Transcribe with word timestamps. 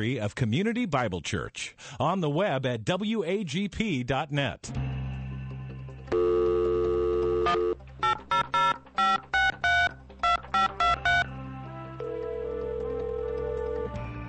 of 0.00 0.36
Community 0.36 0.86
Bible 0.86 1.20
Church 1.20 1.74
on 1.98 2.20
the 2.20 2.30
web 2.30 2.64
at 2.64 2.84
wagp.net. 2.84 4.70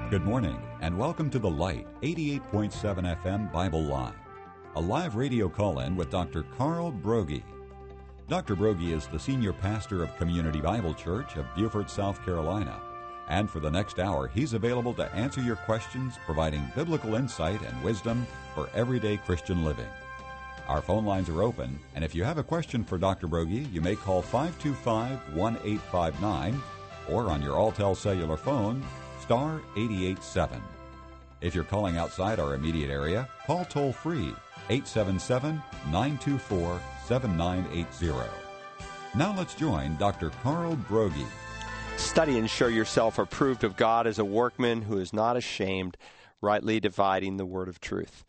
Good 0.09 0.23
morning 0.23 0.59
and 0.81 0.97
welcome 0.97 1.29
to 1.29 1.37
The 1.37 1.47
Light 1.47 1.85
88.7 2.01 3.21
FM 3.21 3.51
Bible 3.51 3.83
Line, 3.83 4.15
a 4.75 4.81
live 4.81 5.15
radio 5.15 5.47
call 5.47 5.81
in 5.81 5.95
with 5.95 6.09
Dr. 6.09 6.45
Carl 6.57 6.91
Broggi. 6.91 7.43
Dr. 8.27 8.55
Broggi 8.55 8.97
is 8.97 9.05
the 9.05 9.19
senior 9.19 9.53
pastor 9.53 10.01
of 10.01 10.17
Community 10.17 10.61
Bible 10.61 10.95
Church 10.95 11.35
of 11.35 11.45
Beaufort, 11.55 11.91
South 11.91 12.25
Carolina. 12.25 12.81
And 13.29 13.49
for 13.49 13.59
the 13.59 13.69
next 13.69 13.99
hour, 13.99 14.27
he's 14.27 14.53
available 14.53 14.93
to 14.95 15.11
answer 15.13 15.41
your 15.41 15.55
questions, 15.55 16.17
providing 16.25 16.71
biblical 16.75 17.15
insight 17.15 17.61
and 17.61 17.83
wisdom 17.83 18.25
for 18.55 18.69
everyday 18.73 19.17
Christian 19.17 19.63
living. 19.63 19.87
Our 20.67 20.81
phone 20.81 21.05
lines 21.05 21.29
are 21.29 21.41
open, 21.41 21.79
and 21.95 22.03
if 22.03 22.13
you 22.13 22.23
have 22.23 22.37
a 22.37 22.43
question 22.43 22.83
for 22.83 22.97
Dr. 22.97 23.27
Broggi, 23.27 23.71
you 23.71 23.81
may 23.81 23.95
call 23.95 24.21
525 24.21 25.35
1859 25.35 26.61
or 27.09 27.29
on 27.29 27.41
your 27.41 27.55
Alltel 27.55 27.95
cellular 27.95 28.37
phone, 28.37 28.83
star 29.21 29.61
887. 29.75 30.61
If 31.41 31.55
you're 31.55 31.63
calling 31.63 31.97
outside 31.97 32.39
our 32.39 32.53
immediate 32.53 32.89
area, 32.89 33.27
call 33.45 33.65
toll 33.65 33.93
free 33.93 34.33
877 34.69 35.55
924 35.91 36.81
7980. 37.05 38.29
Now 39.15 39.35
let's 39.35 39.55
join 39.55 39.97
Dr. 39.97 40.29
Carl 40.43 40.75
Broggi. 40.87 41.25
Study 41.99 42.39
and 42.39 42.49
show 42.49 42.67
yourself 42.67 43.19
approved 43.19 43.63
of 43.63 43.75
God 43.75 44.07
as 44.07 44.17
a 44.17 44.25
workman 44.25 44.83
who 44.83 44.97
is 44.97 45.13
not 45.13 45.37
ashamed, 45.37 45.97
rightly 46.41 46.79
dividing 46.79 47.37
the 47.37 47.45
word 47.45 47.67
of 47.67 47.79
truth. 47.79 48.25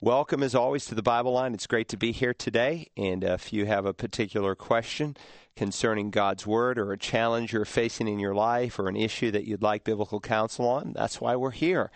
Welcome, 0.00 0.42
as 0.42 0.54
always, 0.54 0.86
to 0.86 0.94
the 0.94 1.02
Bible 1.02 1.32
Line. 1.32 1.52
It's 1.52 1.66
great 1.66 1.88
to 1.88 1.96
be 1.96 2.12
here 2.12 2.32
today. 2.32 2.86
And 2.96 3.24
uh, 3.24 3.32
if 3.32 3.52
you 3.52 3.66
have 3.66 3.84
a 3.84 3.92
particular 3.92 4.54
question 4.54 5.16
concerning 5.56 6.10
God's 6.10 6.46
Word 6.46 6.78
or 6.78 6.92
a 6.92 6.98
challenge 6.98 7.52
you're 7.52 7.64
facing 7.64 8.08
in 8.08 8.20
your 8.20 8.34
life 8.34 8.78
or 8.78 8.88
an 8.88 8.96
issue 8.96 9.30
that 9.32 9.44
you'd 9.44 9.62
like 9.62 9.84
biblical 9.84 10.20
counsel 10.20 10.66
on, 10.66 10.92
that's 10.94 11.20
why 11.20 11.36
we're 11.36 11.50
here 11.50 11.90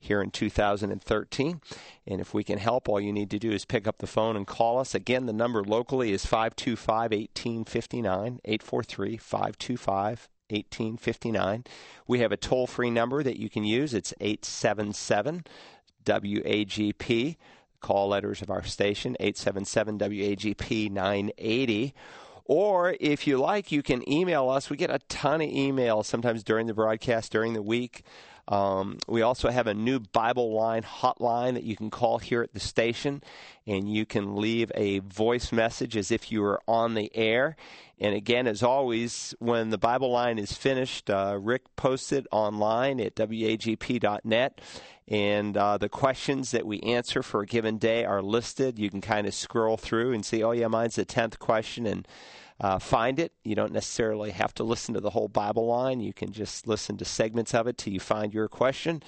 here 0.00 0.20
in 0.20 0.30
2013. 0.30 1.60
And 2.06 2.20
if 2.20 2.34
we 2.34 2.42
can 2.42 2.58
help, 2.58 2.88
all 2.88 3.00
you 3.00 3.12
need 3.12 3.30
to 3.30 3.38
do 3.38 3.52
is 3.52 3.64
pick 3.64 3.86
up 3.86 3.98
the 3.98 4.06
phone 4.06 4.36
and 4.36 4.46
call 4.46 4.78
us. 4.78 4.94
Again, 4.94 5.26
the 5.26 5.32
number 5.32 5.62
locally 5.62 6.12
is 6.12 6.26
525 6.26 7.12
1859, 7.12 8.40
843 8.44 9.16
525 9.16 10.28
1859. 10.50 11.64
We 12.06 12.20
have 12.20 12.32
a 12.32 12.36
toll 12.36 12.66
free 12.66 12.90
number 12.90 13.22
that 13.22 13.38
you 13.38 13.48
can 13.48 13.64
use. 13.64 13.94
It's 13.94 14.14
877 14.20 15.44
WAGP. 16.04 17.36
Call 17.80 18.08
letters 18.08 18.40
of 18.40 18.50
our 18.50 18.62
station 18.64 19.16
877 19.20 19.98
WAGP 19.98 20.90
980. 20.90 21.94
Or 22.46 22.94
if 23.00 23.26
you 23.26 23.38
like, 23.38 23.72
you 23.72 23.82
can 23.82 24.08
email 24.10 24.48
us. 24.50 24.68
We 24.68 24.76
get 24.76 24.90
a 24.90 25.00
ton 25.08 25.40
of 25.40 25.48
emails 25.48 26.04
sometimes 26.04 26.44
during 26.44 26.66
the 26.66 26.74
broadcast, 26.74 27.32
during 27.32 27.54
the 27.54 27.62
week. 27.62 28.04
Um, 28.46 28.98
we 29.08 29.22
also 29.22 29.50
have 29.50 29.66
a 29.66 29.74
new 29.74 30.00
Bible 30.00 30.52
line 30.52 30.82
hotline 30.82 31.54
that 31.54 31.64
you 31.64 31.76
can 31.76 31.90
call 31.90 32.18
here 32.18 32.42
at 32.42 32.52
the 32.52 32.60
station, 32.60 33.22
and 33.66 33.92
you 33.92 34.04
can 34.04 34.36
leave 34.36 34.70
a 34.74 34.98
voice 35.00 35.50
message 35.50 35.96
as 35.96 36.10
if 36.10 36.30
you 36.30 36.42
were 36.42 36.60
on 36.68 36.94
the 36.94 37.10
air. 37.14 37.56
And 37.98 38.14
again, 38.14 38.46
as 38.46 38.62
always, 38.62 39.34
when 39.38 39.70
the 39.70 39.78
Bible 39.78 40.10
line 40.10 40.38
is 40.38 40.52
finished, 40.52 41.08
uh, 41.08 41.38
Rick 41.40 41.76
posts 41.76 42.12
it 42.12 42.26
online 42.30 43.00
at 43.00 43.14
wagp.net. 43.14 44.60
And 45.06 45.56
uh, 45.56 45.76
the 45.76 45.88
questions 45.88 46.50
that 46.52 46.66
we 46.66 46.80
answer 46.80 47.22
for 47.22 47.42
a 47.42 47.46
given 47.46 47.78
day 47.78 48.04
are 48.04 48.22
listed. 48.22 48.78
You 48.78 48.90
can 48.90 49.00
kind 49.00 49.26
of 49.26 49.34
scroll 49.34 49.76
through 49.76 50.12
and 50.12 50.24
see, 50.24 50.42
oh, 50.42 50.52
yeah, 50.52 50.68
mine's 50.68 50.96
the 50.96 51.04
10th 51.04 51.38
question. 51.38 51.86
And 51.86 52.08
uh, 52.60 52.78
find 52.78 53.18
it. 53.18 53.32
You 53.42 53.54
don't 53.54 53.72
necessarily 53.72 54.30
have 54.30 54.54
to 54.54 54.64
listen 54.64 54.94
to 54.94 55.00
the 55.00 55.10
whole 55.10 55.28
Bible 55.28 55.66
line. 55.66 56.00
You 56.00 56.12
can 56.12 56.32
just 56.32 56.66
listen 56.66 56.96
to 56.98 57.04
segments 57.04 57.54
of 57.54 57.66
it 57.66 57.78
till 57.78 57.92
you 57.92 58.00
find 58.00 58.32
your 58.32 58.48
question 58.48 59.02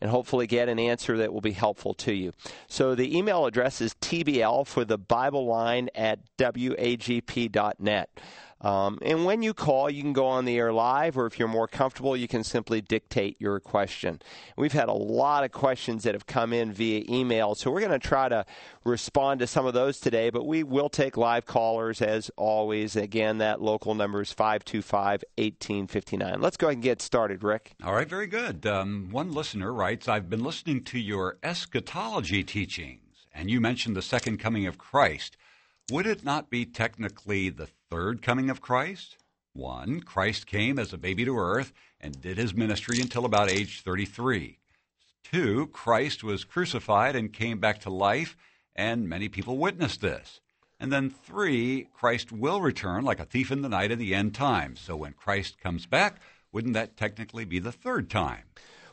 and 0.00 0.10
hopefully 0.10 0.46
get 0.46 0.68
an 0.68 0.78
answer 0.78 1.16
that 1.18 1.32
will 1.32 1.40
be 1.40 1.52
helpful 1.52 1.94
to 1.94 2.12
you. 2.12 2.32
So 2.68 2.94
the 2.94 3.16
email 3.16 3.46
address 3.46 3.80
is 3.80 3.94
tbl 3.94 4.66
for 4.66 4.84
the 4.84 4.98
Bible 4.98 5.46
line 5.46 5.88
at 5.94 6.20
wagp.net. 6.38 8.10
Um, 8.62 8.98
and 9.02 9.24
when 9.24 9.42
you 9.42 9.54
call, 9.54 9.90
you 9.90 10.02
can 10.02 10.12
go 10.12 10.26
on 10.26 10.44
the 10.44 10.56
air 10.56 10.72
live, 10.72 11.18
or 11.18 11.26
if 11.26 11.38
you're 11.38 11.48
more 11.48 11.66
comfortable, 11.66 12.16
you 12.16 12.28
can 12.28 12.44
simply 12.44 12.80
dictate 12.80 13.36
your 13.40 13.58
question. 13.58 14.22
We've 14.56 14.72
had 14.72 14.88
a 14.88 14.92
lot 14.92 15.42
of 15.42 15.50
questions 15.50 16.04
that 16.04 16.14
have 16.14 16.26
come 16.26 16.52
in 16.52 16.72
via 16.72 17.04
email, 17.08 17.56
so 17.56 17.70
we're 17.70 17.80
going 17.80 17.92
to 17.92 17.98
try 17.98 18.28
to 18.28 18.46
respond 18.84 19.40
to 19.40 19.48
some 19.48 19.66
of 19.66 19.74
those 19.74 19.98
today, 19.98 20.30
but 20.30 20.46
we 20.46 20.62
will 20.62 20.88
take 20.88 21.16
live 21.16 21.44
callers 21.44 22.00
as 22.00 22.30
always. 22.36 22.94
Again, 22.94 23.38
that 23.38 23.60
local 23.60 23.94
number 23.94 24.22
is 24.22 24.32
525 24.32 25.24
1859. 25.36 26.40
Let's 26.40 26.56
go 26.56 26.68
ahead 26.68 26.76
and 26.76 26.82
get 26.82 27.02
started, 27.02 27.42
Rick. 27.42 27.72
All 27.82 27.94
right, 27.94 28.08
very 28.08 28.28
good. 28.28 28.64
Um, 28.64 29.08
one 29.10 29.32
listener 29.32 29.72
writes 29.72 30.08
I've 30.08 30.30
been 30.30 30.44
listening 30.44 30.84
to 30.84 31.00
your 31.00 31.38
eschatology 31.42 32.44
teachings, 32.44 33.26
and 33.34 33.50
you 33.50 33.60
mentioned 33.60 33.96
the 33.96 34.02
second 34.02 34.38
coming 34.38 34.66
of 34.66 34.78
Christ. 34.78 35.36
Would 35.90 36.06
it 36.06 36.24
not 36.24 36.48
be 36.48 36.64
technically 36.64 37.48
the 37.50 37.68
third 37.90 38.22
coming 38.22 38.48
of 38.48 38.60
Christ? 38.60 39.16
One, 39.52 40.00
Christ 40.00 40.46
came 40.46 40.78
as 40.78 40.92
a 40.92 40.98
baby 40.98 41.24
to 41.24 41.36
earth 41.36 41.72
and 42.00 42.20
did 42.20 42.38
his 42.38 42.54
ministry 42.54 43.00
until 43.00 43.24
about 43.24 43.50
age 43.50 43.82
33. 43.82 44.58
Two, 45.24 45.66
Christ 45.66 46.22
was 46.22 46.44
crucified 46.44 47.16
and 47.16 47.32
came 47.32 47.58
back 47.58 47.80
to 47.80 47.90
life, 47.90 48.36
and 48.76 49.08
many 49.08 49.28
people 49.28 49.58
witnessed 49.58 50.00
this. 50.00 50.40
And 50.78 50.92
then 50.92 51.10
three, 51.10 51.88
Christ 51.92 52.32
will 52.32 52.60
return 52.60 53.04
like 53.04 53.20
a 53.20 53.24
thief 53.24 53.50
in 53.50 53.62
the 53.62 53.68
night 53.68 53.90
at 53.90 53.98
the 53.98 54.14
end 54.14 54.34
times. 54.34 54.80
So 54.80 54.96
when 54.96 55.12
Christ 55.12 55.60
comes 55.60 55.86
back, 55.86 56.20
wouldn't 56.52 56.74
that 56.74 56.96
technically 56.96 57.44
be 57.44 57.58
the 57.58 57.72
third 57.72 58.08
time? 58.08 58.44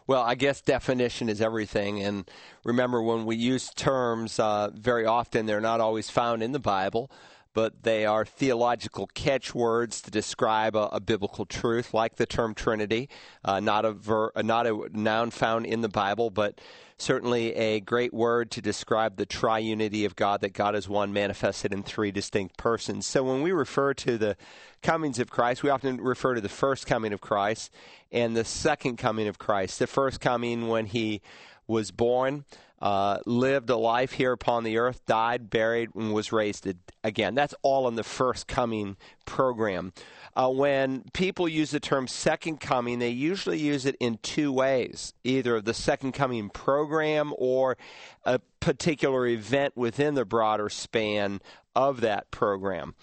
Well, 0.10 0.24
I 0.24 0.34
guess 0.34 0.60
definition 0.60 1.30
is 1.30 1.40
everything. 1.40 2.02
And 2.02 2.28
remember, 2.64 3.00
when 3.00 3.28
we 3.28 3.36
use 3.36 3.70
terms, 3.76 4.40
uh, 4.40 4.72
very 4.74 5.06
often 5.06 5.46
they're 5.46 5.62
not 5.62 5.82
always 5.82 6.10
found 6.10 6.42
in 6.42 6.52
the 6.52 6.58
Bible 6.58 7.12
but 7.54 7.84
they 7.84 8.06
are 8.06 8.26
theological 8.26 9.08
catchwords 9.14 10.02
to 10.02 10.12
describe 10.12 10.76
a, 10.76 10.88
a, 10.92 11.00
biblical 11.00 11.46
truth, 11.46 11.94
like 11.94 12.16
the 12.16 12.26
term 12.26 12.54
Trinity, 12.54 13.10
uh, 13.44 13.60
not 13.60 13.86
a 13.86 13.92
ver, 13.92 14.32
uh, 14.36 14.42
not 14.42 14.68
a 14.68 14.88
noun 14.94 15.32
found 15.32 15.66
in 15.66 15.82
the 15.82 15.90
Bible, 15.90 16.30
but 16.30 16.62
certainly 16.98 17.56
a 17.56 17.80
great 17.80 18.14
word 18.14 18.52
to 18.52 18.62
describe 18.62 19.16
the 19.16 19.26
triunity 19.26 20.06
of 20.06 20.16
God, 20.16 20.42
that 20.42 20.54
God 20.54 20.76
is 20.76 20.88
one 20.88 21.14
manifested 21.14 21.74
in 21.74 21.82
three 21.82 22.12
distinct 22.12 22.58
persons. 22.58 23.06
So 23.06 23.24
when 23.24 23.42
we 23.42 23.52
refer 23.52 23.94
to 23.96 24.18
the 24.18 24.38
comings 24.84 25.18
of 25.18 25.30
Christ, 25.30 25.64
we 25.64 25.70
often 25.70 25.98
refer 26.02 26.36
to 26.36 26.42
the 26.42 26.50
first 26.50 26.86
coming 26.86 27.14
of 27.14 27.22
Christ 27.22 27.72
and 28.12 28.36
the 28.36 28.46
second 28.46 28.98
coming 28.98 29.28
of 29.28 29.40
Christ. 29.40 29.80
The 29.80 29.88
first 29.88 30.20
coming 30.20 30.68
when 30.68 30.86
he 30.86 31.22
was 31.68 31.92
born 31.92 32.46
uh, 32.82 33.20
lived 33.26 33.70
a 33.70 33.76
life 33.76 34.14
here 34.14 34.32
upon 34.32 34.64
the 34.64 34.78
earth, 34.78 35.06
died, 35.06 35.50
buried, 35.50 35.90
and 35.96 36.14
was 36.14 36.32
raised 36.32 36.68
again. 37.04 37.36
That's 37.36 37.56
all 37.62 37.88
in 37.88 37.96
the 37.96 38.04
first 38.04 38.48
coming 38.48 38.98
program. 39.26 39.94
Uh, 40.36 40.50
when 40.50 41.04
people 41.14 41.48
use 41.48 41.72
the 41.72 41.80
term 41.80 42.08
second 42.08 42.60
coming, 42.60 43.00
they 43.00 43.10
usually 43.10 43.60
use 43.60 43.86
it 43.86 43.96
in 44.00 44.18
two 44.22 44.52
ways 44.52 45.14
either 45.24 45.60
the 45.60 45.74
second 45.74 46.14
coming 46.14 46.50
program 46.50 47.34
or 47.38 47.78
a 48.24 48.40
particular 48.60 49.28
event 49.28 49.76
within 49.76 50.14
the 50.14 50.26
broader 50.26 50.70
span 50.70 51.42
of 51.76 52.02
that 52.02 52.32
program. 52.32 52.96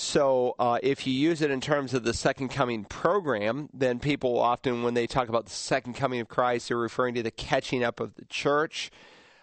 So 0.00 0.54
uh, 0.60 0.78
if 0.80 1.08
you 1.08 1.12
use 1.12 1.42
it 1.42 1.50
in 1.50 1.60
terms 1.60 1.92
of 1.92 2.04
the 2.04 2.14
second 2.14 2.50
coming 2.50 2.84
program, 2.84 3.68
then 3.74 3.98
people 3.98 4.38
often, 4.38 4.84
when 4.84 4.94
they 4.94 5.08
talk 5.08 5.28
about 5.28 5.46
the 5.46 5.50
second 5.50 5.94
coming 5.94 6.20
of 6.20 6.28
Christ, 6.28 6.68
they're 6.68 6.76
referring 6.76 7.16
to 7.16 7.22
the 7.22 7.32
catching 7.32 7.82
up 7.82 7.98
of 7.98 8.14
the 8.14 8.24
church. 8.26 8.92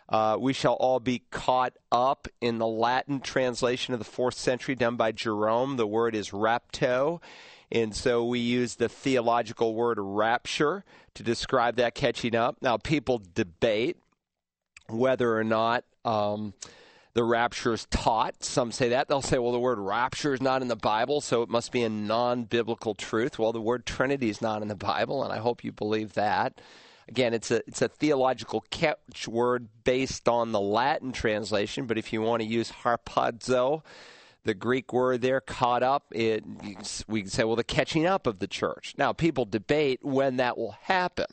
Uh, 0.07 0.37
we 0.39 0.53
shall 0.53 0.73
all 0.73 0.99
be 0.99 1.23
caught 1.31 1.73
up 1.91 2.27
in 2.39 2.59
the 2.59 2.67
Latin 2.67 3.19
translation 3.19 3.93
of 3.93 3.99
the 3.99 4.05
fourth 4.05 4.35
century 4.35 4.75
done 4.75 4.95
by 4.95 5.11
Jerome. 5.11 5.77
The 5.77 5.87
word 5.87 6.15
is 6.15 6.29
rapto. 6.29 7.21
And 7.71 7.95
so 7.95 8.23
we 8.25 8.39
use 8.39 8.75
the 8.75 8.89
theological 8.89 9.73
word 9.73 9.97
rapture 9.99 10.83
to 11.15 11.23
describe 11.23 11.77
that 11.77 11.95
catching 11.95 12.35
up. 12.35 12.57
Now, 12.61 12.77
people 12.77 13.21
debate 13.33 13.97
whether 14.87 15.35
or 15.35 15.43
not 15.43 15.83
um, 16.03 16.53
the 17.13 17.23
rapture 17.23 17.73
is 17.73 17.85
taught. 17.85 18.43
Some 18.43 18.71
say 18.71 18.89
that. 18.89 19.07
They'll 19.07 19.23
say, 19.23 19.39
well, 19.39 19.51
the 19.51 19.59
word 19.59 19.79
rapture 19.79 20.33
is 20.33 20.41
not 20.41 20.61
in 20.61 20.67
the 20.67 20.75
Bible, 20.75 21.21
so 21.21 21.41
it 21.41 21.49
must 21.49 21.71
be 21.71 21.81
a 21.81 21.89
non 21.89 22.43
biblical 22.43 22.93
truth. 22.93 23.39
Well, 23.39 23.53
the 23.53 23.61
word 23.61 23.85
Trinity 23.85 24.29
is 24.29 24.41
not 24.41 24.61
in 24.61 24.67
the 24.67 24.75
Bible, 24.75 25.23
and 25.23 25.33
I 25.33 25.37
hope 25.37 25.63
you 25.63 25.71
believe 25.71 26.13
that. 26.13 26.61
Again, 27.07 27.33
it's 27.33 27.51
a 27.51 27.57
it's 27.67 27.81
a 27.81 27.87
theological 27.87 28.65
catchword 28.71 29.67
based 29.83 30.27
on 30.27 30.51
the 30.51 30.59
Latin 30.59 31.11
translation, 31.11 31.85
but 31.85 31.97
if 31.97 32.11
you 32.11 32.21
want 32.21 32.41
to 32.41 32.47
use 32.47 32.71
harpazo, 32.83 33.83
the 34.43 34.53
Greek 34.53 34.93
word 34.93 35.21
there, 35.21 35.41
caught 35.41 35.83
up, 35.83 36.05
it, 36.11 36.43
we 37.07 37.21
can 37.21 37.29
say, 37.29 37.43
well, 37.43 37.55
the 37.55 37.63
catching 37.63 38.05
up 38.05 38.27
of 38.27 38.39
the 38.39 38.47
church. 38.47 38.93
Now, 38.97 39.13
people 39.13 39.45
debate 39.45 39.99
when 40.03 40.37
that 40.37 40.57
will 40.57 40.77
happen. 40.83 41.25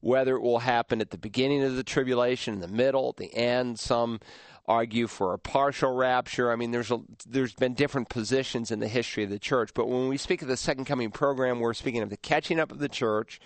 whether 0.00 0.36
it 0.36 0.42
will 0.42 0.60
happen 0.60 1.00
at 1.00 1.10
the 1.10 1.18
beginning 1.18 1.62
of 1.64 1.76
the 1.76 1.84
tribulation, 1.84 2.54
in 2.54 2.60
the 2.60 2.68
middle, 2.68 3.08
at 3.10 3.16
the 3.16 3.34
end. 3.34 3.78
Some 3.78 4.20
argue 4.66 5.06
for 5.06 5.32
a 5.32 5.38
partial 5.38 5.92
rapture. 5.92 6.50
I 6.50 6.56
mean, 6.56 6.70
there's 6.70 6.90
a, 6.90 7.00
there's 7.28 7.54
been 7.54 7.74
different 7.74 8.08
positions 8.08 8.70
in 8.70 8.80
the 8.80 8.88
history 8.88 9.24
of 9.24 9.30
the 9.30 9.38
church, 9.38 9.70
but 9.74 9.88
when 9.88 10.08
we 10.08 10.16
speak 10.16 10.42
of 10.42 10.48
the 10.48 10.56
second 10.56 10.84
coming 10.86 11.10
program, 11.10 11.60
we're 11.60 11.74
speaking 11.74 12.02
of 12.02 12.10
the 12.10 12.16
catching 12.16 12.58
up 12.58 12.72
of 12.72 12.78
the 12.78 12.88
church, 12.88 13.40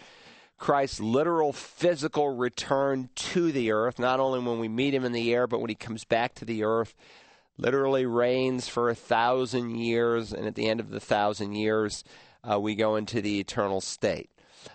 Christ's 0.61 1.01
literal 1.01 1.55
physical 1.55 2.37
return 2.37 3.09
to 3.17 3.51
the 3.51 3.73
earth, 3.73 3.99
not 3.99 4.21
only 4.21 4.41
when 4.41 4.61
we 4.61 4.69
meet 4.69 4.95
him 4.95 5.07
in 5.07 5.13
the 5.13 5.33
air, 5.33 5.47
but 5.47 5.61
when 5.61 5.71
he 5.71 5.75
comes 5.75 6.05
back 6.05 6.35
to 6.35 6.45
the 6.45 6.65
earth, 6.65 6.95
literally 7.57 8.05
reigns 8.05 8.69
for 8.69 8.91
a 8.91 8.95
thousand 8.95 9.71
years, 9.77 10.35
and 10.35 10.47
at 10.47 10.55
the 10.55 10.69
end 10.69 10.79
of 10.79 10.91
the 10.91 11.01
thousand 11.01 11.55
years, 11.55 12.05
uh, 12.49 12.61
we 12.61 12.75
go 12.75 12.97
into 12.97 13.23
the 13.23 13.41
eternal 13.41 13.81
state. 13.81 14.29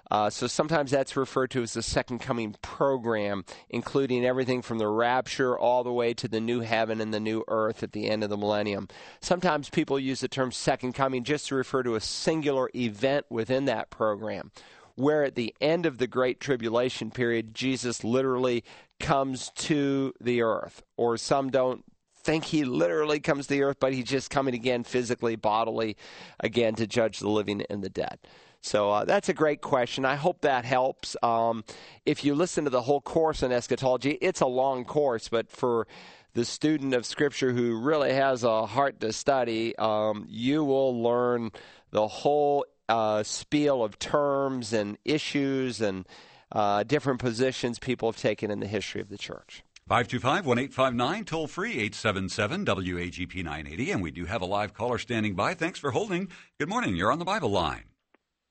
Uh, 0.10 0.30
so 0.30 0.48
sometimes 0.48 0.90
that's 0.90 1.16
referred 1.16 1.52
to 1.52 1.62
as 1.62 1.74
the 1.74 1.84
second 1.84 2.20
coming 2.20 2.56
program, 2.64 3.46
including 3.70 4.26
everything 4.26 4.64
from 4.64 4.80
the 4.80 4.88
rapture 4.88 5.58
all 5.58 5.84
the 5.84 5.94
way 5.94 6.14
to 6.16 6.28
the 6.28 6.42
new 6.42 6.62
heaven 6.62 7.00
and 7.00 7.14
the 7.14 7.20
new 7.20 7.44
earth 7.48 7.84
at 7.84 7.92
the 7.92 8.10
end 8.10 8.24
of 8.24 8.32
the 8.32 8.38
millennium. 8.38 8.88
Sometimes 9.20 9.70
people 9.70 10.00
use 10.00 10.22
the 10.22 10.28
term 10.28 10.52
second 10.52 10.94
coming 10.94 11.24
just 11.24 11.48
to 11.48 11.56
refer 11.56 11.84
to 11.84 11.96
a 11.96 12.02
singular 12.02 12.72
event 12.76 13.28
within 13.30 13.66
that 13.66 13.92
program, 13.92 14.52
where 14.96 15.24
at 15.24 15.36
the 15.36 15.54
end 15.62 15.86
of 15.86 15.98
the 15.98 16.08
Great 16.08 16.40
Tribulation 16.40 17.12
period, 17.12 17.54
Jesus 17.54 18.04
literally 18.04 18.64
comes 19.00 19.52
to 19.56 20.14
the 20.22 20.42
earth, 20.42 20.82
or 20.98 21.18
some 21.18 21.50
don't 21.50 21.84
think 22.16 22.46
he 22.46 22.64
literally 22.66 23.20
comes 23.20 23.48
to 23.48 23.54
the 23.54 23.64
earth, 23.64 23.78
but 23.80 23.94
he's 23.94 24.06
just 24.06 24.30
coming 24.30 24.56
again 24.56 24.84
physically, 24.84 25.36
bodily, 25.36 25.96
again 26.40 26.76
to 26.76 26.88
judge 26.88 27.20
the 27.20 27.30
living 27.30 27.64
and 27.70 27.84
the 27.84 27.90
dead. 27.90 28.20
So 28.62 28.90
uh, 28.90 29.06
that's 29.06 29.30
a 29.30 29.34
great 29.34 29.62
question. 29.62 30.06
I 30.06 30.16
hope 30.16 30.42
that 30.42 30.66
helps. 30.66 31.16
Um, 31.22 31.64
if 32.04 32.24
you 32.24 32.34
listen 32.34 32.64
to 32.64 32.72
the 32.72 32.82
whole 32.82 33.00
course 33.00 33.44
on 33.44 33.52
eschatology, 33.52 34.18
it's 34.22 34.42
a 34.42 34.48
long 34.48 34.86
course, 34.86 35.30
but 35.30 35.52
for 35.52 35.88
the 36.34 36.46
student 36.46 36.96
of 36.96 37.06
Scripture 37.06 37.54
who 37.54 37.80
really 37.80 38.12
has 38.12 38.44
a 38.44 38.66
heart 38.66 39.00
to 39.02 39.14
study, 39.14 39.76
um, 39.78 40.26
you 40.28 40.64
will 40.64 41.02
learn 41.02 41.52
the 41.92 42.08
whole 42.08 42.66
uh, 42.90 43.24
spiel 43.24 43.84
of 43.84 44.00
terms 44.00 44.74
and 44.74 44.98
issues 45.06 45.82
and 45.82 46.08
uh, 46.52 46.84
different 46.84 47.20
positions 47.20 47.80
people 47.80 48.10
have 48.10 48.18
taken 48.18 48.52
in 48.52 48.60
the 48.60 48.68
history 48.68 49.02
of 49.02 49.10
the 49.10 49.18
church. 49.18 49.64
525 49.88 50.48
1859, 50.48 51.26
toll 51.26 51.48
free 51.48 51.74
877 51.74 52.66
WAGP 52.66 53.36
980. 53.44 53.92
And 53.92 54.02
we 54.02 54.10
do 54.10 54.26
have 54.26 54.42
a 54.42 54.46
live 54.46 54.74
caller 54.74 54.98
standing 54.98 55.36
by. 55.36 55.54
Thanks 55.54 55.78
for 55.78 55.92
holding. 55.92 56.30
Good 56.60 56.70
morning. 56.70 56.96
You're 56.96 57.12
on 57.12 57.20
the 57.20 57.26
Bible 57.26 57.50
line. 57.50 57.84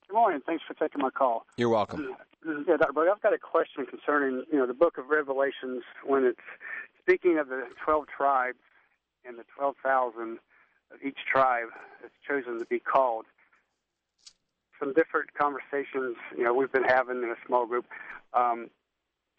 Good 0.07 0.15
morning. 0.15 0.41
Thanks 0.47 0.63
for 0.65 0.75
taking 0.75 1.03
my 1.03 1.11
call. 1.11 1.45
You're 1.57 1.71
welcome. 1.71 2.15
Yeah, 2.47 2.77
Dr. 2.77 2.93
Broggi, 2.93 3.11
I've 3.11 3.23
got 3.23 3.33
a 3.33 3.39
question 3.39 3.85
concerning, 3.87 4.45
you 4.53 4.59
know, 4.59 4.67
the 4.67 4.75
book 4.75 4.97
of 4.97 5.09
Revelations 5.09 5.83
when 6.05 6.25
it's 6.25 6.39
speaking 7.01 7.39
of 7.39 7.49
the 7.49 7.65
12 7.85 8.05
tribes 8.17 8.59
and 9.27 9.37
the 9.37 9.45
12,000 9.57 10.39
of 10.93 11.03
each 11.05 11.19
tribe 11.31 11.69
that's 12.01 12.15
chosen 12.27 12.61
to 12.61 12.67
be 12.67 12.79
called. 12.79 13.25
Some 14.81 14.93
different 14.93 15.33
conversations, 15.35 16.17
you 16.37 16.45
know, 16.45 16.53
we've 16.53 16.73
been 16.73 16.85
having 16.85 17.23
in 17.23 17.31
a 17.31 17.47
small 17.47 17.67
group. 17.67 17.87
Um, 18.33 18.71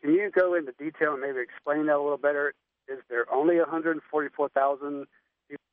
can 0.01 0.13
you 0.13 0.29
go 0.31 0.53
into 0.53 0.71
detail 0.73 1.13
and 1.13 1.21
maybe 1.21 1.39
explain 1.39 1.87
that 1.87 1.95
a 1.95 2.01
little 2.01 2.17
better? 2.17 2.53
Is 2.87 2.99
there 3.09 3.25
only 3.33 3.57
144,000 3.57 5.05
people? 5.49 5.63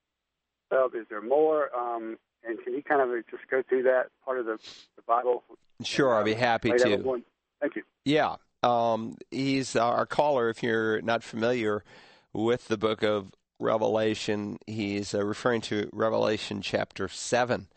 Uh, 0.71 0.87
is 0.99 1.07
there 1.11 1.23
more? 1.23 1.69
Um, 1.77 2.19
and 2.45 2.59
can 2.65 2.75
you 2.75 2.83
kind 2.83 3.01
of 3.03 3.09
just 3.31 3.43
go 3.51 3.63
through 3.69 3.85
that 3.85 4.07
part 4.25 4.39
of 4.39 4.47
the, 4.47 4.59
the 4.97 5.03
Bible? 5.07 5.45
Sure, 5.83 6.15
I'll 6.15 6.25
be 6.25 6.35
happy 6.35 6.71
to. 6.71 7.23
Thank 7.61 7.77
you. 7.77 7.83
Yeah. 8.05 8.37
Um, 8.63 9.17
he's 9.31 9.77
our 9.77 10.07
caller. 10.07 10.49
If 10.49 10.63
you're 10.63 11.01
not 11.03 11.23
familiar 11.23 11.85
with 12.33 12.69
the 12.69 12.77
book 12.77 13.03
of 13.03 13.33
Revelation, 13.59 14.59
he's 14.67 15.15
uh, 15.15 15.25
referring 15.25 15.61
to 15.63 15.89
Revelation 15.93 16.63
chapter 16.63 17.09
7. 17.09 17.69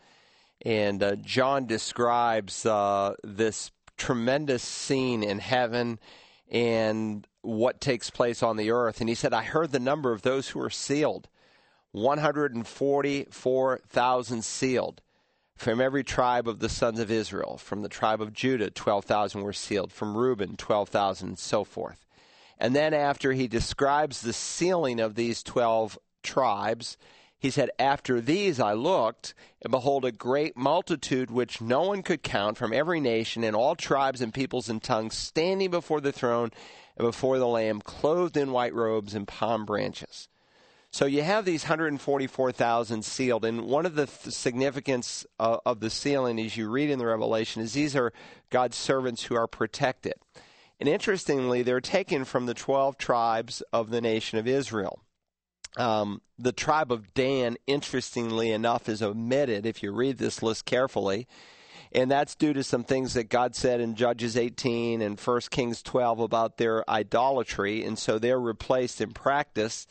And 0.64 1.02
uh, 1.02 1.16
John 1.16 1.66
describes 1.66 2.64
uh, 2.64 3.14
this 3.22 3.70
tremendous 3.96 4.62
scene 4.62 5.22
in 5.22 5.38
heaven 5.38 5.98
and 6.50 7.26
what 7.42 7.80
takes 7.80 8.10
place 8.10 8.42
on 8.42 8.56
the 8.56 8.70
earth. 8.70 9.00
And 9.00 9.08
he 9.08 9.14
said, 9.14 9.32
I 9.32 9.42
heard 9.42 9.72
the 9.72 9.80
number 9.80 10.12
of 10.12 10.20
those 10.22 10.48
who 10.48 10.60
are 10.60 10.70
sealed 10.70 11.28
144,000 11.92 14.44
sealed 14.44 15.00
from 15.56 15.80
every 15.80 16.04
tribe 16.04 16.46
of 16.46 16.58
the 16.58 16.68
sons 16.68 17.00
of 17.00 17.10
Israel. 17.10 17.56
From 17.56 17.80
the 17.80 17.88
tribe 17.88 18.20
of 18.20 18.34
Judah, 18.34 18.70
12,000 18.70 19.40
were 19.40 19.54
sealed. 19.54 19.92
From 19.92 20.16
Reuben, 20.16 20.56
12,000, 20.56 21.28
and 21.28 21.38
so 21.38 21.64
forth. 21.64 22.04
And 22.58 22.76
then 22.76 22.92
after 22.92 23.32
he 23.32 23.48
describes 23.48 24.20
the 24.20 24.34
sealing 24.34 25.00
of 25.00 25.14
these 25.14 25.42
12 25.42 25.98
tribes, 26.22 26.98
he 27.38 27.50
said, 27.50 27.70
After 27.78 28.20
these 28.20 28.58
I 28.58 28.72
looked, 28.72 29.34
and 29.62 29.70
behold, 29.70 30.04
a 30.04 30.12
great 30.12 30.56
multitude 30.56 31.30
which 31.30 31.60
no 31.60 31.82
one 31.82 32.02
could 32.02 32.22
count 32.22 32.56
from 32.56 32.72
every 32.72 33.00
nation 33.00 33.44
and 33.44 33.54
all 33.54 33.76
tribes 33.76 34.20
and 34.20 34.32
peoples 34.32 34.68
and 34.68 34.82
tongues 34.82 35.14
standing 35.14 35.70
before 35.70 36.00
the 36.00 36.12
throne 36.12 36.50
and 36.96 37.06
before 37.06 37.38
the 37.38 37.46
Lamb, 37.46 37.80
clothed 37.80 38.36
in 38.36 38.52
white 38.52 38.74
robes 38.74 39.14
and 39.14 39.28
palm 39.28 39.66
branches. 39.66 40.28
So 40.90 41.04
you 41.04 41.22
have 41.22 41.44
these 41.44 41.64
144,000 41.64 43.04
sealed, 43.04 43.44
and 43.44 43.66
one 43.66 43.84
of 43.84 43.96
the 43.96 44.06
th- 44.06 44.34
significance 44.34 45.26
uh, 45.38 45.58
of 45.66 45.80
the 45.80 45.90
sealing, 45.90 46.40
as 46.40 46.56
you 46.56 46.70
read 46.70 46.88
in 46.88 46.98
the 46.98 47.04
Revelation, 47.04 47.60
is 47.60 47.74
these 47.74 47.94
are 47.94 48.14
God's 48.48 48.78
servants 48.78 49.24
who 49.24 49.34
are 49.34 49.46
protected. 49.46 50.14
And 50.80 50.88
interestingly, 50.88 51.62
they're 51.62 51.82
taken 51.82 52.24
from 52.24 52.46
the 52.46 52.54
12 52.54 52.96
tribes 52.96 53.62
of 53.74 53.90
the 53.90 54.00
nation 54.00 54.38
of 54.38 54.46
Israel. 54.46 55.00
Um, 55.76 56.22
the 56.38 56.52
tribe 56.52 56.90
of 56.90 57.12
Dan, 57.14 57.56
interestingly 57.66 58.50
enough, 58.50 58.88
is 58.88 59.02
omitted 59.02 59.66
if 59.66 59.82
you 59.82 59.92
read 59.92 60.18
this 60.18 60.42
list 60.42 60.64
carefully. 60.64 61.26
And 61.92 62.10
that's 62.10 62.34
due 62.34 62.52
to 62.52 62.62
some 62.62 62.84
things 62.84 63.14
that 63.14 63.28
God 63.28 63.54
said 63.54 63.80
in 63.80 63.94
Judges 63.94 64.36
18 64.36 65.00
and 65.00 65.18
1 65.18 65.40
Kings 65.50 65.82
12 65.82 66.20
about 66.20 66.58
their 66.58 66.88
idolatry. 66.90 67.84
And 67.84 67.98
so 67.98 68.18
they're 68.18 68.40
replaced 68.40 69.00
in 69.00 69.12
practice 69.12 69.86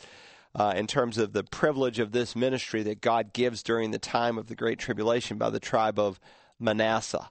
uh, 0.54 0.74
in 0.76 0.88
terms 0.88 1.18
of 1.18 1.34
the 1.34 1.44
privilege 1.44 2.00
of 2.00 2.12
this 2.12 2.36
ministry 2.36 2.84
that 2.84 3.02
God 3.02 3.34
gives 3.34 3.64
during 3.64 3.92
the 3.92 4.00
time 4.00 4.38
of 4.38 4.48
the 4.48 4.56
Great 4.56 4.80
Tribulation 4.80 5.38
by 5.38 5.50
the 5.50 5.60
tribe 5.60 6.00
of 6.00 6.20
Manasseh. 6.60 7.30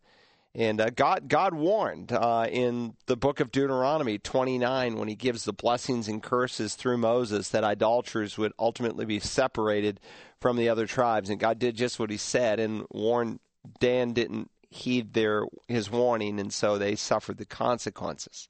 And 0.55 0.81
uh, 0.81 0.91
God, 0.91 1.29
God 1.29 1.53
warned 1.53 2.13
uh, 2.13 2.47
in 2.49 2.95
the 3.07 3.17
book 3.17 3.41
of 3.41 3.51
Deuteronomy 3.51 4.19
29 4.19 4.97
when 4.97 5.09
he 5.09 5.17
gives 5.17 5.45
the 5.45 5.53
blessings 5.53 6.07
and 6.07 6.23
curses 6.23 6.77
through 6.77 6.99
Moses 6.99 7.49
that 7.49 7.65
idolaters 7.65 8.39
would 8.39 8.53
ultimately 8.59 9.05
be 9.05 9.19
separated 9.19 9.99
from 10.41 10.57
the 10.57 10.69
other 10.69 10.87
tribes. 10.87 11.29
And 11.29 11.41
God 11.41 11.59
did 11.59 11.75
just 11.75 11.99
what 11.99 12.11
he 12.11 12.17
said 12.17 12.61
and 12.61 12.87
warned. 12.91 13.41
Dan 13.81 14.13
didn't 14.13 14.51
heed 14.71 15.15
their 15.15 15.45
his 15.69 15.91
warning, 15.91 16.39
and 16.39 16.53
so 16.53 16.77
they 16.77 16.95
suffered 16.95 17.39
the 17.39 17.47
consequences. 17.47 18.49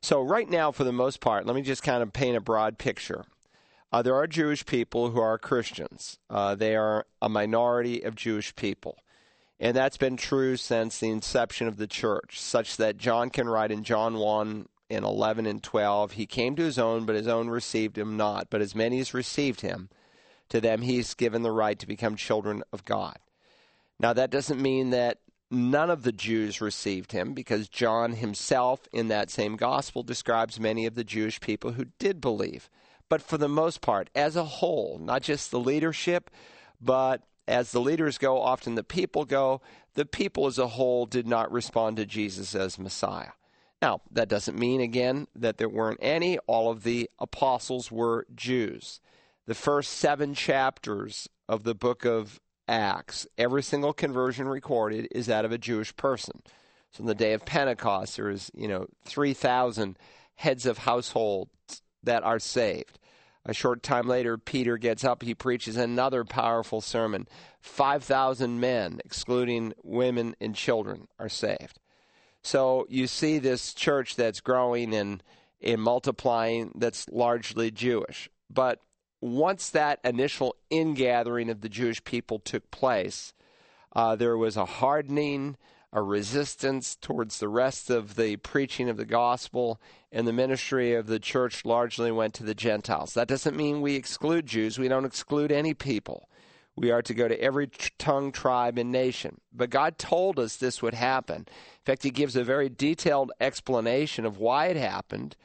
So 0.00 0.20
right 0.20 0.48
now, 0.48 0.70
for 0.70 0.84
the 0.84 0.92
most 0.92 1.20
part, 1.20 1.46
let 1.46 1.56
me 1.56 1.62
just 1.62 1.82
kind 1.82 2.02
of 2.02 2.12
paint 2.12 2.36
a 2.36 2.40
broad 2.40 2.78
picture. 2.78 3.24
Uh, 3.92 4.02
there 4.02 4.14
are 4.14 4.26
Jewish 4.26 4.66
people 4.66 5.10
who 5.10 5.20
are 5.20 5.38
Christians. 5.38 6.18
Uh, 6.28 6.54
they 6.54 6.76
are 6.76 7.06
a 7.22 7.28
minority 7.28 8.02
of 8.02 8.14
Jewish 8.14 8.54
people. 8.54 8.98
And 9.58 9.76
that's 9.76 9.96
been 9.96 10.16
true 10.16 10.56
since 10.56 10.98
the 10.98 11.10
inception 11.10 11.66
of 11.66 11.78
the 11.78 11.86
church, 11.86 12.38
such 12.40 12.76
that 12.76 12.98
John 12.98 13.30
can 13.30 13.48
write 13.48 13.70
in 13.70 13.84
John 13.84 14.16
1 14.18 14.66
and 14.90 15.04
11 15.04 15.46
and 15.46 15.62
12 15.62 16.12
He 16.12 16.26
came 16.26 16.56
to 16.56 16.62
his 16.62 16.78
own, 16.78 17.06
but 17.06 17.16
his 17.16 17.26
own 17.26 17.48
received 17.48 17.96
him 17.96 18.16
not. 18.16 18.50
But 18.50 18.60
as 18.60 18.74
many 18.74 19.00
as 19.00 19.14
received 19.14 19.62
him, 19.62 19.88
to 20.50 20.60
them 20.60 20.82
he's 20.82 21.14
given 21.14 21.42
the 21.42 21.50
right 21.50 21.78
to 21.78 21.86
become 21.86 22.16
children 22.16 22.62
of 22.72 22.84
God. 22.84 23.16
Now, 23.98 24.12
that 24.12 24.30
doesn't 24.30 24.60
mean 24.60 24.90
that 24.90 25.18
none 25.50 25.90
of 25.90 26.02
the 26.02 26.12
Jews 26.12 26.60
received 26.60 27.12
him, 27.12 27.32
because 27.32 27.68
John 27.68 28.12
himself, 28.12 28.86
in 28.92 29.08
that 29.08 29.30
same 29.30 29.56
gospel, 29.56 30.02
describes 30.02 30.60
many 30.60 30.84
of 30.84 30.96
the 30.96 31.04
Jewish 31.04 31.40
people 31.40 31.72
who 31.72 31.86
did 31.98 32.20
believe. 32.20 32.68
But 33.08 33.22
for 33.22 33.38
the 33.38 33.48
most 33.48 33.80
part, 33.80 34.10
as 34.14 34.36
a 34.36 34.44
whole, 34.44 34.98
not 35.00 35.22
just 35.22 35.50
the 35.50 35.60
leadership, 35.60 36.30
but 36.80 37.22
as 37.48 37.72
the 37.72 37.80
leaders 37.80 38.18
go, 38.18 38.40
often 38.40 38.74
the 38.74 38.82
people 38.82 39.24
go. 39.24 39.60
The 39.94 40.06
people 40.06 40.46
as 40.46 40.58
a 40.58 40.68
whole 40.68 41.06
did 41.06 41.26
not 41.26 41.52
respond 41.52 41.96
to 41.96 42.06
Jesus 42.06 42.54
as 42.54 42.78
Messiah. 42.78 43.30
Now, 43.80 44.00
that 44.10 44.28
doesn't 44.28 44.58
mean, 44.58 44.80
again, 44.80 45.26
that 45.34 45.58
there 45.58 45.68
weren't 45.68 46.00
any. 46.02 46.38
All 46.46 46.70
of 46.70 46.82
the 46.82 47.10
apostles 47.18 47.90
were 47.90 48.26
Jews. 48.34 49.00
The 49.46 49.54
first 49.54 49.92
seven 49.92 50.34
chapters 50.34 51.28
of 51.48 51.62
the 51.62 51.74
book 51.74 52.04
of 52.04 52.40
Acts, 52.66 53.26
every 53.38 53.62
single 53.62 53.92
conversion 53.92 54.48
recorded 54.48 55.08
is 55.12 55.26
that 55.26 55.44
of 55.44 55.52
a 55.52 55.58
Jewish 55.58 55.94
person. 55.96 56.42
So 56.90 57.02
on 57.02 57.06
the 57.06 57.14
day 57.14 57.32
of 57.32 57.44
Pentecost, 57.44 58.16
there 58.16 58.30
is, 58.30 58.50
you 58.54 58.66
know, 58.66 58.86
3,000 59.04 59.96
heads 60.34 60.66
of 60.66 60.78
households 60.78 61.82
that 62.02 62.24
are 62.24 62.38
saved. 62.38 62.98
A 63.48 63.54
short 63.54 63.84
time 63.84 64.08
later, 64.08 64.36
Peter 64.36 64.76
gets 64.76 65.04
up. 65.04 65.22
He 65.22 65.32
preaches 65.32 65.76
another 65.76 66.24
powerful 66.24 66.80
sermon. 66.80 67.28
5,000 67.60 68.58
men, 68.58 69.00
excluding 69.04 69.72
women 69.84 70.34
and 70.40 70.54
children, 70.54 71.06
are 71.20 71.28
saved. 71.28 71.78
So 72.42 72.86
you 72.88 73.06
see 73.06 73.38
this 73.38 73.72
church 73.72 74.16
that's 74.16 74.40
growing 74.40 74.92
and, 74.92 75.22
and 75.62 75.80
multiplying 75.80 76.72
that's 76.74 77.08
largely 77.08 77.70
Jewish. 77.70 78.28
But 78.50 78.80
once 79.20 79.70
that 79.70 80.00
initial 80.02 80.56
ingathering 80.68 81.48
of 81.48 81.60
the 81.60 81.68
Jewish 81.68 82.02
people 82.02 82.40
took 82.40 82.68
place, 82.72 83.32
uh, 83.94 84.16
there 84.16 84.36
was 84.36 84.56
a 84.56 84.64
hardening, 84.64 85.56
a 85.92 86.02
resistance 86.02 86.96
towards 86.96 87.38
the 87.38 87.48
rest 87.48 87.90
of 87.90 88.16
the 88.16 88.36
preaching 88.36 88.88
of 88.88 88.96
the 88.96 89.04
gospel, 89.04 89.80
and 90.12 90.26
the 90.26 90.32
ministry 90.32 90.94
of 90.94 91.06
the 91.06 91.18
church 91.18 91.64
largely 91.64 92.10
went 92.10 92.34
to 92.34 92.44
the 92.44 92.54
Gentiles. 92.54 93.14
That 93.14 93.28
doesn't 93.28 93.56
mean 93.56 93.80
we 93.80 93.94
exclude 93.94 94.46
Jews, 94.46 94.78
we 94.78 94.88
don't 94.88 95.04
exclude 95.04 95.52
any 95.52 95.74
people. 95.74 96.28
We 96.78 96.90
are 96.90 97.00
to 97.02 97.14
go 97.14 97.26
to 97.26 97.40
every 97.40 97.70
tongue, 97.98 98.32
tribe, 98.32 98.76
and 98.76 98.92
nation. 98.92 99.40
But 99.50 99.70
God 99.70 99.96
told 99.96 100.38
us 100.38 100.56
this 100.56 100.82
would 100.82 100.92
happen. 100.92 101.46
In 101.48 101.84
fact, 101.86 102.02
He 102.02 102.10
gives 102.10 102.36
a 102.36 102.44
very 102.44 102.68
detailed 102.68 103.32
explanation 103.40 104.26
of 104.26 104.38
why 104.38 104.66
it 104.66 104.76
happened 104.76 105.36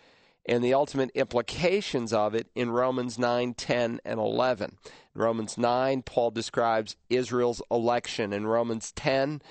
and 0.45 0.63
the 0.63 0.73
ultimate 0.73 1.11
implications 1.11 2.11
of 2.11 2.33
it 2.33 2.47
in 2.55 2.71
Romans 2.71 3.19
9, 3.19 3.53
10, 3.53 4.01
and 4.03 4.19
11. 4.19 4.77
In 5.15 5.21
Romans 5.21 5.57
9, 5.57 6.01
Paul 6.01 6.31
describes 6.31 6.95
Israel's 7.09 7.61
election. 7.69 8.33
In 8.33 8.47
Romans 8.47 8.91
10, 8.93 9.41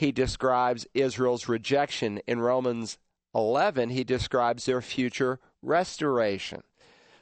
he 0.00 0.12
describes 0.12 0.86
Israel's 0.94 1.46
rejection. 1.46 2.22
In 2.26 2.40
Romans 2.40 2.96
11, 3.34 3.90
he 3.90 4.02
describes 4.02 4.64
their 4.64 4.80
future 4.80 5.38
restoration. 5.60 6.62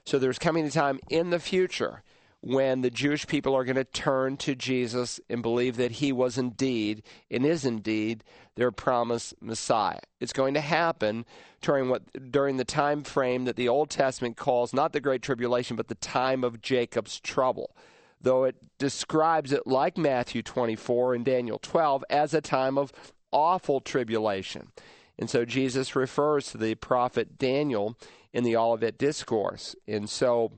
So 0.07 0.17
there's 0.17 0.39
coming 0.39 0.65
a 0.65 0.71
time 0.71 1.01
in 1.11 1.31
the 1.31 1.41
future 1.41 2.05
when 2.41 2.83
the 2.83 2.91
Jewish 2.91 3.27
people 3.27 3.57
are 3.57 3.65
going 3.65 3.75
to 3.75 3.85
turn 3.85 4.37
to 4.39 4.55
Jesus 4.55 5.19
and 5.29 5.43
believe 5.43 5.77
that 5.77 5.91
he 5.91 6.13
was 6.13 6.39
indeed 6.39 7.03
and 7.29 7.45
is 7.45 7.65
indeed 7.65 8.23
their 8.55 8.71
promised 8.71 9.35
Messiah. 9.43 9.99
It's 10.21 10.33
going 10.33 10.55
to 10.55 10.61
happen 10.61 11.27
during 11.61 11.89
what 11.89 12.31
during 12.31 12.59
the 12.59 12.65
time 12.65 13.03
frame 13.03 13.45
that 13.47 13.57
the 13.57 13.69
Old 13.69 13.91
Testament 13.91 14.37
calls 14.37 14.73
not 14.73 14.93
the 14.93 15.01
great 15.01 15.23
tribulation 15.23 15.75
but 15.75 15.89
the 15.89 15.97
time 15.97 16.45
of 16.45 16.63
Jacob's 16.63 17.19
trouble. 17.19 17.75
Though 18.21 18.45
it 18.45 18.57
describes 18.79 19.53
it 19.53 19.67
like 19.67 19.97
Matthew 19.97 20.43
24 20.43 21.15
and 21.15 21.25
Daniel 21.25 21.59
12 21.59 22.05
as 22.11 22.35
a 22.35 22.41
time 22.41 22.77
of 22.77 22.93
awful 23.31 23.81
tribulation. 23.81 24.73
And 25.19 25.29
so 25.29 25.45
Jesus 25.45 25.97
refers 25.97 26.51
to 26.51 26.59
the 26.59 26.75
prophet 26.77 27.39
Daniel 27.39 27.97
in 28.33 28.45
the 28.45 28.57
Olivet 28.57 28.99
Discourse. 28.99 29.75
And 29.87 30.09
so 30.09 30.53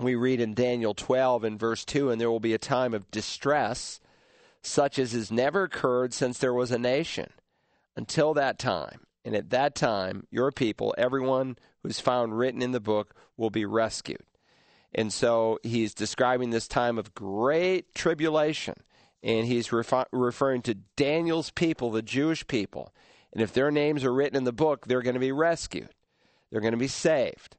we 0.00 0.14
read 0.14 0.40
in 0.40 0.54
Daniel 0.54 0.94
12 0.94 1.44
and 1.44 1.58
verse 1.58 1.84
2 1.84 2.10
and 2.10 2.20
there 2.20 2.30
will 2.30 2.40
be 2.40 2.54
a 2.54 2.58
time 2.58 2.94
of 2.94 3.10
distress 3.10 4.00
such 4.62 4.98
as 4.98 5.12
has 5.12 5.30
never 5.30 5.64
occurred 5.64 6.12
since 6.12 6.38
there 6.38 6.54
was 6.54 6.70
a 6.70 6.78
nation 6.78 7.30
until 7.96 8.34
that 8.34 8.58
time. 8.58 9.00
And 9.24 9.34
at 9.34 9.50
that 9.50 9.74
time, 9.74 10.26
your 10.30 10.52
people, 10.52 10.94
everyone 10.96 11.56
who's 11.82 12.00
found 12.00 12.38
written 12.38 12.62
in 12.62 12.72
the 12.72 12.80
book, 12.80 13.14
will 13.36 13.50
be 13.50 13.64
rescued. 13.64 14.22
And 14.98 15.12
so 15.12 15.60
he's 15.62 15.94
describing 15.94 16.50
this 16.50 16.66
time 16.66 16.98
of 16.98 17.14
great 17.14 17.94
tribulation. 17.94 18.74
And 19.22 19.46
he's 19.46 19.68
refi- 19.68 20.06
referring 20.10 20.62
to 20.62 20.74
Daniel's 20.96 21.52
people, 21.52 21.92
the 21.92 22.02
Jewish 22.02 22.44
people. 22.48 22.92
And 23.32 23.40
if 23.40 23.52
their 23.52 23.70
names 23.70 24.02
are 24.02 24.12
written 24.12 24.36
in 24.36 24.42
the 24.42 24.52
book, 24.52 24.88
they're 24.88 25.02
going 25.02 25.14
to 25.14 25.20
be 25.20 25.30
rescued, 25.30 25.90
they're 26.50 26.60
going 26.60 26.72
to 26.72 26.76
be 26.76 26.88
saved. 26.88 27.54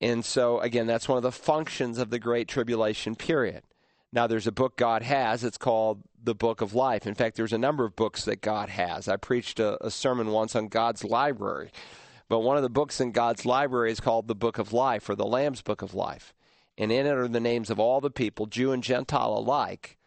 And 0.00 0.24
so, 0.24 0.58
again, 0.58 0.88
that's 0.88 1.08
one 1.08 1.18
of 1.18 1.22
the 1.22 1.30
functions 1.30 1.98
of 1.98 2.10
the 2.10 2.18
Great 2.18 2.48
Tribulation 2.48 3.14
period. 3.14 3.62
Now, 4.12 4.26
there's 4.26 4.48
a 4.48 4.52
book 4.52 4.76
God 4.76 5.04
has. 5.04 5.44
It's 5.44 5.58
called 5.58 6.02
the 6.20 6.34
Book 6.34 6.62
of 6.62 6.74
Life. 6.74 7.06
In 7.06 7.14
fact, 7.14 7.36
there's 7.36 7.52
a 7.52 7.58
number 7.58 7.84
of 7.84 7.94
books 7.94 8.24
that 8.24 8.40
God 8.40 8.70
has. 8.70 9.06
I 9.06 9.18
preached 9.18 9.60
a, 9.60 9.86
a, 9.86 9.90
sermon 9.92 10.32
once 10.32 10.56
on 10.56 10.66
God's 10.66 11.04
library. 11.04 11.70
But 12.28 12.40
one 12.40 12.56
of 12.56 12.64
the 12.64 12.68
books 12.68 13.00
in 13.00 13.12
God's 13.12 13.46
library 13.46 13.92
is 13.92 14.00
called 14.00 14.26
the 14.26 14.34
Book 14.34 14.58
of 14.58 14.72
Life 14.72 15.08
or 15.08 15.14
the 15.14 15.24
Lamb's 15.24 15.62
Book 15.62 15.82
of 15.82 15.94
Life. 15.94 16.34
And 16.78 16.90
in 16.90 17.06
it 17.06 17.12
are 17.12 17.28
the 17.28 17.40
names 17.40 17.70
of 17.70 17.78
all 17.78 18.00
the 18.00 18.10
people, 18.10 18.46
Jew 18.46 18.72
and 18.72 18.82
Gentile 18.82 19.36
alike, 19.36 19.98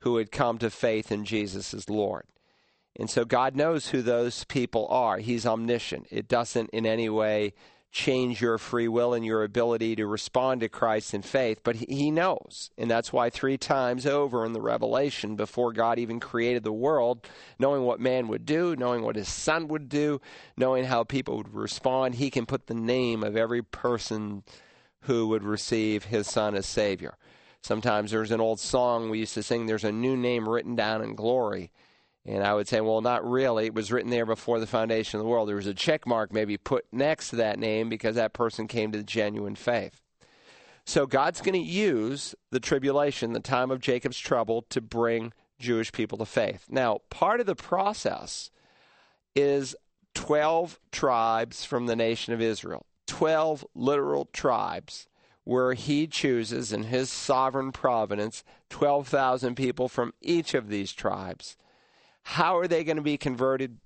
who 0.00 0.16
had 0.16 0.32
come 0.32 0.58
to 0.58 0.70
faith 0.70 1.12
in 1.12 1.24
Jesus 1.24 1.74
as 1.74 1.90
Lord. 1.90 2.26
And 2.96 3.10
so 3.10 3.24
God 3.24 3.56
knows 3.56 3.88
who 3.88 4.02
those 4.02 4.44
people 4.44 4.86
are. 4.88 5.18
He's 5.18 5.46
omniscient. 5.46 6.06
It 6.10 6.28
doesn't 6.28 6.70
in 6.70 6.86
any 6.86 7.08
way 7.08 7.52
change 7.90 8.40
your 8.40 8.58
free 8.58 8.88
will 8.88 9.14
and 9.14 9.24
your 9.24 9.44
ability 9.44 9.94
to 9.94 10.04
respond 10.04 10.60
to 10.60 10.68
Christ 10.68 11.14
in 11.14 11.22
faith, 11.22 11.60
but 11.62 11.76
he 11.76 12.10
knows. 12.10 12.70
And 12.76 12.90
that's 12.90 13.12
why 13.12 13.30
three 13.30 13.56
times 13.56 14.04
over 14.04 14.44
in 14.44 14.52
the 14.52 14.60
Revelation, 14.60 15.36
before 15.36 15.72
God 15.72 16.00
even 16.00 16.18
created 16.18 16.64
the 16.64 16.72
world, 16.72 17.24
knowing 17.56 17.82
what 17.82 18.00
man 18.00 18.26
would 18.26 18.44
do, 18.44 18.74
knowing 18.74 19.02
what 19.02 19.14
his 19.14 19.28
son 19.28 19.68
would 19.68 19.88
do, 19.88 20.20
knowing 20.56 20.86
how 20.86 21.04
people 21.04 21.36
would 21.36 21.54
respond, 21.54 22.16
he 22.16 22.30
can 22.30 22.46
put 22.46 22.66
the 22.66 22.74
name 22.74 23.22
of 23.22 23.36
every 23.36 23.62
person 23.62 24.42
who 25.04 25.28
would 25.28 25.42
receive 25.42 26.04
his 26.04 26.26
son 26.26 26.54
as 26.54 26.66
Savior. 26.66 27.16
Sometimes 27.62 28.10
there's 28.10 28.30
an 28.30 28.40
old 28.40 28.60
song 28.60 29.08
we 29.08 29.20
used 29.20 29.34
to 29.34 29.42
sing, 29.42 29.66
There's 29.66 29.84
a 29.84 29.92
new 29.92 30.16
name 30.16 30.48
written 30.48 30.74
down 30.74 31.02
in 31.02 31.14
glory. 31.14 31.72
And 32.26 32.42
I 32.42 32.54
would 32.54 32.68
say, 32.68 32.80
well, 32.80 33.02
not 33.02 33.28
really. 33.28 33.66
It 33.66 33.74
was 33.74 33.92
written 33.92 34.10
there 34.10 34.24
before 34.24 34.58
the 34.58 34.66
foundation 34.66 35.18
of 35.18 35.24
the 35.24 35.28
world. 35.28 35.46
There 35.48 35.56
was 35.56 35.66
a 35.66 35.74
check 35.74 36.06
mark 36.06 36.32
maybe 36.32 36.56
put 36.56 36.86
next 36.90 37.30
to 37.30 37.36
that 37.36 37.58
name 37.58 37.90
because 37.90 38.14
that 38.14 38.32
person 38.32 38.66
came 38.66 38.92
to 38.92 38.98
the 38.98 39.04
genuine 39.04 39.56
faith. 39.56 40.00
So 40.86 41.06
God's 41.06 41.40
going 41.40 41.54
to 41.54 41.70
use 41.70 42.34
the 42.50 42.60
tribulation, 42.60 43.32
the 43.32 43.40
time 43.40 43.70
of 43.70 43.80
Jacob's 43.80 44.18
trouble, 44.18 44.62
to 44.70 44.80
bring 44.80 45.32
Jewish 45.58 45.92
people 45.92 46.18
to 46.18 46.26
faith. 46.26 46.66
Now, 46.68 47.00
part 47.10 47.40
of 47.40 47.46
the 47.46 47.54
process 47.54 48.50
is 49.34 49.74
12 50.14 50.78
tribes 50.92 51.64
from 51.64 51.86
the 51.86 51.96
nation 51.96 52.32
of 52.32 52.40
Israel, 52.40 52.86
12 53.06 53.66
literal 53.74 54.26
tribes 54.32 55.06
where 55.44 55.74
he 55.74 56.06
chooses 56.06 56.72
in 56.72 56.84
his 56.84 57.10
sovereign 57.10 57.70
providence 57.70 58.44
12,000 58.70 59.54
people 59.54 59.88
from 59.88 60.14
each 60.22 60.54
of 60.54 60.68
these 60.68 60.92
tribes 60.92 61.56
how 62.24 62.58
are 62.58 62.66
they 62.66 62.84
going 62.84 62.96
to 62.96 63.02
be 63.02 63.16
converted? 63.16 63.78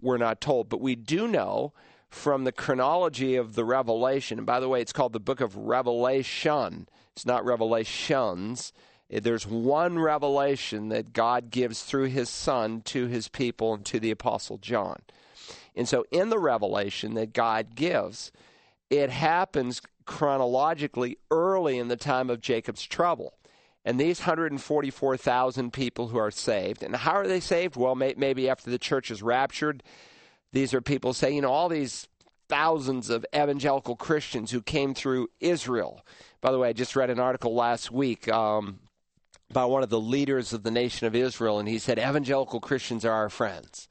We're 0.00 0.18
not 0.18 0.40
told, 0.40 0.68
but 0.68 0.80
we 0.80 0.94
do 0.94 1.26
know 1.26 1.72
from 2.08 2.44
the 2.44 2.52
chronology 2.52 3.36
of 3.36 3.54
the 3.54 3.64
Revelation. 3.64 4.38
And 4.38 4.46
by 4.46 4.60
the 4.60 4.68
way, 4.68 4.80
it's 4.80 4.92
called 4.92 5.12
the 5.12 5.20
book 5.20 5.40
of 5.40 5.56
Revelation. 5.56 6.88
It's 7.14 7.26
not 7.26 7.44
Revelations. 7.44 8.72
Eh, 9.10 9.20
there's 9.20 9.46
one 9.46 9.98
revelation 9.98 10.90
that 10.90 11.12
God 11.12 11.50
gives 11.50 11.82
through 11.82 12.06
his 12.06 12.28
Son 12.28 12.82
to 12.82 13.06
his 13.06 13.28
people 13.28 13.74
and 13.74 13.84
to 13.86 13.98
the 13.98 14.10
Apostle 14.10 14.58
John. 14.58 15.00
And 15.74 15.88
so, 15.88 16.04
in 16.10 16.30
the 16.30 16.38
revelation 16.38 17.14
that 17.14 17.32
God 17.32 17.74
gives, 17.74 18.30
it 18.90 19.10
happens 19.10 19.82
chronologically 20.04 21.18
early 21.30 21.78
in 21.78 21.88
the 21.88 21.96
time 21.96 22.30
of 22.30 22.40
Jacob's 22.40 22.84
trouble. 22.84 23.34
And 23.84 24.00
these 24.00 24.20
144,000 24.20 25.72
people 25.72 26.08
who 26.08 26.18
are 26.18 26.30
saved, 26.30 26.82
and 26.82 26.96
how 26.96 27.12
are 27.12 27.26
they 27.26 27.40
saved? 27.40 27.76
Well, 27.76 27.94
may, 27.94 28.14
maybe 28.16 28.48
after 28.48 28.68
the 28.68 28.78
church 28.78 29.10
is 29.10 29.22
raptured, 29.22 29.82
these 30.52 30.74
are 30.74 30.80
people 30.80 31.12
saying, 31.12 31.36
you 31.36 31.42
know, 31.42 31.52
all 31.52 31.68
these 31.68 32.08
thousands 32.48 33.10
of 33.10 33.24
evangelical 33.34 33.96
Christians 33.96 34.50
who 34.50 34.60
came 34.60 34.94
through 34.94 35.28
Israel. 35.40 36.04
By 36.40 36.50
the 36.50 36.58
way, 36.58 36.68
I 36.68 36.72
just 36.72 36.96
read 36.96 37.10
an 37.10 37.20
article 37.20 37.54
last 37.54 37.92
week 37.92 38.28
um, 38.28 38.80
by 39.52 39.64
one 39.64 39.82
of 39.82 39.90
the 39.90 40.00
leaders 40.00 40.52
of 40.52 40.62
the 40.62 40.70
nation 40.70 41.06
of 41.06 41.14
Israel, 41.14 41.58
and 41.58 41.68
he 41.68 41.78
said, 41.78 41.98
Evangelical 41.98 42.60
Christians 42.60 43.04
are 43.04 43.12
our 43.12 43.28
friends. 43.28 43.88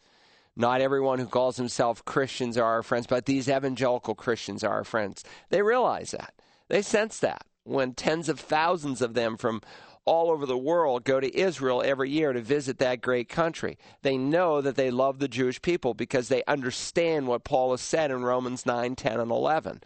Not 0.56 0.82
everyone 0.82 1.20
who 1.20 1.28
calls 1.28 1.58
himself 1.58 2.06
Christians 2.06 2.58
are 2.58 2.66
our 2.66 2.84
friends, 2.84 3.08
but 3.08 3.26
these 3.26 3.50
evangelical 3.50 4.16
Christians 4.16 4.64
are 4.64 4.72
our 4.72 4.84
friends. 4.84 5.24
They 5.50 5.62
realize 5.62 6.12
that. 6.12 6.34
They 6.70 6.82
sense 6.82 7.20
that 7.20 7.46
when 7.64 7.94
tens 7.94 8.30
of 8.30 8.40
thousands 8.40 9.02
of 9.02 9.16
them 9.16 9.38
from 9.38 9.62
all 10.06 10.30
over 10.30 10.46
the 10.46 10.58
world 10.58 11.04
go 11.04 11.20
to 11.20 11.38
Israel 11.38 11.82
every 11.84 12.10
year 12.10 12.32
to 12.32 12.42
visit 12.42 12.78
that 12.78 13.02
great 13.02 13.28
country. 13.28 13.78
They 14.04 14.18
know 14.18 14.62
that 14.62 14.76
they 14.76 14.92
love 14.92 15.20
the 15.20 15.28
Jewish 15.28 15.62
people 15.62 15.94
because 15.94 16.30
they 16.30 16.44
understand 16.46 17.28
what 17.28 17.44
Paul 17.44 17.72
has 17.72 17.82
said 17.82 18.12
in 18.12 18.24
Romans 18.24 18.66
9, 18.66 18.96
10, 18.96 19.20
and 19.20 19.32
11 19.32 19.82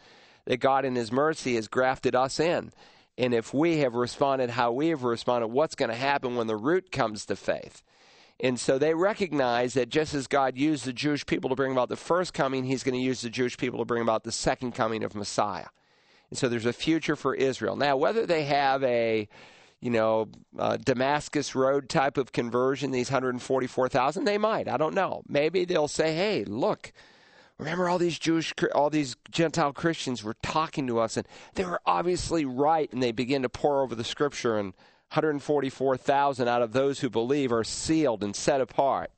that 0.45 0.57
God, 0.57 0.83
in 0.83 0.95
His 0.95 1.11
mercy, 1.11 1.55
has 1.55 1.67
grafted 1.67 2.15
us 2.15 2.39
in. 2.39 2.71
And 3.17 3.33
if 3.33 3.53
we 3.53 3.79
have 3.79 3.95
responded 3.95 4.49
how 4.49 4.71
we 4.71 4.89
have 4.89 5.03
responded, 5.03 5.47
what's 5.47 5.75
going 5.75 5.89
to 5.89 5.95
happen 5.95 6.35
when 6.35 6.47
the 6.47 6.55
root 6.55 6.91
comes 6.91 7.25
to 7.25 7.35
faith? 7.35 7.83
And 8.41 8.59
so 8.59 8.77
they 8.77 8.93
recognize 8.93 9.73
that 9.73 9.89
just 9.89 10.13
as 10.13 10.27
God 10.27 10.57
used 10.57 10.85
the 10.85 10.93
Jewish 10.93 11.25
people 11.25 11.49
to 11.49 11.55
bring 11.55 11.73
about 11.73 11.89
the 11.89 11.97
first 11.97 12.33
coming, 12.33 12.63
He's 12.63 12.83
going 12.83 12.95
to 12.95 13.01
use 13.01 13.21
the 13.21 13.29
Jewish 13.29 13.57
people 13.57 13.79
to 13.79 13.85
bring 13.85 14.01
about 14.01 14.23
the 14.23 14.31
second 14.31 14.73
coming 14.73 15.03
of 15.03 15.15
Messiah. 15.15 15.67
And 16.29 16.37
so 16.37 16.47
there's 16.47 16.65
a 16.65 16.73
future 16.73 17.15
for 17.15 17.35
Israel. 17.35 17.75
Now, 17.75 17.97
whether 17.97 18.25
they 18.25 18.43
have 18.43 18.83
a 18.83 19.27
you 19.81 19.89
know, 19.89 20.27
uh, 20.57 20.77
Damascus 20.77 21.55
Road 21.55 21.87
type 21.89 22.17
of 22.17 22.31
conversion, 22.31 22.91
these 22.91 23.09
144,000, 23.09 24.25
they 24.25 24.37
might. 24.37 24.67
I 24.67 24.77
don't 24.77 24.93
know. 24.93 25.23
Maybe 25.27 25.65
they'll 25.65 25.87
say, 25.87 26.13
hey, 26.13 26.43
look, 26.43 26.91
remember 27.57 27.87
all 27.87 27.97
these 27.97 28.19
Jewish, 28.19 28.53
all 28.75 28.89
these 28.89 29.15
Gentile 29.31 29.71
Christians 29.71 30.23
were 30.23 30.35
talking 30.43 30.85
to 30.87 30.99
us, 30.99 31.15
and 31.15 31.27
they 31.55 31.63
were 31.63 31.81
obviously 31.85 32.43
right, 32.45 32.91
and 32.91 33.01
they 33.01 33.11
begin 33.13 33.41
to 33.43 33.49
pour 33.49 33.81
over 33.81 33.95
the 33.95 34.03
scripture, 34.03 34.57
and 34.57 34.73
144,000 35.09 36.47
out 36.47 36.61
of 36.61 36.73
those 36.73 36.99
who 36.99 37.09
believe 37.09 37.51
are 37.51 37.63
sealed 37.63 38.23
and 38.23 38.35
set 38.35 38.61
apart. 38.61 39.11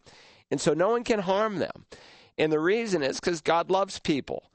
And 0.50 0.60
so 0.60 0.74
no 0.74 0.90
one 0.90 1.04
can 1.04 1.20
harm 1.20 1.58
them. 1.58 1.86
And 2.38 2.52
the 2.52 2.60
reason 2.60 3.04
is 3.04 3.20
because 3.20 3.42
God 3.42 3.70
loves 3.70 4.00
people 4.00 4.52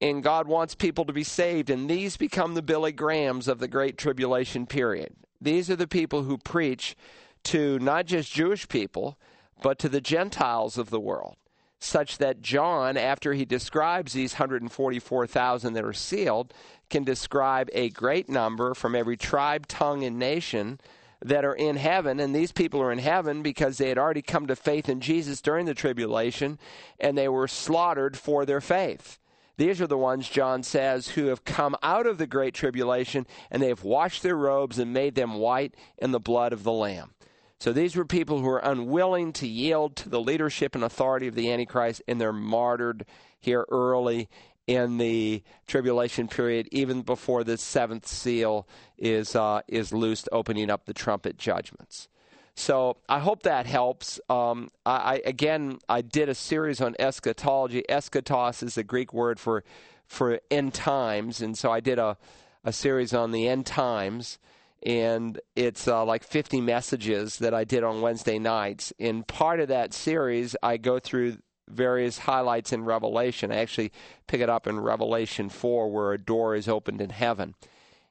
and 0.00 0.22
God 0.22 0.48
wants 0.48 0.74
people 0.74 1.04
to 1.04 1.12
be 1.12 1.24
saved. 1.24 1.70
And 1.70 1.88
these 1.88 2.16
become 2.16 2.54
the 2.54 2.62
Billy 2.62 2.92
Grahams 2.92 3.48
of 3.48 3.58
the 3.58 3.68
Great 3.68 3.98
Tribulation 3.98 4.66
period. 4.66 5.14
These 5.40 5.70
are 5.70 5.76
the 5.76 5.86
people 5.86 6.24
who 6.24 6.38
preach 6.38 6.96
to 7.44 7.78
not 7.78 8.06
just 8.06 8.32
Jewish 8.32 8.68
people, 8.68 9.18
but 9.62 9.78
to 9.78 9.88
the 9.88 10.00
Gentiles 10.00 10.76
of 10.76 10.90
the 10.90 11.00
world, 11.00 11.36
such 11.80 12.18
that 12.18 12.42
John, 12.42 12.96
after 12.96 13.32
he 13.32 13.44
describes 13.44 14.12
these 14.12 14.34
144,000 14.34 15.72
that 15.72 15.84
are 15.84 15.92
sealed, 15.92 16.52
can 16.90 17.04
describe 17.04 17.70
a 17.72 17.88
great 17.88 18.28
number 18.28 18.74
from 18.74 18.94
every 18.94 19.16
tribe, 19.16 19.66
tongue, 19.66 20.04
and 20.04 20.18
nation 20.18 20.78
that 21.22 21.44
are 21.44 21.54
in 21.54 21.76
heaven, 21.76 22.20
and 22.20 22.34
these 22.34 22.52
people 22.52 22.80
are 22.80 22.92
in 22.92 22.98
heaven 22.98 23.42
because 23.42 23.78
they 23.78 23.88
had 23.88 23.98
already 23.98 24.22
come 24.22 24.46
to 24.46 24.56
faith 24.56 24.88
in 24.88 25.00
Jesus 25.00 25.40
during 25.40 25.66
the 25.66 25.74
tribulation, 25.74 26.58
and 26.98 27.16
they 27.16 27.28
were 27.28 27.48
slaughtered 27.48 28.16
for 28.16 28.44
their 28.44 28.60
faith. 28.60 29.18
These 29.56 29.80
are 29.82 29.86
the 29.86 29.98
ones, 29.98 30.28
John 30.28 30.62
says, 30.62 31.08
who 31.08 31.26
have 31.26 31.44
come 31.44 31.76
out 31.82 32.06
of 32.06 32.16
the 32.16 32.26
great 32.26 32.54
tribulation, 32.54 33.26
and 33.50 33.62
they 33.62 33.68
have 33.68 33.84
washed 33.84 34.22
their 34.22 34.36
robes 34.36 34.78
and 34.78 34.92
made 34.92 35.14
them 35.14 35.34
white 35.34 35.74
in 35.98 36.12
the 36.12 36.20
blood 36.20 36.54
of 36.54 36.62
the 36.62 36.72
Lamb. 36.72 37.12
So 37.60 37.74
these 37.74 37.94
were 37.94 38.06
people 38.06 38.38
who 38.38 38.46
were 38.46 38.58
unwilling 38.58 39.34
to 39.34 39.46
yield 39.46 39.94
to 39.96 40.08
the 40.08 40.20
leadership 40.20 40.74
and 40.74 40.82
authority 40.82 41.28
of 41.28 41.34
the 41.34 41.52
Antichrist, 41.52 42.02
and 42.08 42.18
they're 42.18 42.32
martyred 42.32 43.04
here 43.38 43.66
early 43.70 44.30
in 44.66 44.96
the 44.96 45.42
tribulation 45.66 46.26
period, 46.26 46.68
even 46.72 47.02
before 47.02 47.44
the 47.44 47.58
seventh 47.58 48.06
seal 48.06 48.66
is 48.96 49.36
uh, 49.36 49.60
is 49.68 49.92
loosed, 49.92 50.28
opening 50.32 50.70
up 50.70 50.86
the 50.86 50.94
trumpet 50.94 51.36
judgments. 51.36 52.08
So 52.54 52.96
I 53.08 53.18
hope 53.18 53.42
that 53.42 53.66
helps. 53.66 54.20
Um, 54.30 54.70
I, 54.86 54.92
I, 54.92 55.22
again, 55.26 55.80
I 55.88 56.00
did 56.00 56.28
a 56.28 56.34
series 56.34 56.80
on 56.80 56.94
eschatology. 56.98 57.82
Eschatos 57.88 58.62
is 58.62 58.78
a 58.78 58.84
Greek 58.84 59.12
word 59.12 59.38
for 59.38 59.64
for 60.06 60.40
end 60.50 60.72
times, 60.72 61.42
and 61.42 61.58
so 61.58 61.70
I 61.70 61.80
did 61.80 61.98
a 61.98 62.16
a 62.64 62.72
series 62.72 63.12
on 63.12 63.32
the 63.32 63.48
end 63.48 63.66
times, 63.66 64.38
and 64.82 65.40
it's 65.56 65.86
uh, 65.86 66.04
like 66.04 66.24
50 66.24 66.60
messages 66.60 67.38
that 67.38 67.52
I 67.52 67.64
did 67.64 67.84
on 67.84 68.00
Wednesday 68.00 68.38
nights. 68.38 68.92
In 68.98 69.24
part 69.24 69.60
of 69.60 69.68
that 69.68 69.92
series, 69.92 70.56
I 70.62 70.78
go 70.78 70.98
through 70.98 71.38
various 71.68 72.18
highlights 72.18 72.72
in 72.72 72.84
Revelation. 72.84 73.52
I 73.52 73.56
actually 73.56 73.92
pick 74.26 74.40
it 74.40 74.48
up 74.48 74.66
in 74.66 74.80
Revelation 74.80 75.48
4, 75.48 75.90
where 75.90 76.12
a 76.12 76.18
door 76.18 76.54
is 76.54 76.68
opened 76.68 77.00
in 77.00 77.10
heaven. 77.10 77.54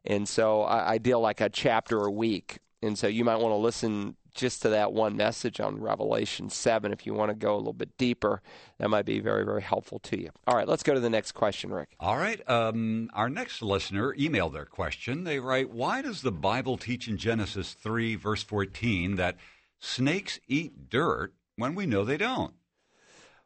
And 0.06 0.28
so 0.28 0.62
I, 0.62 0.94
I 0.94 0.98
deal 0.98 1.20
like 1.20 1.42
a 1.42 1.50
chapter 1.50 2.06
a 2.06 2.12
week. 2.12 2.60
And 2.82 2.98
so 2.98 3.08
you 3.08 3.26
might 3.26 3.40
want 3.40 3.52
to 3.52 3.58
listen 3.58 4.16
just 4.34 4.62
to 4.62 4.70
that 4.70 4.94
one 4.94 5.16
message 5.16 5.60
on 5.60 5.80
Revelation 5.80 6.50
7 6.50 6.92
if 6.92 7.06
you 7.06 7.14
want 7.14 7.30
to 7.30 7.36
go 7.36 7.56
a 7.56 7.58
little 7.58 7.74
bit 7.74 7.98
deeper. 7.98 8.42
That 8.78 8.90
might 8.90 9.06
be 9.06 9.20
very, 9.20 9.46
very 9.46 9.62
helpful 9.62 10.00
to 10.00 10.20
you. 10.20 10.30
All 10.48 10.56
right, 10.56 10.68
let's 10.68 10.84
go 10.84 10.94
to 10.94 11.00
the 11.00 11.10
next 11.10 11.34
question, 11.34 11.72
Rick. 11.72 11.90
All 12.00 12.18
right. 12.18 12.48
Um, 12.50 13.10
our 13.14 13.30
next 13.30 13.62
listener 13.62 14.14
emailed 14.16 14.54
their 14.54 14.66
question. 14.66 15.24
They 15.24 15.40
write 15.40 15.72
Why 15.72 16.02
does 16.02 16.22
the 16.22 16.32
Bible 16.32 16.78
teach 16.78 17.08
in 17.08 17.18
Genesis 17.18 17.74
3, 17.74 18.16
verse 18.16 18.44
14, 18.44 19.16
that 19.16 19.38
snakes 19.80 20.40
eat 20.48 20.90
dirt 20.90 21.34
when 21.56 21.76
we 21.76 21.86
know 21.86 22.04
they 22.04 22.18
don't? 22.18 22.54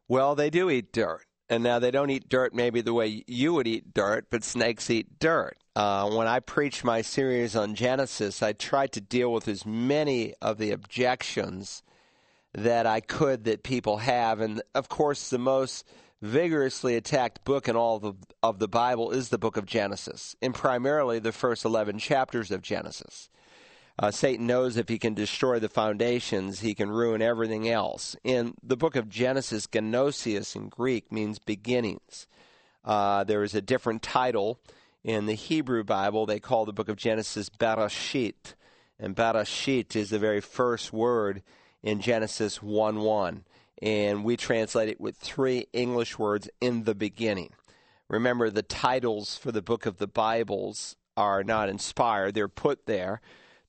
Well, 0.07 0.35
they 0.35 0.49
do 0.49 0.69
eat 0.69 0.91
dirt. 0.91 1.25
And 1.49 1.63
now 1.63 1.79
they 1.79 1.91
don't 1.91 2.09
eat 2.09 2.29
dirt 2.29 2.53
maybe 2.53 2.81
the 2.81 2.93
way 2.93 3.23
you 3.27 3.53
would 3.53 3.67
eat 3.67 3.93
dirt, 3.93 4.27
but 4.29 4.43
snakes 4.43 4.89
eat 4.89 5.19
dirt. 5.19 5.57
Uh, 5.75 6.09
when 6.11 6.27
I 6.27 6.39
preached 6.39 6.83
my 6.83 7.01
series 7.01 7.55
on 7.55 7.75
Genesis, 7.75 8.41
I 8.41 8.53
tried 8.53 8.91
to 8.93 9.01
deal 9.01 9.31
with 9.31 9.47
as 9.47 9.65
many 9.65 10.33
of 10.41 10.57
the 10.57 10.71
objections 10.71 11.83
that 12.53 12.85
I 12.85 13.01
could 13.01 13.43
that 13.45 13.63
people 13.63 13.97
have. 13.97 14.39
And 14.39 14.61
of 14.75 14.87
course, 14.87 15.29
the 15.29 15.39
most 15.39 15.85
vigorously 16.21 16.95
attacked 16.95 17.43
book 17.43 17.67
in 17.67 17.75
all 17.75 17.97
of 17.97 18.01
the, 18.01 18.13
of 18.41 18.59
the 18.59 18.67
Bible 18.67 19.11
is 19.11 19.29
the 19.29 19.37
book 19.37 19.57
of 19.57 19.65
Genesis, 19.65 20.35
and 20.41 20.53
primarily 20.53 21.19
the 21.19 21.33
first 21.33 21.65
11 21.65 21.99
chapters 21.99 22.49
of 22.49 22.61
Genesis. 22.61 23.29
Uh, 23.99 24.09
Satan 24.09 24.47
knows 24.47 24.75
if 24.75 24.89
he 24.89 24.97
can 24.97 25.13
destroy 25.13 25.59
the 25.59 25.69
foundations, 25.69 26.61
he 26.61 26.73
can 26.73 26.89
ruin 26.89 27.21
everything 27.21 27.69
else. 27.69 28.15
In 28.23 28.55
the 28.63 28.77
book 28.77 28.95
of 28.95 29.07
Genesis, 29.07 29.67
Genosius 29.67 30.55
in 30.55 30.69
Greek 30.69 31.11
means 31.11 31.37
beginnings. 31.37 32.27
Uh, 32.83 33.23
there 33.23 33.43
is 33.43 33.53
a 33.53 33.61
different 33.61 34.01
title 34.01 34.59
in 35.03 35.27
the 35.27 35.35
Hebrew 35.35 35.83
Bible. 35.83 36.25
They 36.25 36.39
call 36.39 36.65
the 36.65 36.73
book 36.73 36.89
of 36.89 36.97
Genesis 36.97 37.49
Bereshit. 37.49 38.55
And 38.99 39.15
Bereshit 39.15 39.95
is 39.95 40.09
the 40.09 40.19
very 40.19 40.41
first 40.41 40.91
word 40.91 41.43
in 41.83 42.01
Genesis 42.01 42.63
1 42.63 42.99
1. 42.99 43.43
And 43.81 44.23
we 44.23 44.37
translate 44.37 44.89
it 44.89 44.99
with 44.99 45.17
three 45.17 45.67
English 45.71 46.17
words 46.17 46.49
in 46.59 46.85
the 46.85 46.95
beginning. 46.95 47.51
Remember, 48.07 48.49
the 48.49 48.63
titles 48.63 49.37
for 49.37 49.51
the 49.51 49.61
book 49.61 49.85
of 49.85 49.97
the 49.97 50.07
Bibles 50.07 50.95
are 51.15 51.43
not 51.43 51.69
inspired, 51.69 52.33
they're 52.33 52.47
put 52.47 52.87
there 52.87 53.21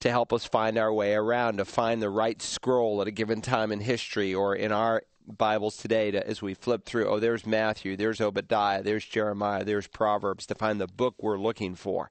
to 0.04 0.10
help 0.10 0.34
us 0.34 0.44
find 0.44 0.76
our 0.76 0.92
way 0.92 1.14
around, 1.14 1.56
to 1.56 1.64
find 1.64 2.02
the 2.02 2.10
right 2.10 2.42
scroll 2.42 3.00
at 3.00 3.08
a 3.08 3.10
given 3.10 3.40
time 3.40 3.72
in 3.72 3.80
history 3.80 4.34
or 4.34 4.54
in 4.54 4.70
our 4.70 5.02
Bibles 5.26 5.78
today 5.78 6.10
to, 6.10 6.28
as 6.28 6.42
we 6.42 6.52
flip 6.52 6.84
through. 6.84 7.08
Oh, 7.08 7.18
there's 7.18 7.46
Matthew, 7.46 7.96
there's 7.96 8.20
Obadiah, 8.20 8.82
there's 8.82 9.06
Jeremiah, 9.06 9.64
there's 9.64 9.86
Proverbs 9.86 10.44
to 10.44 10.54
find 10.54 10.78
the 10.78 10.86
book 10.86 11.14
we're 11.18 11.38
looking 11.38 11.74
for. 11.74 12.10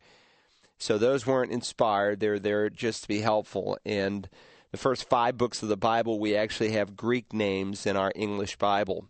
So 0.79 0.97
those 0.97 1.27
weren't 1.27 1.51
inspired, 1.51 2.19
they're 2.19 2.39
there 2.39 2.67
just 2.67 3.03
to 3.03 3.07
be 3.07 3.21
helpful. 3.21 3.77
And 3.85 4.27
the 4.71 4.77
first 4.77 5.07
five 5.07 5.37
books 5.37 5.61
of 5.61 5.69
the 5.69 5.77
Bible, 5.77 6.19
we 6.19 6.35
actually 6.35 6.71
have 6.71 6.95
Greek 6.95 7.31
names 7.31 7.85
in 7.85 7.95
our 7.95 8.11
English 8.15 8.55
Bible. 8.55 9.05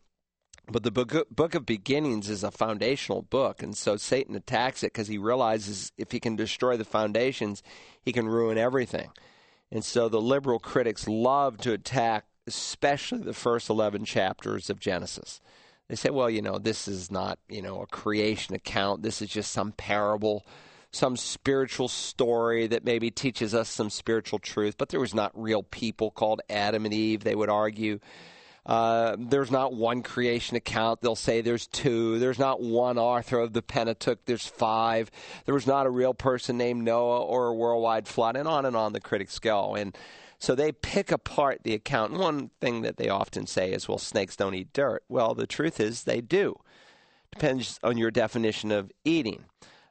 But 0.72 0.84
the 0.84 0.92
book, 0.92 1.56
of 1.56 1.66
Beginnings 1.66 2.30
is 2.30 2.44
a 2.44 2.50
foundational 2.50 3.22
book, 3.22 3.62
and 3.62 3.76
so 3.76 3.98
Satan 3.98 4.34
attacks 4.34 4.82
it 4.82 4.94
because 4.94 5.10
he 5.10 5.18
realizes 5.18 5.92
if 5.98 6.12
he 6.12 6.22
can 6.22 6.38
destroy 6.38 6.78
the 6.78 6.86
foundations, 6.86 7.62
he 8.02 8.14
can 8.14 8.28
ruin 8.28 8.58
everything. 8.58 9.10
And 9.72 9.84
so 9.84 10.08
the 10.08 10.22
liberal 10.22 10.60
critics 10.60 11.08
love 11.08 11.58
to 11.60 11.74
attack, 11.74 12.26
especially 12.48 13.20
the 13.20 13.34
first 13.34 13.70
11 13.70 14.06
chapters 14.06 14.70
of 14.70 14.80
Genesis. 14.80 15.42
They 15.90 15.96
say, 15.96 16.12
well, 16.12 16.30
you 16.30 16.42
know, 16.42 16.58
this 16.60 16.88
is 16.88 17.12
not, 17.12 17.40
you 17.50 17.62
know, 17.62 17.82
a 17.82 17.88
creation 17.88 18.56
account. 18.56 19.04
This 19.04 19.22
is 19.22 19.30
just 19.30 19.52
some 19.52 19.74
parable, 19.74 20.46
some 20.92 21.18
spiritual 21.18 21.90
story 21.90 22.68
that 22.68 22.86
maybe 22.86 23.12
teaches 23.12 23.54
us 23.54 23.68
some 23.68 23.90
spiritual 23.90 24.40
truth. 24.40 24.76
But 24.78 24.90
there 24.90 25.00
was 25.02 25.14
not 25.14 25.32
real 25.36 25.64
people 25.64 26.10
called 26.10 26.42
Adam 26.50 26.86
and 26.86 26.94
Eve, 26.94 27.26
they 27.26 27.36
would 27.36 27.50
argue. 27.50 28.00
Uh, 28.66 29.18
there's 29.20 29.52
not 29.52 29.74
one 29.74 30.04
creation 30.04 30.56
account. 30.56 31.02
They'll 31.02 31.16
say 31.16 31.42
there's 31.42 31.68
two. 31.68 32.18
There's 32.20 32.40
not 32.40 32.62
one 32.62 32.98
author 32.98 33.40
of 33.40 33.54
the 33.54 33.62
Pentateuch. 33.62 34.20
There's 34.26 34.48
five. 34.48 35.12
There 35.46 35.54
was 35.54 35.68
not 35.68 35.86
a 35.86 35.90
real 35.90 36.14
person 36.14 36.58
named 36.58 36.84
Noah 36.84 37.24
or 37.24 37.48
a 37.48 37.54
worldwide 37.54 38.08
flood, 38.08 38.38
and 38.38 38.48
on 38.48 38.66
and 38.66 38.76
on 38.76 38.94
the 38.94 39.02
critics 39.02 39.40
go. 39.40 39.76
And 39.76 39.98
so 40.40 40.56
they 40.56 40.72
pick 40.72 41.12
apart 41.12 41.62
the 41.64 41.74
account. 41.74 42.12
And 42.12 42.22
one 42.22 42.52
thing 42.62 42.84
that 42.84 42.98
they 42.98 43.10
often 43.10 43.48
say 43.48 43.72
is, 43.74 43.88
well, 43.88 43.98
snakes 43.98 44.38
don't 44.38 44.56
eat 44.56 44.72
dirt. 44.72 45.04
Well, 45.10 45.34
the 45.34 45.48
truth 45.48 45.80
is 45.80 46.04
they 46.04 46.22
do. 46.22 46.58
Depends 47.32 47.80
on 47.84 47.98
your 47.98 48.12
definition 48.12 48.72
of 48.72 48.92
eating. 49.04 49.46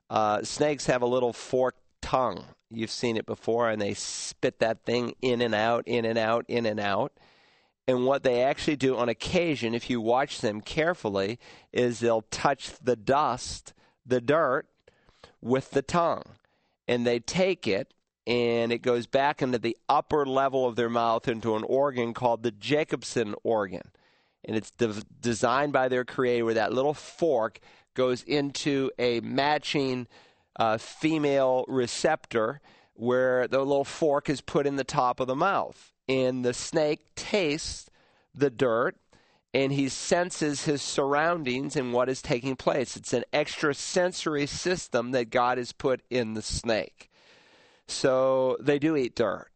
Uh, 0.09 0.43
snakes 0.45 0.87
have 0.87 1.03
a 1.03 1.07
little 1.07 1.33
forked 1.33 1.81
tongue. 2.01 2.45
You've 2.71 2.91
seen 2.91 3.17
it 3.17 3.27
before, 3.27 3.69
and 3.69 3.83
they 3.83 3.95
spit 3.95 4.61
that 4.61 4.85
thing 4.85 5.15
in 5.21 5.43
and 5.43 5.55
out, 5.55 5.87
in 5.87 6.05
and 6.05 6.19
out, 6.19 6.47
in 6.49 6.65
and 6.65 6.81
out. 6.81 7.13
And 7.89 8.07
what 8.07 8.23
they 8.23 8.43
actually 8.43 8.77
do 8.77 8.97
on 8.97 9.09
occasion, 9.09 9.75
if 9.75 9.91
you 9.91 10.01
watch 10.01 10.41
them 10.41 10.61
carefully, 10.61 11.39
is 11.73 11.99
they'll 11.99 12.23
touch 12.23 12.73
the 12.81 12.97
dust, 12.97 13.73
the 14.07 14.21
dirt, 14.21 14.67
with 15.41 15.71
the 15.71 15.83
tongue. 15.83 16.37
And 16.87 17.07
they 17.07 17.19
take 17.19 17.67
it 17.67 17.93
and 18.25 18.73
it 18.73 18.83
goes 18.83 19.07
back 19.07 19.43
into 19.43 19.59
the 19.59 19.77
upper 19.89 20.25
level 20.25 20.67
of 20.67 20.77
their 20.77 20.89
mouth 20.89 21.27
into 21.27 21.57
an 21.57 21.65
organ 21.65 22.15
called 22.15 22.45
the 22.45 22.53
Jacobson 22.53 23.35
organ. 23.43 23.91
And 24.45 24.57
it's 24.57 24.71
de- 24.71 25.03
designed 25.21 25.73
by 25.73 25.89
their 25.89 26.05
creator 26.05 26.45
where 26.45 26.55
that 26.55 26.73
little 26.73 26.95
fork 26.95 27.59
goes 27.95 28.23
into 28.23 28.91
a 28.99 29.21
matching 29.21 30.07
uh, 30.57 30.79
female 30.79 31.65
receptor 31.67 32.61
where 32.95 33.49
the 33.49 33.59
little 33.59 33.85
fork 33.85 34.29
is 34.31 34.41
put 34.41 34.67
in 34.67 34.77
the 34.77 34.85
top 34.85 35.19
of 35.19 35.27
the 35.27 35.35
mouth 35.35 35.92
and 36.09 36.45
the 36.45 36.55
snake 36.55 37.15
tastes 37.15 37.89
the 38.35 38.51
dirt 38.51 38.97
and 39.55 39.73
he 39.73 39.89
senses 39.89 40.65
his 40.65 40.81
surroundings 40.81 41.77
and 41.77 41.93
what 41.93 42.09
is 42.09 42.23
taking 42.23 42.57
place. 42.57 42.97
It's 42.97 43.13
an 43.13 43.25
extra 43.33 43.75
sensory 43.75 44.47
system 44.47 45.11
that 45.11 45.31
God 45.31 45.59
has 45.59 45.73
put 45.73 46.01
in 46.09 46.35
the 46.35 46.43
snake. 46.43 47.11
So 47.87 48.57
they 48.61 48.79
do 48.79 48.97
eat 48.97 49.15
dirt. 49.15 49.49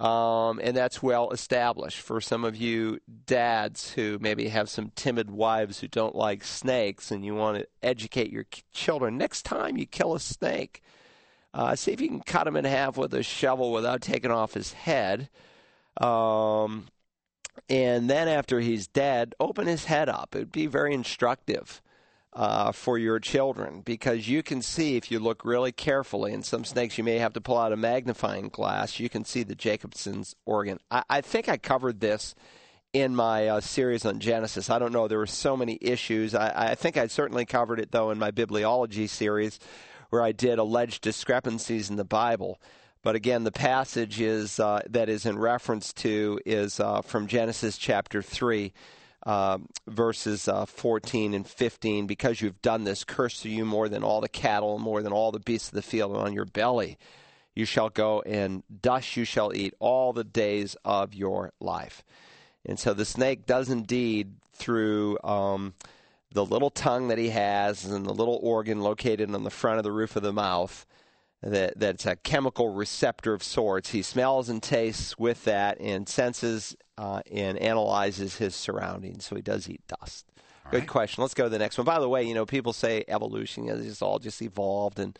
Um, 0.00 0.60
and 0.60 0.76
that's 0.76 1.00
well 1.00 1.30
established 1.30 2.00
for 2.00 2.20
some 2.20 2.44
of 2.44 2.56
you 2.56 2.98
dads 3.26 3.92
who 3.92 4.18
maybe 4.20 4.48
have 4.48 4.68
some 4.68 4.90
timid 4.96 5.30
wives 5.30 5.78
who 5.78 5.86
don't 5.86 6.16
like 6.16 6.42
snakes 6.42 7.12
and 7.12 7.24
you 7.24 7.36
want 7.36 7.58
to 7.58 7.68
educate 7.80 8.32
your 8.32 8.44
children. 8.72 9.16
Next 9.16 9.42
time 9.42 9.76
you 9.76 9.86
kill 9.86 10.14
a 10.14 10.20
snake, 10.20 10.82
uh, 11.54 11.76
see 11.76 11.92
if 11.92 12.00
you 12.00 12.08
can 12.08 12.20
cut 12.20 12.48
him 12.48 12.56
in 12.56 12.64
half 12.64 12.96
with 12.96 13.14
a 13.14 13.22
shovel 13.22 13.70
without 13.70 14.00
taking 14.00 14.32
off 14.32 14.54
his 14.54 14.72
head. 14.72 15.28
Um, 16.00 16.86
and 17.68 18.10
then 18.10 18.28
after 18.28 18.60
he's 18.60 18.86
dead, 18.86 19.34
open 19.40 19.66
his 19.66 19.84
head 19.84 20.08
up. 20.08 20.34
It 20.34 20.38
would 20.38 20.52
be 20.52 20.66
very 20.66 20.92
instructive 20.92 21.80
uh, 22.32 22.72
for 22.72 22.98
your 22.98 23.20
children 23.20 23.80
because 23.80 24.28
you 24.28 24.42
can 24.42 24.60
see 24.60 24.96
if 24.96 25.10
you 25.10 25.18
look 25.18 25.44
really 25.44 25.72
carefully. 25.72 26.32
And 26.32 26.44
some 26.44 26.64
snakes 26.64 26.98
you 26.98 27.04
may 27.04 27.18
have 27.18 27.32
to 27.34 27.40
pull 27.40 27.58
out 27.58 27.72
a 27.72 27.76
magnifying 27.76 28.48
glass. 28.48 28.98
You 28.98 29.08
can 29.08 29.24
see 29.24 29.44
the 29.44 29.54
Jacobson's 29.54 30.34
organ. 30.44 30.78
I, 30.90 31.04
I 31.08 31.20
think 31.20 31.48
I 31.48 31.56
covered 31.56 32.00
this 32.00 32.34
in 32.92 33.14
my 33.14 33.48
uh, 33.48 33.60
series 33.60 34.04
on 34.04 34.20
Genesis. 34.20 34.70
I 34.70 34.78
don't 34.78 34.92
know. 34.92 35.08
There 35.08 35.18
were 35.18 35.26
so 35.26 35.56
many 35.56 35.78
issues. 35.80 36.34
I, 36.34 36.70
I 36.70 36.74
think 36.74 36.96
I 36.96 37.06
certainly 37.06 37.44
covered 37.44 37.80
it 37.80 37.92
though 37.92 38.10
in 38.10 38.18
my 38.18 38.30
bibliology 38.30 39.08
series, 39.08 39.58
where 40.10 40.22
I 40.22 40.32
did 40.32 40.58
alleged 40.58 41.02
discrepancies 41.02 41.90
in 41.90 41.96
the 41.96 42.04
Bible. 42.04 42.60
But 43.04 43.16
again, 43.16 43.44
the 43.44 43.52
passage 43.52 44.18
is 44.18 44.58
uh, 44.58 44.80
that 44.88 45.10
is 45.10 45.26
in 45.26 45.38
reference 45.38 45.92
to 45.92 46.40
is 46.46 46.80
uh, 46.80 47.02
from 47.02 47.26
Genesis 47.26 47.76
chapter 47.76 48.22
three, 48.22 48.72
uh, 49.24 49.58
verses 49.86 50.48
uh, 50.48 50.64
14 50.64 51.34
and 51.34 51.46
15. 51.46 52.06
Because 52.06 52.40
you've 52.40 52.62
done 52.62 52.84
this, 52.84 53.04
cursed 53.04 53.44
are 53.44 53.50
you 53.50 53.66
more 53.66 53.90
than 53.90 54.02
all 54.02 54.22
the 54.22 54.28
cattle, 54.28 54.78
more 54.78 55.02
than 55.02 55.12
all 55.12 55.32
the 55.32 55.38
beasts 55.38 55.68
of 55.68 55.74
the 55.74 55.82
field, 55.82 56.12
and 56.12 56.20
on 56.22 56.32
your 56.32 56.46
belly 56.46 56.96
you 57.54 57.66
shall 57.66 57.90
go, 57.90 58.22
and 58.22 58.62
dust 58.80 59.18
you 59.18 59.26
shall 59.26 59.54
eat 59.54 59.74
all 59.78 60.14
the 60.14 60.24
days 60.24 60.74
of 60.82 61.12
your 61.12 61.52
life. 61.60 62.02
And 62.64 62.78
so 62.78 62.94
the 62.94 63.04
snake 63.04 63.44
does 63.44 63.68
indeed, 63.68 64.32
through 64.54 65.18
um, 65.22 65.74
the 66.32 66.44
little 66.44 66.70
tongue 66.70 67.08
that 67.08 67.18
he 67.18 67.28
has 67.28 67.84
and 67.84 68.06
the 68.06 68.14
little 68.14 68.40
organ 68.42 68.80
located 68.80 69.32
on 69.34 69.44
the 69.44 69.50
front 69.50 69.76
of 69.76 69.84
the 69.84 69.92
roof 69.92 70.16
of 70.16 70.22
the 70.22 70.32
mouth 70.32 70.86
that 71.44 71.78
that's 71.78 72.06
a 72.06 72.16
chemical 72.16 72.70
receptor 72.70 73.34
of 73.34 73.42
sorts. 73.42 73.90
He 73.90 74.02
smells 74.02 74.48
and 74.48 74.62
tastes 74.62 75.18
with 75.18 75.44
that 75.44 75.78
and 75.80 76.08
senses 76.08 76.76
uh, 76.96 77.20
and 77.30 77.58
analyzes 77.58 78.36
his 78.36 78.54
surroundings. 78.54 79.26
So 79.26 79.36
he 79.36 79.42
does 79.42 79.68
eat 79.68 79.82
dust. 79.86 80.26
All 80.64 80.70
Good 80.70 80.78
right. 80.80 80.88
question. 80.88 81.22
Let's 81.22 81.34
go 81.34 81.44
to 81.44 81.50
the 81.50 81.58
next 81.58 81.76
one. 81.76 81.84
By 81.84 81.98
the 81.98 82.08
way, 82.08 82.24
you 82.24 82.34
know, 82.34 82.46
people 82.46 82.72
say 82.72 83.04
evolution 83.06 83.68
is 83.68 84.00
all 84.00 84.18
just 84.18 84.40
evolved, 84.40 84.98
and 84.98 85.18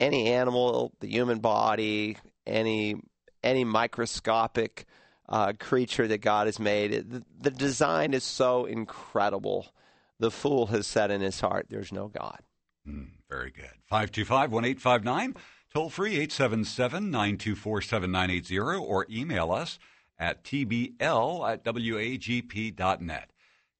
any 0.00 0.28
animal, 0.28 0.92
the 1.00 1.08
human 1.08 1.38
body, 1.38 2.18
any 2.46 2.96
any 3.44 3.64
microscopic 3.64 4.86
uh, 5.28 5.52
creature 5.58 6.08
that 6.08 6.18
God 6.18 6.46
has 6.48 6.58
made, 6.58 7.10
the, 7.10 7.24
the 7.40 7.50
design 7.50 8.14
is 8.14 8.24
so 8.24 8.64
incredible. 8.64 9.72
The 10.18 10.32
fool 10.32 10.66
has 10.66 10.88
said 10.88 11.12
in 11.12 11.20
his 11.20 11.40
heart, 11.40 11.66
"There's 11.70 11.92
no 11.92 12.08
God." 12.08 12.40
Mm, 12.86 13.10
very 13.28 13.50
good. 13.50 13.70
525 13.86 14.52
1859, 14.52 15.34
toll 15.72 15.90
free 15.90 16.12
877 16.12 17.10
924 17.10 17.82
7980, 17.82 18.58
or 18.58 19.06
email 19.10 19.52
us 19.52 19.78
at 20.18 20.42
tbl 20.44 21.48
at 21.48 21.64
wagp.net. 21.64 23.30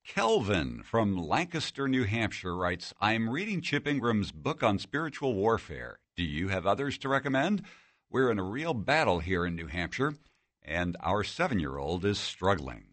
Kelvin 0.06 0.82
from 0.82 1.16
Lancaster, 1.16 1.86
New 1.86 2.04
Hampshire 2.04 2.56
writes 2.56 2.94
I'm 3.00 3.28
reading 3.28 3.60
Chip 3.60 3.86
Ingram's 3.86 4.32
book 4.32 4.62
on 4.62 4.78
spiritual 4.78 5.34
warfare. 5.34 5.98
Do 6.16 6.24
you 6.24 6.48
have 6.48 6.66
others 6.66 6.96
to 6.98 7.08
recommend? 7.08 7.62
We're 8.10 8.30
in 8.30 8.38
a 8.38 8.44
real 8.44 8.72
battle 8.72 9.18
here 9.18 9.44
in 9.44 9.54
New 9.54 9.66
Hampshire, 9.66 10.14
and 10.62 10.96
our 11.00 11.22
seven 11.24 11.60
year 11.60 11.76
old 11.76 12.04
is 12.04 12.18
struggling. 12.18 12.84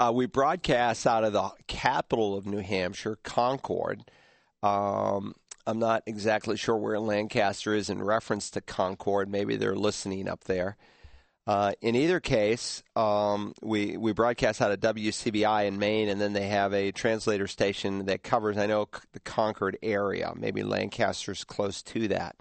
Uh, 0.00 0.12
we 0.14 0.26
broadcast 0.26 1.06
out 1.06 1.24
of 1.24 1.32
the 1.32 1.50
capital 1.66 2.34
of 2.34 2.46
New 2.46 2.60
Hampshire, 2.60 3.18
Concord. 3.22 4.10
Um, 4.62 5.34
I'm 5.66 5.78
not 5.78 6.02
exactly 6.06 6.56
sure 6.56 6.76
where 6.76 7.00
Lancaster 7.00 7.74
is 7.74 7.88
in 7.88 8.02
reference 8.02 8.50
to 8.50 8.60
Concord. 8.60 9.30
Maybe 9.30 9.56
they're 9.56 9.76
listening 9.76 10.28
up 10.28 10.44
there. 10.44 10.76
Uh, 11.46 11.72
in 11.82 11.94
either 11.94 12.20
case, 12.20 12.82
um, 12.96 13.52
we 13.60 13.98
we 13.98 14.12
broadcast 14.12 14.62
out 14.62 14.72
of 14.72 14.80
WCBI 14.80 15.66
in 15.66 15.78
Maine, 15.78 16.08
and 16.08 16.18
then 16.18 16.32
they 16.32 16.48
have 16.48 16.72
a 16.72 16.90
translator 16.90 17.46
station 17.46 18.06
that 18.06 18.22
covers, 18.22 18.56
I 18.56 18.66
know, 18.66 18.88
the 19.12 19.20
Concord 19.20 19.76
area. 19.82 20.32
Maybe 20.34 20.62
Lancaster's 20.62 21.44
close 21.44 21.82
to 21.82 22.08
that. 22.08 22.36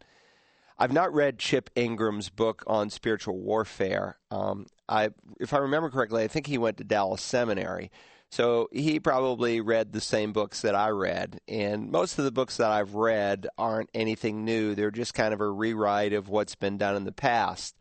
I've 0.78 0.94
not 0.94 1.14
read 1.14 1.38
Chip 1.38 1.70
Ingram's 1.76 2.30
book 2.30 2.64
on 2.66 2.90
spiritual 2.90 3.38
warfare. 3.38 4.18
Um, 4.32 4.68
I, 4.88 5.10
if 5.40 5.54
I 5.54 5.58
remember 5.60 5.90
correctly, 5.90 6.24
I 6.24 6.28
think 6.28 6.48
he 6.48 6.58
went 6.58 6.78
to 6.78 6.84
Dallas 6.84 7.22
Seminary. 7.22 7.92
So 8.34 8.68
he 8.72 9.00
probably 9.00 9.62
read 9.62 9.94
the 9.94 10.02
same 10.02 10.34
books 10.34 10.64
that 10.64 10.74
I 10.74 10.90
read. 10.90 11.40
And 11.48 11.92
most 11.92 12.18
of 12.18 12.26
the 12.26 12.32
books 12.32 12.58
that 12.58 12.72
I've 12.72 12.96
read 12.96 13.46
aren't 13.60 13.92
anything 13.94 14.44
new, 14.44 14.74
they're 14.74 14.90
just 14.90 15.14
kind 15.14 15.36
of 15.36 15.40
a 15.40 15.48
rewrite 15.48 16.14
of 16.14 16.30
what's 16.30 16.56
been 16.56 16.80
done 16.80 16.96
in 16.96 17.04
the 17.04 17.12
past. 17.12 17.76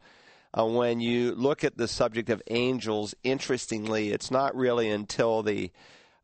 Uh, 0.53 0.67
when 0.67 1.01
you 1.01 1.35
look 1.35 1.65
at 1.65 1.79
the 1.79 1.88
subject 1.88 2.29
of 2.29 2.43
angels, 2.51 3.15
interestingly, 3.25 4.11
it's 4.11 4.31
not 4.31 4.55
really 4.55 4.91
until 4.91 5.43
the 5.43 5.71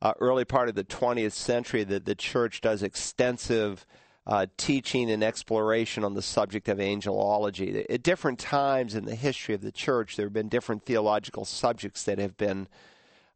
uh, 0.03 0.13
early 0.21 0.45
part 0.45 0.69
of 0.69 0.75
the 0.75 0.85
20th 0.85 1.33
century 1.33 1.83
that 1.85 2.05
the 2.05 2.15
church 2.15 2.61
does 2.61 2.83
extensive 2.83 3.87
uh, 4.27 4.45
teaching 4.59 5.11
and 5.11 5.25
exploration 5.25 6.05
on 6.05 6.13
the 6.13 6.21
subject 6.21 6.69
of 6.69 6.77
angelology. 6.77 7.83
At 7.89 8.03
different 8.03 8.39
times 8.39 8.95
in 8.95 9.07
the 9.07 9.15
history 9.15 9.55
of 9.55 9.63
the 9.63 9.73
church, 9.73 10.17
there 10.17 10.27
have 10.27 10.35
been 10.35 10.51
different 10.51 10.85
theological 10.85 11.47
subjects 11.47 12.03
that 12.03 12.19
have 12.19 12.37
been 12.37 12.69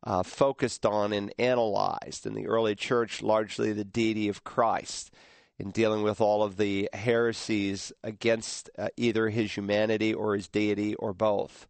uh, 0.04 0.22
focused 0.22 0.84
on 0.84 1.12
and 1.12 1.32
analyzed. 1.38 2.26
In 2.26 2.34
the 2.34 2.46
early 2.46 2.74
church, 2.74 3.22
largely 3.22 3.72
the 3.72 3.84
deity 3.84 4.28
of 4.28 4.44
Christ, 4.44 5.12
in 5.58 5.70
dealing 5.70 6.02
with 6.02 6.20
all 6.20 6.42
of 6.42 6.56
the 6.56 6.88
heresies 6.92 7.92
against 8.02 8.70
uh, 8.78 8.88
either 8.96 9.28
his 9.28 9.56
humanity 9.56 10.12
or 10.12 10.34
his 10.34 10.48
deity 10.48 10.94
or 10.96 11.12
both. 11.12 11.66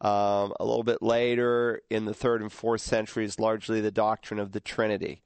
Um, 0.00 0.52
a 0.60 0.64
little 0.64 0.84
bit 0.84 1.02
later, 1.02 1.82
in 1.90 2.04
the 2.04 2.14
third 2.14 2.40
and 2.40 2.52
fourth 2.52 2.80
centuries, 2.80 3.40
largely 3.40 3.80
the 3.80 3.90
doctrine 3.90 4.38
of 4.38 4.52
the 4.52 4.60
Trinity. 4.60 5.22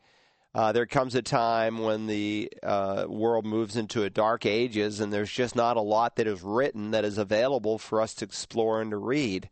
Uh, 0.54 0.72
there 0.72 0.86
comes 0.86 1.14
a 1.14 1.22
time 1.22 1.78
when 1.78 2.06
the 2.06 2.52
uh, 2.62 3.06
world 3.08 3.46
moves 3.46 3.76
into 3.76 4.02
a 4.02 4.10
dark 4.10 4.44
ages, 4.44 5.00
and 5.00 5.10
there's 5.12 5.30
just 5.30 5.56
not 5.56 5.78
a 5.78 5.82
lot 5.82 6.16
that 6.16 6.26
is 6.26 6.42
written 6.42 6.90
that 6.90 7.04
is 7.04 7.16
available 7.16 7.78
for 7.78 8.02
us 8.02 8.12
to 8.14 8.24
explore 8.24 8.80
and 8.82 8.90
to 8.90 8.98
read. 8.98 9.48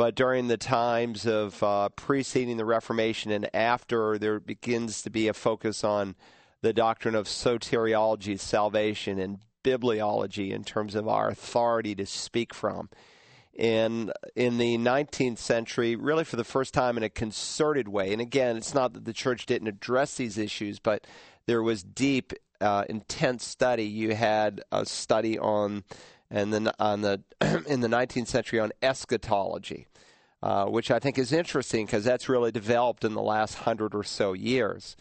But 0.00 0.14
during 0.14 0.48
the 0.48 0.56
times 0.56 1.26
of 1.26 1.62
uh, 1.62 1.90
preceding 1.90 2.56
the 2.56 2.64
Reformation 2.64 3.30
and 3.30 3.54
after, 3.54 4.16
there 4.16 4.40
begins 4.40 5.02
to 5.02 5.10
be 5.10 5.28
a 5.28 5.34
focus 5.34 5.84
on 5.84 6.16
the 6.62 6.72
doctrine 6.72 7.14
of 7.14 7.26
soteriology, 7.26 8.40
salvation, 8.40 9.18
and 9.18 9.40
bibliology 9.62 10.52
in 10.52 10.64
terms 10.64 10.94
of 10.94 11.06
our 11.06 11.28
authority 11.28 11.94
to 11.96 12.06
speak 12.06 12.54
from. 12.54 12.88
And 13.58 14.10
in 14.34 14.56
the 14.56 14.78
19th 14.78 15.36
century, 15.36 15.96
really 15.96 16.24
for 16.24 16.36
the 16.36 16.44
first 16.44 16.72
time 16.72 16.96
in 16.96 17.02
a 17.02 17.10
concerted 17.10 17.86
way, 17.86 18.10
and 18.14 18.22
again, 18.22 18.56
it's 18.56 18.72
not 18.72 18.94
that 18.94 19.04
the 19.04 19.12
church 19.12 19.44
didn't 19.44 19.68
address 19.68 20.14
these 20.14 20.38
issues, 20.38 20.78
but 20.78 21.06
there 21.44 21.62
was 21.62 21.82
deep, 21.82 22.32
uh, 22.62 22.84
intense 22.88 23.44
study. 23.44 23.84
You 23.84 24.14
had 24.14 24.62
a 24.72 24.86
study 24.86 25.38
on 25.38 25.84
and 26.30 26.52
then 26.52 26.70
on 26.78 27.00
the 27.00 27.22
in 27.66 27.80
the 27.80 27.88
19th 27.88 28.28
century 28.28 28.60
on 28.60 28.72
eschatology, 28.82 29.86
uh, 30.42 30.66
which 30.66 30.90
I 30.90 30.98
think 30.98 31.18
is 31.18 31.32
interesting 31.32 31.86
because 31.86 32.04
that's 32.04 32.28
really 32.28 32.52
developed 32.52 33.04
in 33.04 33.14
the 33.14 33.22
last 33.22 33.54
hundred 33.54 33.94
or 33.94 34.04
so 34.04 34.32
years, 34.32 34.96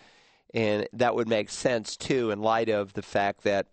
and 0.53 0.87
that 0.93 1.15
would 1.15 1.27
make 1.27 1.49
sense 1.49 1.95
too 1.95 2.31
in 2.31 2.41
light 2.41 2.69
of 2.69 2.93
the 2.93 3.03
fact 3.03 3.43
that 3.43 3.67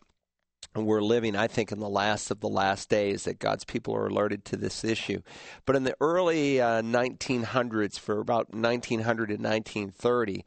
we're 0.75 1.01
living, 1.01 1.37
I 1.37 1.47
think, 1.47 1.73
in 1.73 1.79
the 1.79 1.89
last 1.89 2.31
of 2.31 2.41
the 2.41 2.49
last 2.49 2.91
days 2.91 3.25
that 3.25 3.39
God's 3.39 3.65
people 3.65 3.95
are 3.95 4.09
alerted 4.09 4.45
to 4.47 4.57
this 4.57 4.85
issue. 4.85 5.23
But 5.65 5.77
in 5.77 5.85
the 5.85 5.97
early 6.01 6.61
uh, 6.61 6.83
1900s, 6.83 7.99
for 7.99 8.19
about 8.19 8.53
1900 8.53 9.27
to 9.29 9.33
1930 9.35 10.45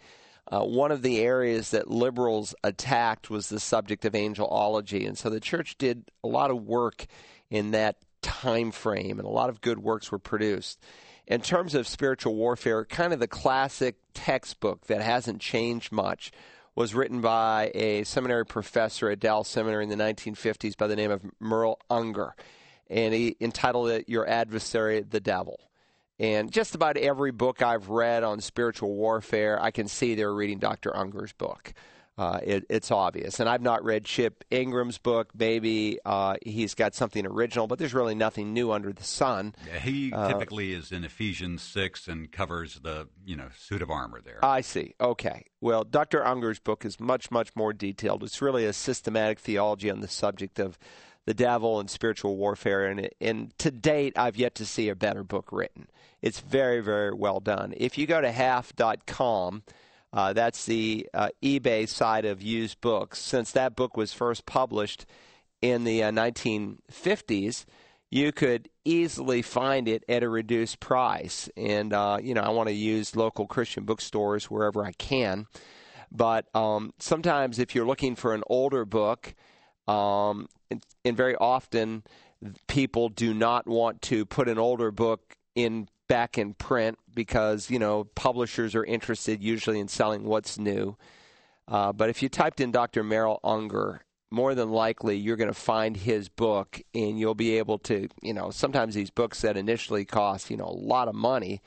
uh, 0.52 0.64
one 0.64 0.92
of 0.92 1.02
the 1.02 1.20
areas 1.20 1.72
that 1.72 1.90
liberals 1.90 2.56
attacked 2.64 3.30
was 3.30 3.50
the 3.50 3.60
subject 3.60 4.04
of 4.06 4.14
angelology, 4.14 5.08
and 5.08 5.18
so 5.18 5.30
the 5.30 5.40
church 5.40 5.78
did 5.78 6.10
a 6.24 6.28
lot 6.28 6.50
of 6.50 6.64
work 6.64 7.06
in 7.50 7.72
that 7.72 7.98
time 8.22 8.72
frame, 8.72 9.20
and 9.20 9.28
a 9.28 9.32
lot 9.32 9.50
of 9.50 9.62
good 9.62 9.80
works 9.80 10.12
were 10.12 10.20
produced. 10.20 10.80
In 11.28 11.42
terms 11.42 11.76
of 11.76 11.88
spiritual 11.88 12.36
warfare, 12.36 12.84
kind 12.86 13.14
of 13.14 13.20
the 13.20 13.28
classic 13.28 13.98
textbook 14.16 14.88
that 14.88 15.02
hasn't 15.02 15.40
changed 15.40 15.92
much 15.92 16.32
was 16.74 16.96
written 16.96 17.22
by 17.22 17.72
a 17.76 18.04
seminary 18.04 18.46
professor 18.46 19.10
at 19.10 19.20
Dallas 19.20 19.48
Seminary 19.48 19.84
in 19.84 19.90
the 19.90 19.96
1950s 19.96 20.76
by 20.76 20.88
the 20.88 20.96
name 20.96 21.12
of 21.12 21.22
Merrill 21.40 21.80
Unger, 21.90 22.36
and 22.90 23.14
he 23.14 23.36
entitled 23.40 23.90
it 23.90 24.10
"Your 24.10 24.28
Adversary, 24.28 25.02
the 25.02 25.20
Devil." 25.20 25.60
And 26.20 26.52
just 26.52 26.76
about 26.76 26.98
every 26.98 27.32
book 27.32 27.62
I've 27.62 27.90
read 27.90 28.24
on 28.24 28.42
spiritual 28.42 28.94
warfare, 28.94 29.62
I 29.62 29.72
can 29.72 29.88
see 29.88 30.16
they're 30.16 30.34
reading 30.34 30.60
Dr. 30.60 30.96
Unger's 30.96 31.32
book. 31.32 31.74
Uh, 32.20 32.38
it, 32.44 32.66
it's 32.70 32.92
obvious. 32.92 33.40
And 33.40 33.48
I've 33.48 33.62
not 33.62 33.82
read 33.86 34.04
Chip 34.04 34.44
Ingram's 34.52 34.98
book. 34.98 35.30
Maybe 35.34 36.00
uh, 36.04 36.36
he's 36.46 36.76
got 36.76 36.94
something 36.94 37.26
original, 37.26 37.66
but 37.66 37.80
there's 37.80 37.94
really 37.94 38.14
nothing 38.14 38.52
new 38.52 38.74
under 38.74 38.92
the 38.92 39.06
sun. 39.06 39.56
Yeah, 39.66 39.80
he 39.80 40.12
uh, 40.12 40.28
typically 40.28 40.74
is 40.74 40.92
in 40.92 41.06
Ephesians 41.06 41.62
6 41.62 42.10
and 42.10 42.30
covers 42.30 42.82
the 42.84 43.08
you 43.26 43.38
know 43.38 43.48
suit 43.58 43.82
of 43.82 43.90
armor 43.90 44.20
there. 44.20 44.44
I 44.44 44.60
see. 44.60 44.96
Okay. 45.00 45.46
Well, 45.62 45.86
Dr. 45.86 46.28
Unger's 46.28 46.60
book 46.60 46.84
is 46.84 47.00
much, 47.00 47.32
much 47.32 47.56
more 47.56 47.72
detailed. 47.72 48.22
It's 48.24 48.42
really 48.42 48.66
a 48.66 48.74
systematic 48.74 49.40
theology 49.40 49.90
on 49.90 50.02
the 50.02 50.10
subject 50.10 50.60
of 50.60 50.78
the 51.30 51.36
devil 51.36 51.80
and 51.80 51.92
spiritual 51.92 52.38
warfare. 52.38 52.88
And, 52.88 53.08
and 53.22 53.56
to 53.60 53.70
date, 53.70 54.18
I've 54.18 54.36
yet 54.36 54.56
to 54.56 54.66
see 54.66 54.90
a 54.90 54.96
better 54.96 55.24
book 55.24 55.52
written. 55.52 55.88
It's 56.24 56.40
very, 56.40 56.82
very 56.82 57.14
well 57.14 57.40
done. 57.40 57.76
If 57.78 58.00
you 58.00 58.08
go 58.08 58.20
to 58.20 58.32
half.com, 58.32 59.62
uh, 60.12 60.34
that's 60.34 60.66
the 60.66 61.08
uh, 61.14 61.30
eBay 61.44 61.88
side 61.88 62.26
of 62.26 62.42
used 62.42 62.82
books. 62.82 63.20
Since 63.20 63.52
that 63.52 63.76
book 63.76 63.96
was 63.96 64.12
first 64.12 64.48
published 64.48 65.06
in 65.62 65.84
the 65.84 66.02
uh, 66.02 66.10
1950s, 66.10 67.66
you 68.10 68.32
could 68.32 68.68
easily 68.84 69.44
find 69.44 69.88
it 69.88 70.04
at 70.10 70.24
a 70.24 70.30
reduced 70.30 70.80
price. 70.80 71.48
And, 71.56 71.94
uh, 71.94 72.18
you 72.20 72.34
know, 72.34 72.42
I 72.42 72.50
want 72.50 72.70
to 72.70 72.74
use 72.74 73.16
local 73.16 73.46
Christian 73.46 73.84
bookstores 73.84 74.46
wherever 74.46 74.84
I 74.84 74.94
can. 74.94 75.46
But 76.12 76.48
um, 76.56 76.92
sometimes 76.98 77.60
if 77.60 77.76
you're 77.76 77.86
looking 77.86 78.16
for 78.16 78.34
an 78.34 78.42
older 78.48 78.84
book, 78.84 79.36
um, 79.88 80.48
and 80.72 81.18
very 81.18 81.36
often 81.36 82.04
people 82.68 83.10
do 83.10 83.34
not 83.34 83.68
want 83.68 84.02
to 84.04 84.26
put 84.26 84.48
an 84.48 84.58
older 84.58 84.92
book 84.92 85.38
in 85.56 85.88
back 86.08 86.38
in 86.38 86.54
print 86.54 86.98
because 87.14 87.70
you 87.70 87.80
know 87.80 88.04
publishers 88.16 88.76
are 88.76 88.86
interested 88.86 89.44
usually 89.44 89.80
in 89.80 89.88
selling 89.88 90.24
what's 90.24 90.58
new. 90.58 90.96
Uh, 91.68 91.94
but 91.94 92.10
if 92.10 92.24
you 92.24 92.30
typed 92.30 92.60
in 92.60 92.72
Dr. 92.72 93.04
Merrill 93.04 93.40
Unger, 93.44 94.04
more 94.32 94.56
than 94.56 94.72
likely 94.72 95.18
you're 95.18 95.36
going 95.36 95.50
to 95.50 95.54
find 95.54 95.96
his 95.96 96.28
book, 96.28 96.82
and 96.96 97.20
you'll 97.20 97.36
be 97.36 97.58
able 97.60 97.78
to, 97.78 98.08
you 98.24 98.34
know, 98.34 98.50
sometimes 98.50 98.96
these 98.96 99.12
books 99.12 99.42
that 99.42 99.56
initially 99.56 100.06
cost 100.06 100.50
you 100.50 100.58
know 100.58 100.66
a 100.66 100.80
lot 100.80 101.08
of 101.08 101.16
money. 101.16 101.62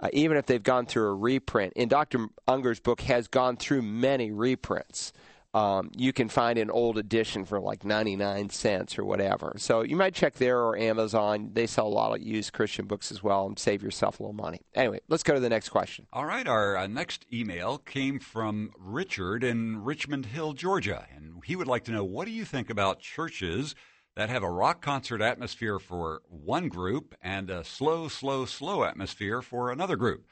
Uh, 0.00 0.08
even 0.12 0.36
if 0.36 0.46
they've 0.46 0.62
gone 0.62 0.86
through 0.86 1.08
a 1.08 1.14
reprint, 1.14 1.72
and 1.74 1.90
Dr. 1.90 2.28
Unger's 2.46 2.78
book 2.78 3.00
has 3.00 3.26
gone 3.26 3.56
through 3.56 3.82
many 3.82 4.30
reprints 4.30 5.12
um, 5.54 5.90
you 5.96 6.12
can 6.12 6.28
find 6.28 6.58
an 6.58 6.70
old 6.70 6.98
edition 6.98 7.44
for 7.44 7.58
like 7.58 7.84
99 7.84 8.50
cents 8.50 8.98
or 8.98 9.04
whatever. 9.04 9.54
So 9.56 9.82
you 9.82 9.96
might 9.96 10.14
check 10.14 10.34
there 10.34 10.58
or 10.58 10.76
Amazon. 10.76 11.50
They 11.54 11.66
sell 11.66 11.86
a 11.86 11.88
lot 11.88 12.14
of 12.14 12.22
used 12.22 12.52
Christian 12.52 12.86
books 12.86 13.10
as 13.10 13.22
well 13.22 13.46
and 13.46 13.58
save 13.58 13.82
yourself 13.82 14.20
a 14.20 14.22
little 14.22 14.34
money. 14.34 14.60
Anyway, 14.74 15.00
let's 15.08 15.22
go 15.22 15.34
to 15.34 15.40
the 15.40 15.48
next 15.48 15.70
question. 15.70 16.06
All 16.12 16.26
right. 16.26 16.46
Our 16.46 16.76
uh, 16.76 16.86
next 16.86 17.24
email 17.32 17.78
came 17.78 18.18
from 18.18 18.72
Richard 18.78 19.42
in 19.42 19.82
Richmond 19.82 20.26
Hill, 20.26 20.52
Georgia. 20.52 21.06
And 21.14 21.42
he 21.44 21.56
would 21.56 21.66
like 21.66 21.84
to 21.84 21.92
know 21.92 22.04
what 22.04 22.26
do 22.26 22.32
you 22.32 22.44
think 22.44 22.68
about 22.68 23.00
churches 23.00 23.74
that 24.16 24.28
have 24.28 24.42
a 24.42 24.50
rock 24.50 24.82
concert 24.82 25.22
atmosphere 25.22 25.78
for 25.78 26.20
one 26.28 26.68
group 26.68 27.14
and 27.22 27.48
a 27.48 27.64
slow, 27.64 28.08
slow, 28.08 28.44
slow 28.44 28.84
atmosphere 28.84 29.40
for 29.40 29.70
another 29.70 29.96
group? 29.96 30.26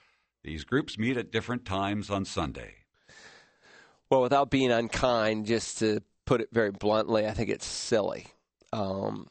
These 0.44 0.64
groups 0.64 0.98
meet 0.98 1.16
at 1.16 1.32
different 1.32 1.64
times 1.64 2.10
on 2.10 2.26
Sunday. 2.26 2.85
Well, 4.10 4.22
without 4.22 4.50
being 4.50 4.70
unkind, 4.70 5.46
just 5.46 5.78
to 5.78 6.00
put 6.26 6.40
it 6.40 6.48
very 6.52 6.70
bluntly, 6.70 7.26
I 7.26 7.32
think 7.32 7.50
it's 7.50 7.66
silly. 7.66 8.26
Um, 8.72 9.26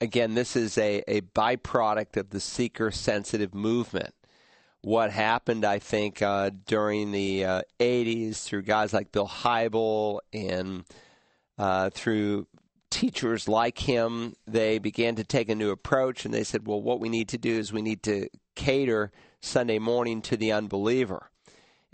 again, 0.00 0.34
this 0.34 0.54
is 0.54 0.78
a, 0.78 1.02
a 1.08 1.22
byproduct 1.22 2.16
of 2.16 2.30
the 2.30 2.40
seeker 2.40 2.90
sensitive 2.90 3.54
movement. 3.54 4.14
What 4.82 5.10
happened, 5.10 5.64
I 5.64 5.78
think, 5.78 6.22
uh, 6.22 6.50
during 6.66 7.12
the 7.12 7.44
uh, 7.44 7.62
80s 7.80 8.44
through 8.44 8.62
guys 8.62 8.92
like 8.92 9.12
Bill 9.12 9.28
Hybels 9.28 10.20
and 10.32 10.84
uh, 11.58 11.90
through 11.90 12.46
teachers 12.90 13.48
like 13.48 13.78
him, 13.78 14.34
they 14.46 14.78
began 14.78 15.16
to 15.16 15.24
take 15.24 15.48
a 15.48 15.54
new 15.54 15.70
approach 15.70 16.24
and 16.24 16.32
they 16.32 16.44
said, 16.44 16.66
well, 16.66 16.80
what 16.80 17.00
we 17.00 17.08
need 17.08 17.28
to 17.30 17.38
do 17.38 17.58
is 17.58 17.72
we 17.72 17.82
need 17.82 18.02
to 18.04 18.28
cater 18.54 19.10
Sunday 19.40 19.78
morning 19.78 20.22
to 20.22 20.36
the 20.36 20.52
unbeliever 20.52 21.30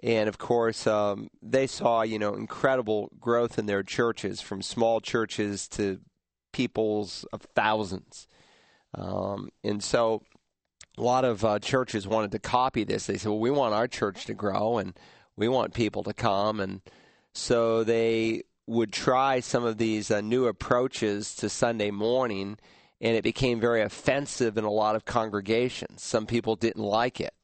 and 0.02 0.28
of 0.28 0.38
course 0.38 0.86
um, 0.86 1.28
they 1.42 1.66
saw 1.66 2.02
you 2.02 2.18
know 2.18 2.34
incredible 2.34 3.10
growth 3.20 3.58
in 3.58 3.66
their 3.66 3.82
churches 3.82 4.40
from 4.40 4.62
small 4.62 5.00
churches 5.00 5.68
to 5.68 6.00
peoples 6.52 7.26
of 7.32 7.42
thousands. 7.54 8.26
Um, 8.94 9.50
and 9.62 9.82
so 9.82 10.22
a 10.96 11.02
lot 11.02 11.24
of 11.24 11.44
uh, 11.44 11.58
churches 11.58 12.08
wanted 12.08 12.32
to 12.32 12.38
copy 12.38 12.84
this. 12.84 13.06
They 13.06 13.18
said 13.18 13.28
well 13.28 13.38
we 13.38 13.50
want 13.50 13.74
our 13.74 13.88
church 13.88 14.26
to 14.26 14.34
grow 14.34 14.78
and 14.78 14.98
we 15.36 15.48
want 15.48 15.74
people 15.74 16.02
to 16.04 16.14
come. 16.14 16.60
And 16.60 16.80
so 17.32 17.84
they 17.84 18.44
would 18.66 18.92
try 18.92 19.40
some 19.40 19.64
of 19.64 19.78
these 19.78 20.10
uh, 20.10 20.20
new 20.20 20.46
approaches 20.46 21.34
to 21.36 21.48
sunday 21.48 21.90
morning 21.90 22.58
and 23.00 23.14
it 23.14 23.22
became 23.22 23.60
very 23.60 23.82
offensive 23.82 24.56
in 24.56 24.64
a 24.64 24.70
lot 24.70 24.96
of 24.96 25.04
congregations. 25.04 26.02
Some 26.02 26.26
people 26.26 26.56
didn't 26.56 26.82
like 26.82 27.20
it 27.20 27.34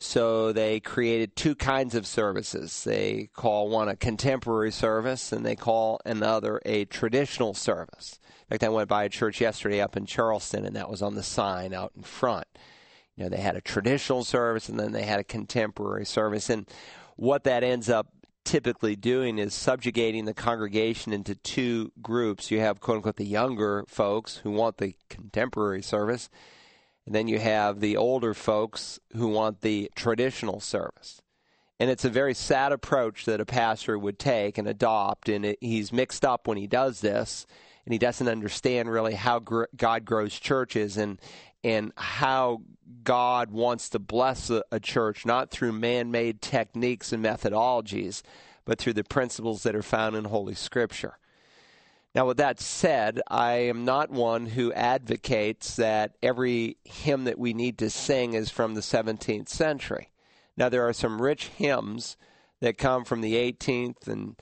so 0.00 0.52
they 0.52 0.80
created 0.80 1.36
two 1.36 1.54
kinds 1.54 1.94
of 1.94 2.06
services. 2.06 2.84
They 2.84 3.30
call 3.32 3.68
one 3.68 3.88
a 3.88 3.96
contemporary 3.96 4.72
service 4.72 5.32
and 5.32 5.44
they 5.46 5.56
call 5.56 6.00
another 6.04 6.60
a 6.66 6.84
traditional 6.86 7.54
service. 7.54 8.18
In 8.42 8.54
fact, 8.54 8.64
I 8.64 8.68
went 8.68 8.88
by 8.88 9.04
a 9.04 9.08
church 9.08 9.40
yesterday 9.40 9.80
up 9.80 9.96
in 9.96 10.06
Charleston 10.06 10.66
and 10.66 10.76
that 10.76 10.90
was 10.90 11.00
on 11.00 11.14
the 11.14 11.22
sign 11.22 11.72
out 11.72 11.92
in 11.96 12.02
front. 12.02 12.46
You 13.16 13.24
know, 13.24 13.30
they 13.30 13.40
had 13.40 13.56
a 13.56 13.60
traditional 13.60 14.24
service 14.24 14.68
and 14.68 14.78
then 14.78 14.92
they 14.92 15.04
had 15.04 15.20
a 15.20 15.24
contemporary 15.24 16.04
service. 16.04 16.50
And 16.50 16.68
what 17.16 17.44
that 17.44 17.62
ends 17.62 17.88
up 17.88 18.08
typically 18.44 18.96
doing 18.96 19.38
is 19.38 19.54
subjugating 19.54 20.26
the 20.26 20.34
congregation 20.34 21.12
into 21.12 21.34
two 21.34 21.92
groups. 22.02 22.50
You 22.50 22.60
have, 22.60 22.80
quote 22.80 22.96
unquote, 22.96 23.16
the 23.16 23.24
younger 23.24 23.84
folks 23.88 24.38
who 24.38 24.50
want 24.50 24.78
the 24.78 24.94
contemporary 25.08 25.82
service, 25.82 26.28
and 27.06 27.14
then 27.14 27.28
you 27.28 27.38
have 27.38 27.80
the 27.80 27.96
older 27.96 28.34
folks 28.34 28.98
who 29.14 29.28
want 29.28 29.60
the 29.60 29.90
traditional 29.94 30.60
service. 30.60 31.20
And 31.80 31.90
it's 31.90 32.04
a 32.04 32.10
very 32.10 32.34
sad 32.34 32.72
approach 32.72 33.24
that 33.24 33.40
a 33.40 33.46
pastor 33.46 33.98
would 33.98 34.18
take 34.18 34.58
and 34.58 34.68
adopt. 34.68 35.28
And 35.28 35.44
it, 35.44 35.58
he's 35.60 35.92
mixed 35.92 36.24
up 36.24 36.46
when 36.46 36.56
he 36.56 36.66
does 36.66 37.00
this, 37.00 37.46
and 37.84 37.92
he 37.92 37.98
doesn't 37.98 38.28
understand 38.28 38.90
really 38.90 39.14
how 39.14 39.40
gr- 39.40 39.64
God 39.76 40.04
grows 40.04 40.38
churches 40.38 40.96
and 40.96 41.20
and 41.62 41.92
how 41.96 42.60
God 43.02 43.50
wants 43.50 43.88
to 43.90 43.98
bless 43.98 44.50
a, 44.50 44.62
a 44.70 44.78
church 44.78 45.24
not 45.24 45.50
through 45.50 45.72
man-made 45.72 46.42
techniques 46.42 47.10
and 47.10 47.24
methodologies, 47.24 48.22
but 48.66 48.78
through 48.78 48.92
the 48.92 49.02
principles 49.02 49.62
that 49.62 49.74
are 49.74 49.82
found 49.82 50.14
in 50.14 50.26
Holy 50.26 50.54
Scripture. 50.54 51.18
Now, 52.14 52.26
with 52.26 52.36
that 52.36 52.60
said, 52.60 53.20
I 53.28 53.54
am 53.54 53.84
not 53.84 54.10
one 54.10 54.46
who 54.46 54.72
advocates 54.72 55.74
that 55.76 56.14
every 56.22 56.76
hymn 56.84 57.24
that 57.24 57.40
we 57.40 57.52
need 57.52 57.76
to 57.78 57.90
sing 57.90 58.34
is 58.34 58.50
from 58.50 58.74
the 58.74 58.80
17th 58.80 59.48
century. 59.48 60.10
Now, 60.56 60.68
there 60.68 60.86
are 60.86 60.92
some 60.92 61.20
rich 61.20 61.46
hymns 61.46 62.16
that 62.60 62.78
come 62.78 63.04
from 63.04 63.20
the 63.20 63.34
18th 63.34 64.06
and 64.06 64.36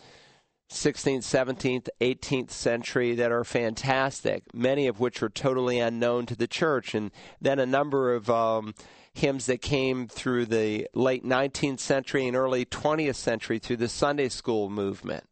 16th, 0.70 1.20
17th, 1.20 1.88
18th 2.02 2.50
century 2.50 3.14
that 3.14 3.32
are 3.32 3.44
fantastic, 3.44 4.54
many 4.54 4.86
of 4.86 5.00
which 5.00 5.22
are 5.22 5.30
totally 5.30 5.78
unknown 5.78 6.26
to 6.26 6.36
the 6.36 6.46
church. 6.46 6.94
And 6.94 7.10
then 7.40 7.58
a 7.58 7.64
number 7.64 8.14
of 8.14 8.28
um, 8.28 8.74
hymns 9.14 9.46
that 9.46 9.62
came 9.62 10.08
through 10.08 10.46
the 10.46 10.88
late 10.92 11.24
19th 11.24 11.80
century 11.80 12.26
and 12.26 12.36
early 12.36 12.66
20th 12.66 13.14
century 13.14 13.58
through 13.58 13.78
the 13.78 13.88
Sunday 13.88 14.28
school 14.28 14.68
movement 14.68 15.24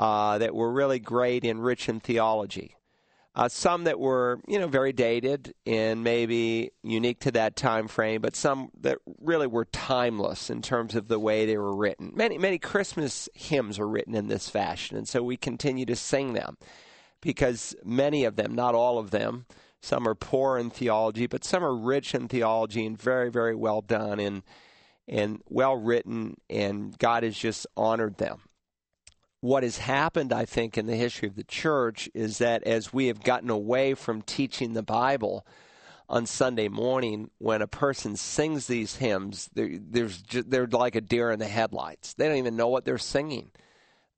uh, 0.00 0.38
that 0.38 0.54
were 0.54 0.72
really 0.72 0.98
great 0.98 1.44
and 1.44 1.62
rich 1.62 1.86
in 1.86 2.00
theology. 2.00 2.74
Uh, 3.34 3.50
some 3.50 3.84
that 3.84 4.00
were, 4.00 4.40
you 4.48 4.58
know, 4.58 4.66
very 4.66 4.94
dated 4.94 5.54
and 5.66 6.02
maybe 6.02 6.70
unique 6.82 7.20
to 7.20 7.30
that 7.30 7.54
time 7.54 7.86
frame, 7.86 8.22
but 8.22 8.34
some 8.34 8.70
that 8.80 8.96
really 9.20 9.46
were 9.46 9.66
timeless 9.66 10.48
in 10.48 10.62
terms 10.62 10.94
of 10.94 11.08
the 11.08 11.18
way 11.18 11.44
they 11.44 11.58
were 11.58 11.76
written. 11.76 12.12
Many, 12.14 12.38
many 12.38 12.58
Christmas 12.58 13.28
hymns 13.34 13.78
are 13.78 13.86
written 13.86 14.14
in 14.14 14.28
this 14.28 14.48
fashion, 14.48 14.96
and 14.96 15.06
so 15.06 15.22
we 15.22 15.36
continue 15.36 15.84
to 15.84 15.94
sing 15.94 16.32
them 16.32 16.56
because 17.20 17.76
many 17.84 18.24
of 18.24 18.36
them, 18.36 18.54
not 18.54 18.74
all 18.74 18.98
of 18.98 19.10
them, 19.10 19.44
some 19.82 20.08
are 20.08 20.14
poor 20.14 20.56
in 20.56 20.70
theology, 20.70 21.26
but 21.26 21.44
some 21.44 21.62
are 21.62 21.76
rich 21.76 22.14
in 22.14 22.26
theology 22.26 22.86
and 22.86 23.00
very, 23.00 23.30
very 23.30 23.54
well 23.54 23.82
done 23.82 24.18
and 24.18 24.42
and 25.06 25.42
well 25.48 25.76
written, 25.76 26.36
and 26.48 26.96
God 26.98 27.22
has 27.22 27.36
just 27.36 27.66
honored 27.76 28.16
them 28.16 28.42
what 29.40 29.62
has 29.62 29.78
happened, 29.78 30.32
I 30.32 30.44
think, 30.44 30.76
in 30.76 30.86
the 30.86 30.96
history 30.96 31.28
of 31.28 31.36
the 31.36 31.44
church 31.44 32.08
is 32.14 32.38
that 32.38 32.62
as 32.64 32.92
we 32.92 33.06
have 33.06 33.22
gotten 33.22 33.50
away 33.50 33.94
from 33.94 34.22
teaching 34.22 34.74
the 34.74 34.82
Bible 34.82 35.46
on 36.08 36.26
Sunday 36.26 36.68
morning, 36.68 37.30
when 37.38 37.62
a 37.62 37.66
person 37.66 38.16
sings 38.16 38.66
these 38.66 38.96
hymns, 38.96 39.48
they're, 39.54 40.08
just, 40.08 40.50
they're 40.50 40.66
like 40.66 40.94
a 40.94 41.00
deer 41.00 41.30
in 41.30 41.38
the 41.38 41.46
headlights. 41.46 42.14
They 42.14 42.28
don't 42.28 42.36
even 42.36 42.56
know 42.56 42.68
what 42.68 42.84
they're 42.84 42.98
singing. 42.98 43.50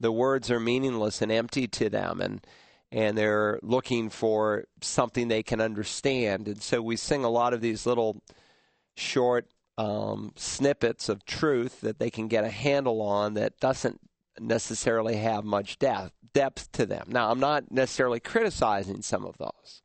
The 0.00 0.10
words 0.10 0.50
are 0.50 0.58
meaningless 0.58 1.22
and 1.22 1.30
empty 1.30 1.68
to 1.68 1.88
them, 1.88 2.20
and 2.20 2.44
and 2.90 3.16
they're 3.16 3.58
looking 3.62 4.10
for 4.10 4.64
something 4.82 5.28
they 5.28 5.42
can 5.42 5.62
understand. 5.62 6.46
And 6.46 6.60
so 6.60 6.82
we 6.82 6.96
sing 6.96 7.24
a 7.24 7.30
lot 7.30 7.54
of 7.54 7.62
these 7.62 7.86
little 7.86 8.22
short 8.96 9.46
um, 9.78 10.32
snippets 10.36 11.08
of 11.08 11.24
truth 11.24 11.80
that 11.80 11.98
they 11.98 12.10
can 12.10 12.28
get 12.28 12.44
a 12.44 12.50
handle 12.50 13.00
on 13.00 13.32
that 13.34 13.58
doesn't 13.60 14.00
necessarily 14.40 15.16
have 15.16 15.44
much 15.44 15.78
depth 15.78 16.12
depth 16.32 16.72
to 16.72 16.86
them. 16.86 17.08
Now, 17.08 17.30
I'm 17.30 17.40
not 17.40 17.70
necessarily 17.70 18.20
criticizing 18.20 19.02
some 19.02 19.24
of 19.26 19.36
those. 19.38 19.82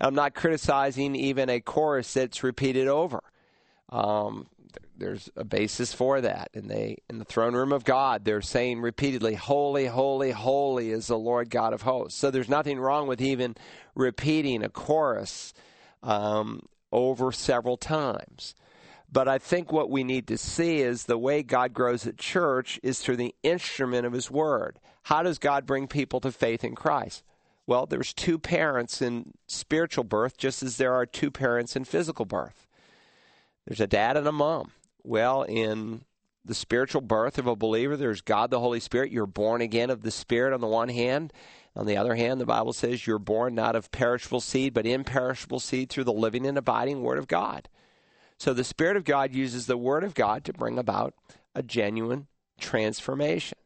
I'm 0.00 0.14
not 0.14 0.34
criticizing 0.34 1.14
even 1.14 1.50
a 1.50 1.60
chorus 1.60 2.14
that's 2.14 2.42
repeated 2.42 2.88
over. 2.88 3.22
Um, 3.90 4.46
There's 4.96 5.28
a 5.36 5.44
basis 5.44 5.92
for 5.92 6.22
that. 6.22 6.48
And 6.54 6.70
they 6.70 6.96
in 7.10 7.18
the 7.18 7.26
throne 7.26 7.54
room 7.54 7.72
of 7.72 7.84
God, 7.84 8.24
they're 8.24 8.40
saying 8.40 8.80
repeatedly, 8.80 9.34
Holy, 9.34 9.86
holy, 9.86 10.30
holy 10.30 10.90
is 10.90 11.08
the 11.08 11.18
Lord 11.18 11.50
God 11.50 11.74
of 11.74 11.82
hosts. 11.82 12.18
So 12.18 12.30
there's 12.30 12.48
nothing 12.48 12.80
wrong 12.80 13.06
with 13.06 13.20
even 13.20 13.54
repeating 13.94 14.62
a 14.62 14.70
chorus 14.70 15.52
um, 16.02 16.62
over 16.90 17.32
several 17.32 17.76
times. 17.76 18.54
But 19.12 19.28
I 19.28 19.36
think 19.38 19.70
what 19.70 19.90
we 19.90 20.04
need 20.04 20.26
to 20.28 20.38
see 20.38 20.80
is 20.80 21.04
the 21.04 21.18
way 21.18 21.42
God 21.42 21.74
grows 21.74 22.06
at 22.06 22.16
church 22.16 22.80
is 22.82 23.00
through 23.00 23.16
the 23.16 23.34
instrument 23.42 24.06
of 24.06 24.14
His 24.14 24.30
Word. 24.30 24.80
How 25.02 25.22
does 25.22 25.38
God 25.38 25.66
bring 25.66 25.86
people 25.86 26.18
to 26.20 26.32
faith 26.32 26.64
in 26.64 26.74
Christ? 26.74 27.22
Well, 27.66 27.84
there's 27.84 28.14
two 28.14 28.38
parents 28.38 29.02
in 29.02 29.34
spiritual 29.46 30.04
birth, 30.04 30.38
just 30.38 30.62
as 30.62 30.78
there 30.78 30.94
are 30.94 31.04
two 31.04 31.30
parents 31.30 31.76
in 31.76 31.84
physical 31.84 32.24
birth. 32.24 32.66
There's 33.66 33.80
a 33.80 33.86
dad 33.86 34.16
and 34.16 34.26
a 34.26 34.32
mom. 34.32 34.72
Well, 35.04 35.42
in 35.42 36.04
the 36.44 36.54
spiritual 36.54 37.02
birth 37.02 37.38
of 37.38 37.46
a 37.46 37.54
believer, 37.54 37.96
there's 37.96 38.22
God 38.22 38.50
the 38.50 38.60
Holy 38.60 38.80
Spirit. 38.80 39.12
You're 39.12 39.26
born 39.26 39.60
again 39.60 39.90
of 39.90 40.02
the 40.02 40.10
Spirit 40.10 40.54
on 40.54 40.60
the 40.60 40.66
one 40.66 40.88
hand. 40.88 41.32
On 41.76 41.86
the 41.86 41.96
other 41.98 42.14
hand, 42.14 42.40
the 42.40 42.46
Bible 42.46 42.72
says 42.72 43.06
you're 43.06 43.18
born 43.18 43.54
not 43.54 43.76
of 43.76 43.90
perishable 43.90 44.40
seed, 44.40 44.74
but 44.74 44.86
imperishable 44.86 45.60
seed 45.60 45.90
through 45.90 46.04
the 46.04 46.12
living 46.12 46.46
and 46.46 46.58
abiding 46.58 47.02
Word 47.02 47.18
of 47.18 47.28
God. 47.28 47.68
So 48.42 48.52
the 48.52 48.64
Spirit 48.64 48.96
of 48.96 49.04
God 49.04 49.32
uses 49.32 49.66
the 49.66 49.76
Word 49.76 50.02
of 50.02 50.14
God 50.14 50.42
to 50.46 50.52
bring 50.52 50.76
about 50.76 51.14
a 51.54 51.62
genuine 51.62 52.26
transformation. 52.58 53.56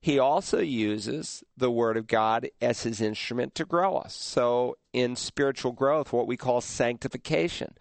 He 0.00 0.20
also 0.20 0.60
uses 0.60 1.42
the 1.56 1.68
Word 1.68 1.96
of 1.96 2.06
God 2.06 2.48
as 2.62 2.84
his 2.84 3.00
instrument 3.00 3.56
to 3.56 3.64
grow 3.64 3.96
us. 3.96 4.14
So 4.14 4.76
in 4.92 5.16
spiritual 5.16 5.72
growth, 5.72 6.12
what 6.12 6.28
we 6.28 6.36
call 6.36 6.60
sanctification, 6.60 7.74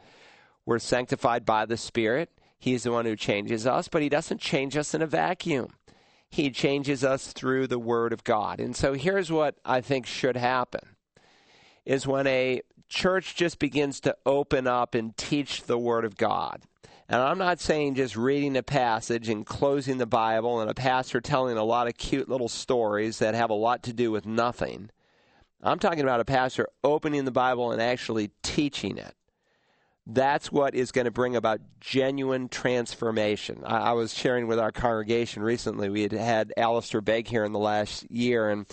we're 0.66 0.80
sanctified 0.80 1.46
by 1.46 1.68
the 1.68 1.78
Spirit. 1.78 2.32
He's 2.58 2.82
the 2.82 2.94
one 2.94 3.06
who 3.06 3.16
changes 3.16 3.68
us, 3.68 3.88
but 3.88 4.02
He 4.02 4.10
doesn't 4.10 4.42
change 4.42 4.76
us 4.76 4.96
in 4.96 5.04
a 5.04 5.08
vacuum. 5.08 5.76
He 6.32 6.50
changes 6.50 7.04
us 7.04 7.32
through 7.32 7.68
the 7.68 7.78
Word 7.78 8.12
of 8.12 8.24
God. 8.24 8.60
And 8.60 8.76
so 8.76 8.94
here's 8.94 9.32
what 9.32 9.54
I 9.64 9.82
think 9.82 10.08
should 10.08 10.36
happen 10.36 10.96
is 11.86 12.08
when 12.08 12.26
a 12.26 12.62
church 12.90 13.36
just 13.36 13.60
begins 13.60 14.00
to 14.02 14.18
open 14.26 14.68
up 14.68 14.96
and 14.96 15.16
teach 15.16 15.64
the 15.64 15.78
Word 15.78 16.04
of 16.04 16.18
God. 16.18 16.62
And 17.08 17.22
I'm 17.22 17.40
not 17.40 17.60
saying 17.60 17.96
just 17.96 18.16
reading 18.16 18.56
a 18.56 18.62
passage 18.62 19.30
and 19.30 19.46
closing 19.46 19.98
the 19.98 20.06
Bible 20.06 20.62
and 20.62 20.70
a 20.70 20.76
pastor 20.76 21.22
telling 21.22 21.58
a 21.58 21.64
lot 21.64 21.88
of 21.88 21.98
cute 21.98 22.30
little 22.30 22.50
stories 22.50 23.18
that 23.20 23.34
have 23.34 23.50
a 23.50 23.56
lot 23.56 23.82
to 23.84 23.94
do 23.94 24.12
with 24.12 24.28
nothing. 24.28 24.92
I'm 25.62 25.80
talking 25.80 26.02
about 26.02 26.20
a 26.20 26.26
pastor 26.26 26.68
opening 26.84 27.26
the 27.26 27.32
Bible 27.32 27.72
and 27.72 27.82
actually 27.82 28.30
teaching 28.44 28.98
it. 28.98 29.16
That's 30.06 30.52
what 30.52 30.74
is 30.74 30.92
going 30.92 31.06
to 31.06 31.12
bring 31.12 31.36
about 31.36 31.62
genuine 31.80 32.48
transformation. 32.48 33.64
I, 33.66 33.78
I 33.78 33.92
was 33.94 34.14
sharing 34.14 34.48
with 34.48 34.60
our 34.60 34.72
congregation 34.72 35.44
recently. 35.44 35.90
We 35.90 36.04
had 36.04 36.12
had 36.12 36.54
Alistair 36.58 37.02
Begg 37.02 37.28
here 37.28 37.44
in 37.44 37.52
the 37.52 37.60
last 37.60 38.10
year, 38.10 38.50
and 38.50 38.66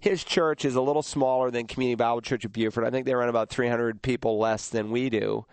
his 0.00 0.24
church 0.24 0.64
is 0.64 0.74
a 0.74 0.80
little 0.80 1.02
smaller 1.02 1.50
than 1.50 1.66
Community 1.66 1.94
Bible 1.94 2.22
Church 2.22 2.44
of 2.44 2.52
Beaufort. 2.52 2.84
I 2.84 2.90
think 2.90 3.06
they 3.06 3.14
run 3.14 3.28
about 3.28 3.50
300 3.50 4.02
people 4.02 4.38
less 4.38 4.68
than 4.68 4.90
we 4.90 5.10
do. 5.10 5.44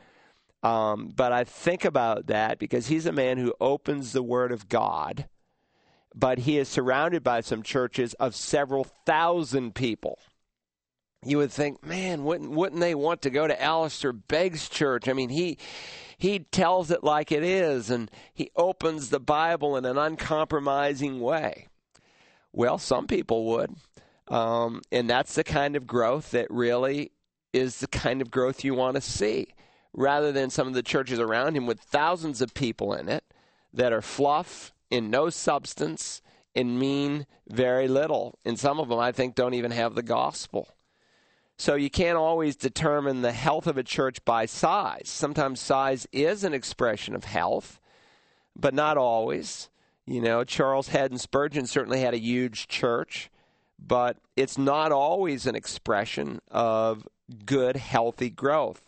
Um, 0.63 1.13
but 1.15 1.31
I 1.31 1.43
think 1.43 1.85
about 1.85 2.27
that 2.27 2.57
because 2.57 2.87
he's 2.87 3.05
a 3.05 3.11
man 3.11 3.37
who 3.37 3.53
opens 3.59 4.11
the 4.11 4.23
Word 4.23 4.51
of 4.51 4.69
God, 4.69 5.27
but 6.15 6.39
he 6.39 6.57
is 6.57 6.67
surrounded 6.67 7.23
by 7.23 7.41
some 7.41 7.61
churches 7.61 8.13
of 8.15 8.35
several 8.35 8.85
thousand 9.05 9.75
people. 9.75 10.17
You 11.25 11.39
would 11.39 11.51
think, 11.51 11.83
man, 11.83 12.23
wouldn't 12.23 12.51
wouldn't 12.51 12.79
they 12.79 12.95
want 12.95 13.21
to 13.23 13.29
go 13.29 13.47
to 13.47 13.61
Alistair 13.61 14.13
Begg's 14.13 14.69
church? 14.69 15.07
I 15.07 15.13
mean, 15.13 15.29
he 15.29 15.57
he 16.17 16.39
tells 16.39 16.89
it 16.89 17.03
like 17.03 17.31
it 17.31 17.43
is, 17.43 17.89
and 17.89 18.09
he 18.33 18.49
opens 18.55 19.09
the 19.09 19.19
Bible 19.19 19.75
in 19.77 19.85
an 19.85 19.97
uncompromising 19.97 21.19
way. 21.19 21.67
Well, 22.51 22.77
some 22.77 23.07
people 23.07 23.45
would. 23.45 23.75
Um, 24.29 24.81
and 24.91 25.09
that's 25.09 25.35
the 25.35 25.43
kind 25.43 25.75
of 25.75 25.87
growth 25.87 26.31
that 26.31 26.49
really 26.49 27.11
is 27.53 27.79
the 27.79 27.87
kind 27.87 28.21
of 28.21 28.29
growth 28.29 28.63
you 28.63 28.73
want 28.73 28.95
to 28.95 29.01
see, 29.01 29.47
rather 29.93 30.31
than 30.31 30.49
some 30.49 30.67
of 30.67 30.73
the 30.73 30.83
churches 30.83 31.19
around 31.19 31.55
him 31.55 31.65
with 31.65 31.79
thousands 31.79 32.41
of 32.41 32.53
people 32.53 32.93
in 32.93 33.07
it 33.09 33.23
that 33.73 33.93
are 33.93 34.01
fluff, 34.01 34.73
in 34.89 35.09
no 35.09 35.29
substance, 35.29 36.21
and 36.55 36.79
mean 36.79 37.25
very 37.47 37.87
little. 37.87 38.37
And 38.43 38.59
some 38.59 38.79
of 38.79 38.89
them, 38.89 38.99
I 38.99 39.11
think, 39.11 39.35
don't 39.35 39.53
even 39.53 39.71
have 39.71 39.95
the 39.95 40.03
gospel. 40.03 40.75
So 41.57 41.75
you 41.75 41.89
can't 41.89 42.17
always 42.17 42.55
determine 42.55 43.21
the 43.21 43.31
health 43.31 43.65
of 43.65 43.77
a 43.77 43.83
church 43.83 44.23
by 44.23 44.45
size. 44.45 45.03
Sometimes 45.05 45.59
size 45.59 46.07
is 46.11 46.43
an 46.43 46.53
expression 46.53 47.15
of 47.15 47.23
health, 47.23 47.79
but 48.55 48.73
not 48.73 48.97
always. 48.97 49.69
You 50.05 50.21
know, 50.21 50.43
Charles 50.43 50.89
Haddon 50.89 51.17
Spurgeon 51.17 51.65
certainly 51.65 52.01
had 52.01 52.13
a 52.13 52.19
huge 52.19 52.67
church 52.67 53.29
but 53.79 54.17
it's 54.35 54.57
not 54.57 54.91
always 54.91 55.45
an 55.45 55.55
expression 55.55 56.39
of 56.49 57.07
good, 57.45 57.75
healthy 57.75 58.29
growth. 58.29 58.81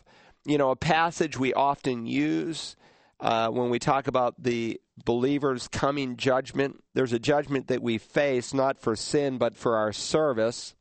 You 0.44 0.58
know, 0.58 0.70
a 0.70 0.76
passage 0.76 1.38
we 1.38 1.52
often 1.52 2.06
use 2.06 2.76
uh, 3.20 3.48
when 3.48 3.70
we 3.70 3.78
talk 3.78 4.06
about 4.06 4.42
the 4.42 4.80
believer's 5.04 5.68
coming 5.68 6.16
judgment, 6.16 6.82
there's 6.94 7.12
a 7.12 7.18
judgment 7.18 7.68
that 7.68 7.82
we 7.82 7.98
face 7.98 8.54
not 8.54 8.78
for 8.78 8.96
sin, 8.96 9.38
but 9.38 9.56
for 9.56 9.76
our 9.76 9.92
service. 9.92 10.74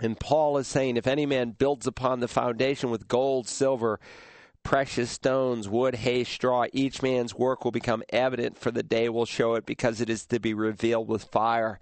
And 0.00 0.18
Paul 0.18 0.56
is 0.56 0.66
saying, 0.66 0.96
if 0.96 1.06
any 1.06 1.26
man 1.26 1.50
builds 1.50 1.86
upon 1.86 2.20
the 2.20 2.28
foundation 2.28 2.90
with 2.90 3.08
gold, 3.08 3.46
silver, 3.46 4.00
precious 4.62 5.10
stones, 5.10 5.68
wood, 5.68 5.96
hay, 5.96 6.24
straw, 6.24 6.64
each 6.72 7.02
man's 7.02 7.34
work 7.34 7.64
will 7.64 7.72
become 7.72 8.02
evident, 8.08 8.56
for 8.56 8.70
the 8.70 8.82
day 8.82 9.10
will 9.10 9.26
show 9.26 9.54
it, 9.54 9.66
because 9.66 10.00
it 10.00 10.08
is 10.08 10.24
to 10.26 10.40
be 10.40 10.54
revealed 10.54 11.08
with 11.08 11.24
fire 11.24 11.78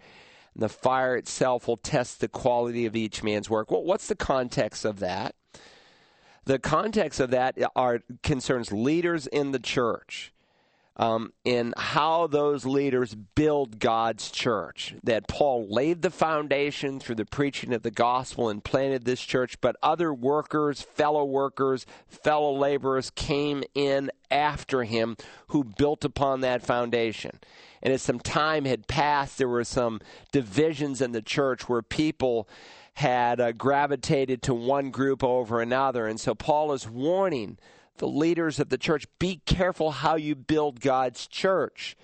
and 0.58 0.64
the 0.64 0.68
fire 0.68 1.14
itself 1.16 1.68
will 1.68 1.76
test 1.76 2.18
the 2.18 2.26
quality 2.26 2.84
of 2.84 2.96
each 2.96 3.22
man's 3.22 3.48
work. 3.48 3.70
Well, 3.70 3.84
what's 3.84 4.08
the 4.08 4.16
context 4.16 4.84
of 4.84 4.98
that? 4.98 5.36
The 6.46 6.58
context 6.58 7.20
of 7.20 7.30
that 7.30 7.56
are 7.76 8.00
concerns 8.24 8.72
leaders 8.72 9.28
in 9.28 9.52
the 9.52 9.60
church. 9.60 10.32
Um, 11.00 11.32
in 11.44 11.74
how 11.76 12.26
those 12.26 12.66
leaders 12.66 13.14
build 13.14 13.78
God's 13.78 14.32
church. 14.32 14.96
That 15.04 15.28
Paul 15.28 15.68
laid 15.70 16.02
the 16.02 16.10
foundation 16.10 16.98
through 16.98 17.14
the 17.14 17.24
preaching 17.24 17.72
of 17.72 17.82
the 17.82 17.92
gospel 17.92 18.48
and 18.48 18.64
planted 18.64 19.04
this 19.04 19.20
church, 19.20 19.60
but 19.60 19.76
other 19.80 20.12
workers, 20.12 20.82
fellow 20.82 21.24
workers, 21.24 21.86
fellow 22.08 22.52
laborers 22.52 23.10
came 23.10 23.62
in 23.76 24.10
after 24.28 24.82
him 24.82 25.16
who 25.48 25.62
built 25.62 26.04
upon 26.04 26.40
that 26.40 26.64
foundation. 26.64 27.38
And 27.82 27.92
as 27.92 28.02
some 28.02 28.18
time 28.18 28.64
had 28.64 28.88
passed, 28.88 29.38
there 29.38 29.48
were 29.48 29.64
some 29.64 30.00
divisions 30.32 31.00
in 31.00 31.12
the 31.12 31.22
church 31.22 31.68
where 31.68 31.82
people 31.82 32.48
had 32.94 33.40
uh, 33.40 33.52
gravitated 33.52 34.42
to 34.42 34.52
one 34.54 34.90
group 34.90 35.22
over 35.22 35.60
another. 35.60 36.06
And 36.06 36.18
so 36.18 36.34
Paul 36.34 36.72
is 36.72 36.88
warning 36.88 37.56
the 37.98 38.08
leaders 38.08 38.58
of 38.58 38.68
the 38.68 38.78
church 38.78 39.06
be 39.18 39.40
careful 39.46 39.90
how 39.90 40.16
you 40.16 40.34
build 40.34 40.80
God's 40.80 41.26
church. 41.26 41.96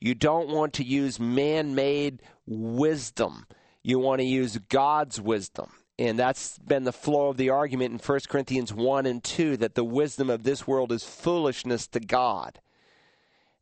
You 0.00 0.14
don't 0.14 0.48
want 0.48 0.74
to 0.74 0.84
use 0.84 1.20
man 1.20 1.74
made 1.74 2.22
wisdom, 2.46 3.46
you 3.82 3.98
want 3.98 4.20
to 4.20 4.26
use 4.26 4.58
God's 4.68 5.20
wisdom. 5.20 5.70
And 5.98 6.18
that's 6.18 6.58
been 6.58 6.84
the 6.84 6.92
flow 6.92 7.28
of 7.28 7.36
the 7.36 7.50
argument 7.50 7.92
in 7.92 7.98
1 7.98 8.20
Corinthians 8.28 8.72
1 8.72 9.04
and 9.04 9.22
2 9.22 9.58
that 9.58 9.74
the 9.74 9.84
wisdom 9.84 10.30
of 10.30 10.44
this 10.44 10.66
world 10.66 10.92
is 10.92 11.04
foolishness 11.04 11.86
to 11.88 12.00
God. 12.00 12.58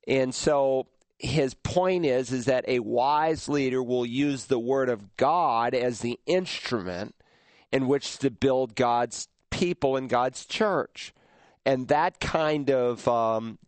And 0.07 0.33
so 0.33 0.87
his 1.19 1.55
point 1.55 2.07
is 2.07 2.31
is 2.31 2.45
that 2.45 2.65
a 2.69 2.79
wise 2.79 3.49
leader 3.49 3.83
will 3.83 4.07
use 4.07 4.45
the 4.45 4.59
word 4.59 4.89
of 4.89 5.17
God 5.17 5.75
as 5.75 5.99
the 5.99 6.21
instrument 6.27 7.17
in 7.73 7.89
which 7.89 8.19
to 8.19 8.31
build 8.31 8.77
God's 8.77 9.29
people 9.51 9.97
and 9.97 10.09
God's 10.09 10.47
church, 10.47 11.13
and 11.69 11.89
that 11.89 12.19
kind 12.19 12.71
of 12.71 13.07
um, 13.07 13.59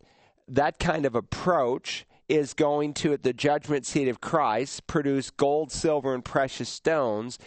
that 0.47 0.79
kind 0.79 1.05
of 1.05 1.13
approach 1.13 2.07
is 2.27 2.55
going 2.55 2.95
to 2.95 3.13
at 3.13 3.21
the 3.21 3.31
judgment 3.31 3.85
seat 3.85 4.07
of 4.07 4.19
Christ 4.19 4.87
produce 4.87 5.29
gold, 5.29 5.71
silver, 5.71 6.15
and 6.15 6.25
precious 6.25 6.67
stones 6.67 7.37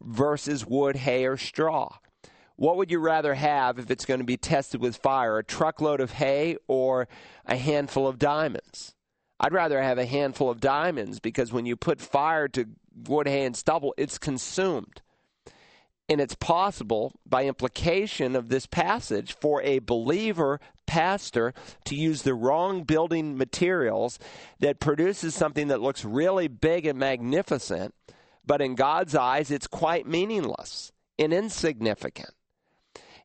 versus 0.00 0.64
wood, 0.64 0.96
hay, 0.96 1.26
or 1.26 1.36
straw. 1.36 1.98
What 2.56 2.78
would 2.78 2.90
you 2.90 3.00
rather 3.00 3.34
have 3.34 3.78
if 3.78 3.90
it's 3.90 4.06
going 4.06 4.20
to 4.20 4.24
be 4.24 4.38
tested 4.38 4.80
with 4.80 4.96
fire, 4.96 5.36
a 5.36 5.44
truckload 5.44 6.00
of 6.00 6.12
hay 6.12 6.56
or 6.68 7.06
a 7.44 7.56
handful 7.56 8.08
of 8.08 8.18
diamonds? 8.18 8.94
I'd 9.38 9.52
rather 9.52 9.82
have 9.82 9.98
a 9.98 10.06
handful 10.06 10.48
of 10.48 10.58
diamonds 10.58 11.20
because 11.20 11.52
when 11.52 11.66
you 11.66 11.76
put 11.76 12.00
fire 12.00 12.48
to 12.48 12.64
wood, 13.06 13.28
hay, 13.28 13.44
and 13.44 13.54
stubble, 13.54 13.92
it's 13.98 14.16
consumed. 14.16 15.02
And 16.08 16.20
it's 16.20 16.34
possible, 16.34 17.12
by 17.26 17.44
implication 17.44 18.34
of 18.34 18.48
this 18.48 18.66
passage, 18.66 19.34
for 19.34 19.62
a 19.62 19.80
believer 19.80 20.58
pastor 20.86 21.52
to 21.84 21.94
use 21.94 22.22
the 22.22 22.34
wrong 22.34 22.82
building 22.82 23.36
materials 23.36 24.18
that 24.60 24.80
produces 24.80 25.34
something 25.34 25.68
that 25.68 25.82
looks 25.82 26.04
really 26.04 26.48
big 26.48 26.86
and 26.86 26.98
magnificent, 26.98 27.94
but 28.46 28.62
in 28.62 28.74
God's 28.74 29.14
eyes, 29.14 29.50
it's 29.50 29.66
quite 29.66 30.06
meaningless 30.06 30.92
and 31.18 31.34
insignificant. 31.34 32.30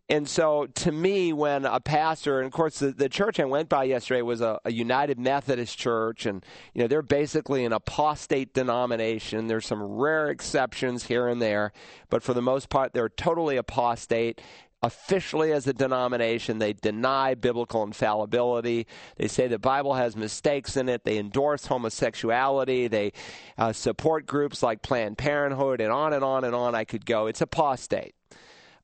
And 0.10 0.28
so, 0.28 0.66
to 0.66 0.92
me, 0.92 1.32
when 1.32 1.64
a 1.64 1.80
pastor, 1.80 2.40
and 2.40 2.46
of 2.46 2.52
course, 2.52 2.80
the, 2.80 2.92
the 2.92 3.08
church 3.08 3.40
I 3.40 3.46
went 3.46 3.70
by 3.70 3.86
yesterday 3.86 4.22
was 4.22 4.42
a, 4.42 4.60
a, 4.66 4.72
United 4.72 5.18
Methodist 5.18 5.78
church, 5.78 6.26
and 6.26 6.46
you 6.74 6.82
know 6.82 6.88
they're 6.88 7.02
basically 7.02 7.64
an 7.64 7.72
apostate 7.72 8.54
denomination. 8.54 9.48
There's 9.48 9.66
some 9.66 9.82
rare 9.82 10.30
exceptions 10.30 11.06
here 11.06 11.30
and 11.30 11.42
there, 11.42 11.72
but 12.10 12.22
for 12.22 12.34
the 12.34 12.42
most 12.42 12.68
part, 12.70 12.94
they're 12.94 13.08
totally 13.08 13.56
apostate. 13.56 14.42
Officially, 14.82 15.54
as 15.54 15.66
a 15.68 15.74
denomination, 15.74 16.60
they 16.60 16.74
deny 16.74 17.34
biblical 17.34 17.84
infallibility. 17.84 18.86
They 19.16 19.30
say 19.30 19.48
the 19.48 19.58
Bible 19.58 19.94
has 19.94 20.18
mistakes 20.18 20.76
in 20.76 20.90
it. 20.90 21.06
They 21.06 21.18
endorse 21.18 21.68
homosexuality. 21.68 22.90
They 22.90 23.14
uh, 23.58 23.72
support 23.72 24.26
groups 24.26 24.62
like 24.62 24.82
Planned 24.82 25.18
Parenthood, 25.18 25.80
and 25.80 25.94
on 25.94 26.12
and 26.12 26.26
on 26.26 26.44
and 26.44 26.54
on. 26.54 26.76
I 26.76 26.84
could 26.84 27.06
go. 27.06 27.28
It's 27.28 27.40
apostate. 27.40 28.14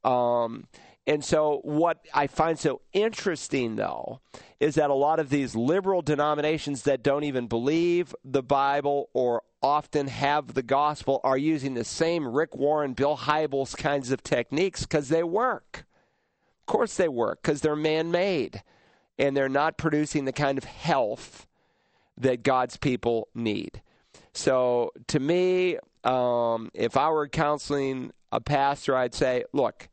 Um, 0.05 0.67
and 1.09 1.25
so, 1.25 1.61
what 1.63 2.05
I 2.13 2.27
find 2.27 2.59
so 2.59 2.81
interesting, 2.93 3.77
though, 3.77 4.19
is 4.59 4.75
that 4.75 4.91
a 4.91 4.93
lot 4.93 5.19
of 5.19 5.31
these 5.31 5.55
liberal 5.55 6.03
denominations 6.03 6.83
that 6.83 7.01
don't 7.01 7.23
even 7.23 7.47
believe 7.47 8.13
the 8.23 8.43
Bible 8.43 9.09
or 9.13 9.41
often 9.63 10.05
have 10.05 10.53
the 10.53 10.61
gospel 10.61 11.19
are 11.23 11.35
using 11.35 11.73
the 11.73 11.83
same 11.83 12.27
Rick 12.27 12.55
Warren, 12.55 12.93
Bill 12.93 13.17
Hybels 13.17 13.75
kinds 13.75 14.11
of 14.11 14.21
techniques 14.21 14.81
because 14.81 15.09
they 15.09 15.23
work. 15.23 15.87
Of 16.59 16.65
course, 16.67 16.95
they 16.95 17.07
work 17.07 17.41
because 17.41 17.61
they're 17.61 17.75
man 17.75 18.11
made 18.11 18.61
and 19.17 19.35
they're 19.35 19.49
not 19.49 19.79
producing 19.79 20.25
the 20.25 20.31
kind 20.31 20.59
of 20.59 20.65
health 20.65 21.47
that 22.19 22.43
God's 22.43 22.77
people 22.77 23.29
need. 23.33 23.81
So, 24.33 24.91
to 25.07 25.19
me, 25.19 25.79
um, 26.03 26.69
if 26.75 26.95
I 26.95 27.09
were 27.09 27.27
counseling 27.27 28.11
a 28.31 28.39
pastor, 28.39 28.95
I'd 28.95 29.15
say, 29.15 29.45
look, 29.53 29.89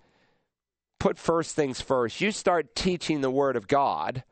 put 0.98 1.18
first 1.18 1.54
things 1.54 1.80
first. 1.80 2.20
You 2.20 2.30
start 2.30 2.74
teaching 2.74 3.20
the 3.20 3.30
Word 3.30 3.56
of 3.56 3.68
God 3.68 4.24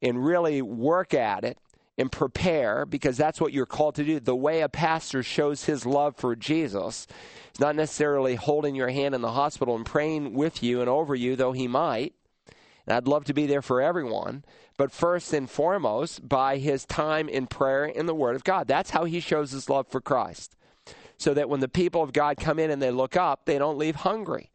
and 0.00 0.24
really 0.24 0.62
work 0.62 1.14
at 1.14 1.44
it 1.44 1.58
and 1.96 2.10
prepare 2.10 2.84
because 2.84 3.16
that's 3.16 3.40
what 3.40 3.52
you're 3.52 3.66
called 3.66 3.94
to 3.96 4.04
do. 4.04 4.20
The 4.20 4.34
way 4.34 4.60
a 4.60 4.68
pastor 4.68 5.22
shows 5.22 5.64
his 5.64 5.86
love 5.86 6.16
for 6.16 6.34
Jesus 6.34 7.06
is 7.52 7.60
not 7.60 7.76
necessarily 7.76 8.34
holding 8.34 8.74
your 8.74 8.88
hand 8.88 9.14
in 9.14 9.20
the 9.20 9.32
hospital 9.32 9.76
and 9.76 9.86
praying 9.86 10.34
with 10.34 10.62
you 10.62 10.80
and 10.80 10.88
over 10.88 11.14
you, 11.14 11.36
though 11.36 11.52
he 11.52 11.68
might. 11.68 12.14
And 12.86 12.96
I'd 12.96 13.08
love 13.08 13.24
to 13.26 13.34
be 13.34 13.46
there 13.46 13.62
for 13.62 13.80
everyone. 13.80 14.44
But 14.76 14.92
first 14.92 15.32
and 15.32 15.48
foremost, 15.48 16.28
by 16.28 16.58
his 16.58 16.84
time 16.84 17.28
in 17.28 17.46
prayer 17.46 17.84
in 17.84 18.06
the 18.06 18.14
Word 18.14 18.34
of 18.34 18.44
God. 18.44 18.66
That's 18.66 18.90
how 18.90 19.04
he 19.04 19.20
shows 19.20 19.52
his 19.52 19.70
love 19.70 19.86
for 19.88 20.00
Christ. 20.00 20.56
So 21.16 21.32
that 21.34 21.48
when 21.48 21.60
the 21.60 21.68
people 21.68 22.02
of 22.02 22.12
God 22.12 22.38
come 22.38 22.58
in 22.58 22.72
and 22.72 22.82
they 22.82 22.90
look 22.90 23.16
up, 23.16 23.44
they 23.44 23.56
don't 23.56 23.78
leave 23.78 23.96
hungry 23.96 24.50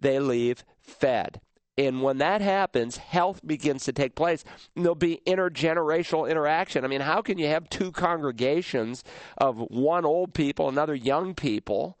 they 0.00 0.18
leave 0.18 0.64
fed. 0.80 1.40
And 1.78 2.02
when 2.02 2.18
that 2.18 2.42
happens, 2.42 2.98
health 2.98 3.40
begins 3.46 3.84
to 3.84 3.92
take 3.92 4.14
place. 4.14 4.44
And 4.76 4.84
there'll 4.84 4.94
be 4.94 5.22
intergenerational 5.26 6.30
interaction. 6.30 6.84
I 6.84 6.88
mean, 6.88 7.00
how 7.00 7.22
can 7.22 7.38
you 7.38 7.46
have 7.46 7.70
two 7.70 7.90
congregations 7.90 9.02
of 9.38 9.56
one 9.58 10.04
old 10.04 10.34
people, 10.34 10.68
another 10.68 10.94
young 10.94 11.34
people, 11.34 11.96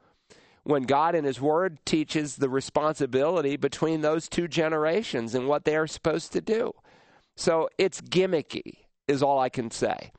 when 0.64 0.82
God 0.82 1.14
in 1.14 1.24
His 1.24 1.40
Word 1.40 1.78
teaches 1.86 2.36
the 2.36 2.50
responsibility 2.50 3.56
between 3.56 4.02
those 4.02 4.28
two 4.28 4.48
generations 4.48 5.34
and 5.34 5.48
what 5.48 5.64
they 5.64 5.76
are 5.76 5.86
supposed 5.86 6.32
to 6.32 6.42
do? 6.42 6.74
So 7.36 7.70
it's 7.78 8.02
gimmicky, 8.02 8.80
is 9.08 9.22
all 9.22 9.38
I 9.38 9.48
can 9.48 9.70
say. 9.70 10.12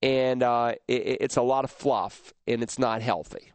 And 0.00 0.42
uh, 0.42 0.76
it, 0.88 1.18
it's 1.20 1.36
a 1.36 1.42
lot 1.42 1.64
of 1.64 1.70
fluff, 1.70 2.32
and 2.46 2.62
it's 2.62 2.78
not 2.78 3.02
healthy. 3.02 3.52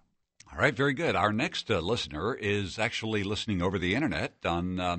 All 0.52 0.58
right, 0.58 0.76
very 0.76 0.93
good. 0.93 1.16
Our 1.16 1.32
next 1.32 1.70
uh, 1.70 1.80
listener 1.80 2.34
is 2.34 2.80
actually 2.80 3.24
listening 3.24 3.62
over 3.62 3.78
the 3.78 3.93
internet 3.93 4.34
on 4.43 4.80
uh, 4.80 4.97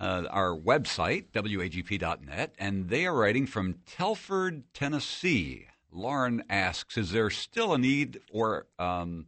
uh, 0.00 0.24
our 0.30 0.56
website, 0.56 1.26
wagp.net, 1.32 2.54
and 2.58 2.88
they 2.88 3.04
are 3.06 3.14
writing 3.14 3.46
from 3.46 3.80
Telford, 3.84 4.64
Tennessee. 4.72 5.66
Lauren 5.92 6.42
asks 6.48 6.96
Is 6.96 7.12
there 7.12 7.28
still 7.28 7.74
a 7.74 7.78
need 7.78 8.20
or 8.32 8.66
um, 8.78 9.26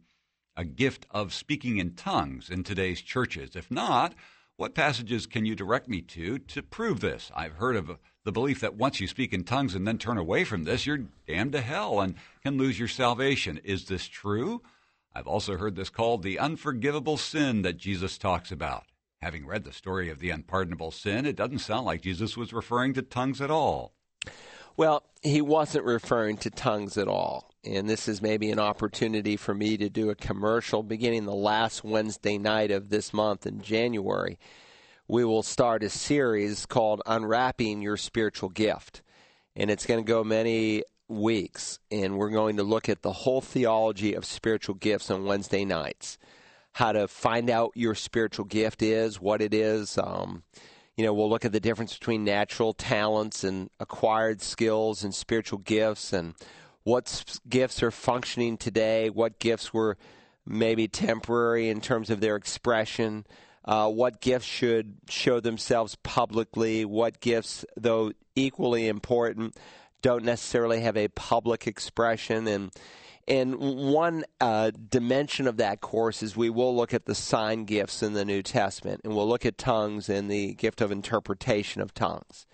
a 0.57 0.65
gift 0.65 1.05
of 1.11 1.31
speaking 1.31 1.77
in 1.77 1.93
tongues 1.93 2.49
in 2.49 2.63
today's 2.63 3.01
churches? 3.01 3.55
If 3.55 3.69
not, 3.69 4.15
what 4.55 4.73
passages 4.73 5.27
can 5.27 5.45
you 5.45 5.55
direct 5.55 5.87
me 5.87 6.01
to 6.01 6.39
to 6.39 6.63
prove 6.63 7.01
this? 7.01 7.31
I've 7.35 7.53
heard 7.53 7.75
of 7.75 7.99
the 8.23 8.31
belief 8.31 8.61
that 8.61 8.75
once 8.75 8.99
you 8.99 9.07
speak 9.07 9.31
in 9.31 9.43
tongues 9.43 9.75
and 9.75 9.87
then 9.87 9.99
turn 9.99 10.17
away 10.17 10.43
from 10.43 10.63
this, 10.63 10.87
you're 10.87 11.05
damned 11.27 11.51
to 11.51 11.61
hell 11.61 11.99
and 11.99 12.15
can 12.41 12.57
lose 12.57 12.79
your 12.79 12.87
salvation. 12.87 13.59
Is 13.63 13.85
this 13.85 14.07
true? 14.07 14.63
I've 15.13 15.27
also 15.27 15.57
heard 15.57 15.75
this 15.75 15.89
called 15.89 16.23
the 16.23 16.39
unforgivable 16.39 17.17
sin 17.17 17.63
that 17.63 17.77
Jesus 17.77 18.17
talks 18.17 18.51
about. 18.51 18.85
Having 19.21 19.45
read 19.45 19.65
the 19.65 19.73
story 19.73 20.09
of 20.09 20.19
the 20.19 20.31
unpardonable 20.31 20.91
sin, 20.91 21.25
it 21.25 21.35
doesn't 21.35 21.59
sound 21.59 21.85
like 21.85 22.01
Jesus 22.01 22.35
was 22.35 22.53
referring 22.53 22.93
to 22.93 23.01
tongues 23.01 23.41
at 23.41 23.51
all. 23.51 23.93
Well, 24.77 25.03
he 25.21 25.41
wasn't 25.41 25.85
referring 25.85 26.37
to 26.37 26.49
tongues 26.49 26.97
at 26.97 27.07
all. 27.07 27.51
And 27.63 27.87
this 27.87 28.07
is 28.07 28.21
maybe 28.21 28.49
an 28.49 28.59
opportunity 28.59 29.37
for 29.37 29.53
me 29.53 29.77
to 29.77 29.89
do 29.89 30.09
a 30.09 30.15
commercial 30.15 30.81
beginning 30.81 31.25
the 31.25 31.35
last 31.35 31.83
Wednesday 31.83 32.39
night 32.39 32.71
of 32.71 32.89
this 32.89 33.13
month 33.13 33.45
in 33.45 33.61
January. 33.61 34.39
We 35.07 35.25
will 35.25 35.43
start 35.43 35.83
a 35.83 35.89
series 35.89 36.65
called 36.65 37.03
Unwrapping 37.05 37.81
Your 37.81 37.97
Spiritual 37.97 38.49
Gift. 38.49 39.03
And 39.55 39.69
it's 39.69 39.85
going 39.85 40.03
to 40.03 40.07
go 40.07 40.23
many 40.23 40.83
weeks, 41.11 41.79
and 41.91 42.17
we're 42.17 42.29
going 42.29 42.57
to 42.57 42.63
look 42.63 42.89
at 42.89 43.01
the 43.01 43.11
whole 43.11 43.41
theology 43.41 44.13
of 44.13 44.25
spiritual 44.25 44.75
gifts 44.75 45.11
on 45.11 45.25
Wednesday 45.25 45.65
nights. 45.65 46.17
How 46.73 46.93
to 46.93 47.07
find 47.07 47.49
out 47.49 47.71
your 47.75 47.95
spiritual 47.95 48.45
gift 48.45 48.81
is, 48.81 49.19
what 49.19 49.41
it 49.41 49.53
is. 49.53 49.97
Um, 49.97 50.43
you 50.95 51.05
know, 51.05 51.13
we'll 51.13 51.29
look 51.29 51.45
at 51.45 51.51
the 51.51 51.59
difference 51.59 51.97
between 51.97 52.23
natural 52.23 52.73
talents 52.73 53.43
and 53.43 53.69
acquired 53.79 54.41
skills 54.41 55.03
and 55.03 55.13
spiritual 55.13 55.59
gifts, 55.59 56.13
and 56.13 56.33
what 56.83 57.39
gifts 57.47 57.83
are 57.83 57.91
functioning 57.91 58.57
today, 58.57 59.09
what 59.09 59.39
gifts 59.39 59.73
were 59.73 59.97
maybe 60.45 60.87
temporary 60.87 61.69
in 61.69 61.81
terms 61.81 62.09
of 62.09 62.21
their 62.21 62.35
expression. 62.35 63.25
Uh, 63.63 63.87
what 63.87 64.21
gifts 64.21 64.45
should 64.45 64.95
show 65.07 65.39
themselves 65.39 65.95
publicly, 66.01 66.83
what 66.83 67.19
gifts, 67.19 67.63
though 67.77 68.11
equally 68.35 68.87
important, 68.87 69.55
don't 70.01 70.23
necessarily 70.23 70.81
have 70.81 70.97
a 70.97 71.07
public 71.09 71.67
expression 71.67 72.47
and 72.47 72.71
and 73.27 73.55
one 73.59 74.25
uh, 74.39 74.71
dimension 74.71 75.47
of 75.47 75.57
that 75.57 75.79
course 75.79 76.23
is 76.23 76.35
we 76.35 76.49
will 76.49 76.75
look 76.75 76.93
at 76.93 77.05
the 77.05 77.15
sign 77.15 77.65
gifts 77.65 78.01
in 78.01 78.13
the 78.13 78.25
New 78.25 78.41
Testament, 78.41 79.01
and 79.03 79.15
we'll 79.15 79.27
look 79.27 79.45
at 79.45 79.57
tongues 79.57 80.09
and 80.09 80.29
the 80.29 80.53
gift 80.55 80.81
of 80.81 80.91
interpretation 80.91 81.81
of 81.81 81.93
tongues. 81.93 82.47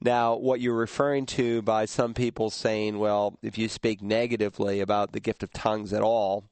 Now, 0.00 0.34
what 0.36 0.60
you're 0.60 0.74
referring 0.74 1.26
to 1.26 1.62
by 1.62 1.84
some 1.84 2.14
people 2.14 2.50
saying, 2.50 2.98
well, 2.98 3.38
if 3.42 3.58
you 3.58 3.68
speak 3.68 4.02
negatively 4.02 4.80
about 4.80 5.12
the 5.12 5.20
gift 5.20 5.42
of 5.42 5.52
tongues 5.52 5.92
at 5.92 6.02
all, 6.02 6.44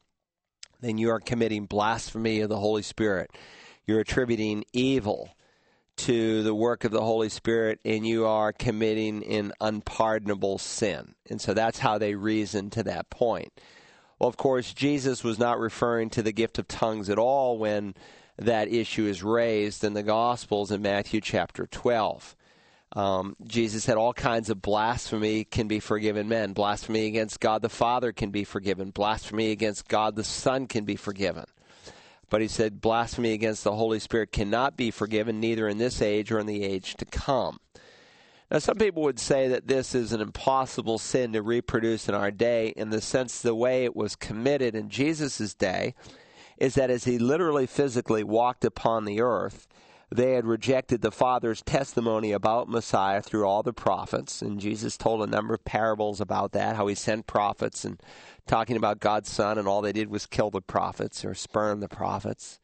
then 0.81 0.99
you 0.99 1.11
are 1.11 1.21
committing 1.21 1.65
blasphemy 1.65 2.41
of 2.41 2.49
the 2.49 2.59
Holy 2.59 2.83
Spirit. 2.83 3.31
You're 3.87 4.01
attributing 4.01 4.65
evil 4.73 5.31
to 5.99 6.43
the 6.43 6.55
work 6.55 6.85
of 6.85 6.93
the 6.93 7.03
Holy 7.03 7.29
Spirit 7.29 7.81
and 7.85 8.07
you 8.07 8.27
are 8.27 8.53
committing 8.53 9.25
an 9.25 9.53
unpardonable 9.61 10.59
sin. 10.59 11.15
And 11.29 11.41
so 11.41 11.55
that's 11.55 11.79
how 11.79 11.99
they 11.99 12.15
reason 12.15 12.71
to 12.71 12.83
that 12.85 13.11
point. 13.11 13.53
Well, 14.19 14.29
of 14.29 14.37
course, 14.37 14.73
Jesus 14.73 15.23
was 15.23 15.39
not 15.39 15.61
referring 15.61 16.11
to 16.11 16.23
the 16.23 16.33
gift 16.33 16.59
of 16.59 16.67
tongues 16.67 17.09
at 17.09 17.19
all 17.19 17.59
when 17.59 17.95
that 18.37 18.69
issue 18.69 19.07
is 19.07 19.23
raised 19.23 19.85
in 19.85 19.95
the 19.95 20.03
Gospels 20.03 20.71
in 20.71 20.83
Matthew 20.83 21.21
chapter 21.21 21.67
12. 21.67 22.37
Um, 22.97 23.37
Jesus 23.45 23.85
said 23.85 23.97
all 23.97 24.15
kinds 24.15 24.51
of 24.51 24.63
blasphemy 24.63 25.45
can 25.45 25.69
be 25.69 25.79
forgiven 25.79 26.29
men. 26.29 26.53
Blasphemy 26.53 27.07
against 27.07 27.41
God 27.41 27.63
the 27.63 27.69
Father 27.69 28.13
can 28.13 28.31
be 28.31 28.45
forgiven. 28.45 28.91
Blasphemy 28.91 29.51
against 29.51 29.89
God 29.89 30.17
the 30.17 30.25
Son 30.25 30.67
can 30.67 30.85
be 30.85 30.97
forgiven. 30.97 31.45
But 32.31 32.43
he 32.43 32.49
said, 32.49 32.81
blasphemy 32.81 33.33
against 33.33 33.65
the 33.65 33.75
Holy 33.75 33.99
Spirit 33.99 34.33
cannot 34.33 34.77
be 34.77 34.91
forgiven, 34.91 35.41
neither 35.41 35.69
in 35.69 35.79
this 35.79 36.03
age 36.03 36.31
or 36.31 36.39
in 36.39 36.47
the 36.47 36.63
age 36.63 36.95
to 36.97 37.05
come. 37.05 37.59
Now, 38.51 38.59
some 38.59 38.77
people 38.77 39.03
would 39.03 39.19
say 39.19 39.49
that 39.49 39.67
this 39.67 39.95
is 39.95 40.13
an 40.13 40.21
impossible 40.21 40.99
sin 40.99 41.33
to 41.35 41.43
reproduce 41.43 42.09
in 42.09 42.15
our 42.15 42.31
day, 42.31 42.69
in 42.77 42.91
the 42.91 43.01
sense 43.01 43.41
the 43.41 43.55
way 43.55 43.85
it 43.85 43.95
was 43.95 44.17
committed 44.17 44.75
in 44.75 44.89
Jesus' 44.89 45.55
day 45.55 45.95
is 46.57 46.75
that 46.75 46.91
as 46.91 47.05
he 47.05 47.19
literally 47.19 47.67
physically 47.67 48.25
walked 48.25 48.65
upon 48.65 49.05
the 49.05 49.21
earth, 49.21 49.69
they 50.11 50.33
had 50.33 50.47
rejected 50.47 51.03
the 51.03 51.11
Father's 51.11 51.63
testimony 51.63 52.33
about 52.33 52.69
Messiah 52.69 53.21
through 53.21 53.45
all 53.45 53.63
the 53.63 53.73
prophets. 53.73 54.41
And 54.41 54.61
Jesus 54.61 54.97
told 54.97 55.23
a 55.23 55.31
number 55.31 55.55
of 55.55 55.65
parables 55.65 56.21
about 56.21 56.53
that, 56.53 56.77
how 56.77 56.87
he 56.87 56.95
sent 56.95 57.27
prophets 57.27 57.85
and 57.85 58.01
talking 58.47 58.77
about 58.77 59.01
God's 59.01 59.31
Son, 59.31 59.59
and 59.59 59.69
all 59.69 59.83
they 59.83 59.93
did 59.93 60.09
was 60.09 60.27
kill 60.27 60.51
the 60.51 60.63
prophets 60.63 61.25
or 61.25 61.35
spurn 61.35 61.81
the 61.81 61.89
prophets. 61.89 62.59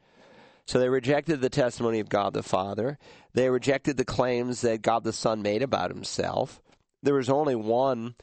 So 0.66 0.78
they 0.78 0.88
rejected 0.88 1.42
the 1.42 1.50
testimony 1.50 2.00
of 2.00 2.08
God 2.08 2.32
the 2.32 2.42
Father. 2.42 2.98
They 3.34 3.50
rejected 3.50 3.98
the 3.98 4.04
claims 4.04 4.62
that 4.62 4.80
God 4.80 5.04
the 5.04 5.12
Son 5.12 5.42
made 5.42 5.62
about 5.62 5.90
himself. 5.90 6.62
There 7.02 7.14
was 7.14 7.28
only 7.28 7.54
one 7.54 8.14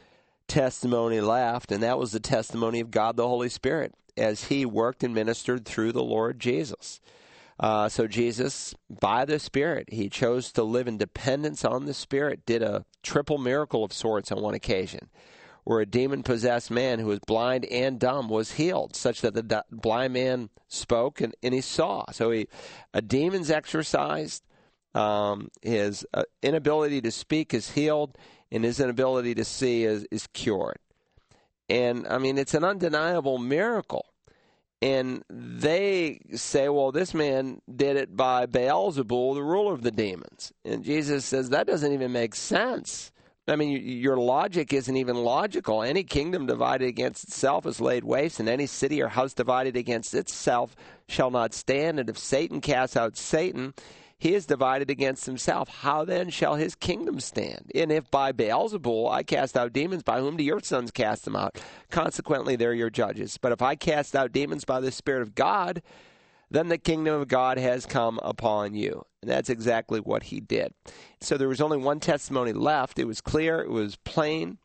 testimony 0.47 1.21
left, 1.21 1.71
and 1.71 1.83
that 1.83 1.99
was 1.99 2.11
the 2.11 2.19
testimony 2.19 2.79
of 2.79 2.89
God 2.89 3.15
the 3.15 3.27
Holy 3.27 3.49
Spirit 3.49 3.93
as 4.17 4.45
he 4.45 4.65
worked 4.65 5.03
and 5.03 5.13
ministered 5.13 5.65
through 5.65 5.91
the 5.91 6.03
Lord 6.03 6.39
Jesus. 6.39 6.99
Uh, 7.59 7.89
so 7.89 8.07
Jesus, 8.07 8.73
by 8.89 9.25
the 9.25 9.39
Spirit, 9.39 9.89
he 9.91 10.09
chose 10.09 10.51
to 10.53 10.63
live 10.63 10.87
in 10.87 10.97
dependence 10.97 11.63
on 11.63 11.85
the 11.85 11.93
Spirit, 11.93 12.45
did 12.45 12.63
a 12.63 12.85
triple 13.03 13.37
miracle 13.37 13.83
of 13.83 13.93
sorts 13.93 14.31
on 14.31 14.41
one 14.41 14.55
occasion, 14.55 15.09
where 15.63 15.79
a 15.79 15.85
demon 15.85 16.23
possessed 16.23 16.71
man 16.71 16.99
who 16.99 17.07
was 17.07 17.19
blind 17.19 17.65
and 17.65 17.99
dumb 17.99 18.29
was 18.29 18.53
healed, 18.53 18.95
such 18.95 19.21
that 19.21 19.35
the 19.35 19.63
blind 19.69 20.13
man 20.13 20.49
spoke 20.67 21.21
and, 21.21 21.35
and 21.43 21.53
he 21.53 21.61
saw. 21.61 22.03
So 22.11 22.31
he, 22.31 22.47
a 22.93 23.01
demon's 23.01 23.51
exorcised, 23.51 24.43
um, 24.95 25.49
his 25.61 26.05
uh, 26.13 26.23
inability 26.41 27.01
to 27.01 27.11
speak 27.11 27.53
is 27.53 27.71
healed, 27.71 28.17
and 28.51 28.63
his 28.63 28.79
inability 28.79 29.35
to 29.35 29.45
see 29.45 29.83
is, 29.83 30.07
is 30.09 30.27
cured. 30.33 30.79
And 31.69 32.07
I 32.07 32.17
mean, 32.17 32.37
it's 32.37 32.53
an 32.53 32.63
undeniable 32.63 33.37
miracle. 33.37 34.05
And 34.81 35.23
they 35.29 36.21
say, 36.33 36.67
well, 36.67 36.91
this 36.91 37.13
man 37.13 37.61
did 37.73 37.97
it 37.97 38.15
by 38.15 38.47
Beelzebul, 38.47 39.35
the 39.35 39.43
ruler 39.43 39.73
of 39.73 39.83
the 39.83 39.91
demons. 39.91 40.51
And 40.65 40.83
Jesus 40.83 41.23
says, 41.23 41.49
that 41.49 41.67
doesn't 41.67 41.93
even 41.93 42.11
make 42.11 42.33
sense. 42.33 43.11
I 43.47 43.55
mean, 43.55 43.79
your 43.83 44.17
logic 44.17 44.71
isn't 44.73 44.95
even 44.95 45.17
logical. 45.17 45.83
Any 45.83 46.03
kingdom 46.03 46.45
divided 46.45 46.87
against 46.87 47.25
itself 47.25 47.65
is 47.65 47.81
laid 47.81 48.03
waste, 48.03 48.39
and 48.39 48.47
any 48.47 48.65
city 48.65 49.01
or 49.01 49.07
house 49.07 49.33
divided 49.33 49.75
against 49.75 50.13
itself 50.13 50.75
shall 51.07 51.31
not 51.31 51.53
stand. 51.53 51.99
And 51.99 52.09
if 52.09 52.17
Satan 52.17 52.61
casts 52.61 52.95
out 52.95 53.17
Satan, 53.17 53.73
he 54.21 54.35
is 54.35 54.45
divided 54.45 54.91
against 54.91 55.25
himself. 55.25 55.67
How 55.67 56.05
then 56.05 56.29
shall 56.29 56.53
his 56.53 56.75
kingdom 56.75 57.19
stand? 57.19 57.71
And 57.73 57.91
if 57.91 58.11
by 58.11 58.31
Beelzebul 58.31 59.11
I 59.11 59.23
cast 59.23 59.57
out 59.57 59.73
demons, 59.73 60.03
by 60.03 60.19
whom 60.19 60.37
do 60.37 60.43
your 60.43 60.59
sons 60.59 60.91
cast 60.91 61.25
them 61.25 61.35
out? 61.35 61.59
Consequently, 61.89 62.55
they're 62.55 62.75
your 62.75 62.91
judges. 62.91 63.39
But 63.41 63.51
if 63.51 63.63
I 63.63 63.73
cast 63.73 64.15
out 64.15 64.31
demons 64.31 64.63
by 64.63 64.79
the 64.79 64.91
Spirit 64.91 65.23
of 65.23 65.33
God, 65.33 65.81
then 66.51 66.67
the 66.67 66.77
kingdom 66.77 67.19
of 67.19 67.29
God 67.29 67.57
has 67.57 67.87
come 67.87 68.19
upon 68.21 68.75
you. 68.75 69.03
And 69.23 69.31
that's 69.31 69.49
exactly 69.49 69.99
what 69.99 70.21
he 70.21 70.39
did. 70.39 70.75
So 71.19 71.35
there 71.35 71.47
was 71.47 71.59
only 71.59 71.77
one 71.77 71.99
testimony 71.99 72.53
left. 72.53 72.99
It 72.99 73.05
was 73.05 73.21
clear, 73.21 73.59
it 73.61 73.71
was 73.71 73.95
plain, 73.95 74.59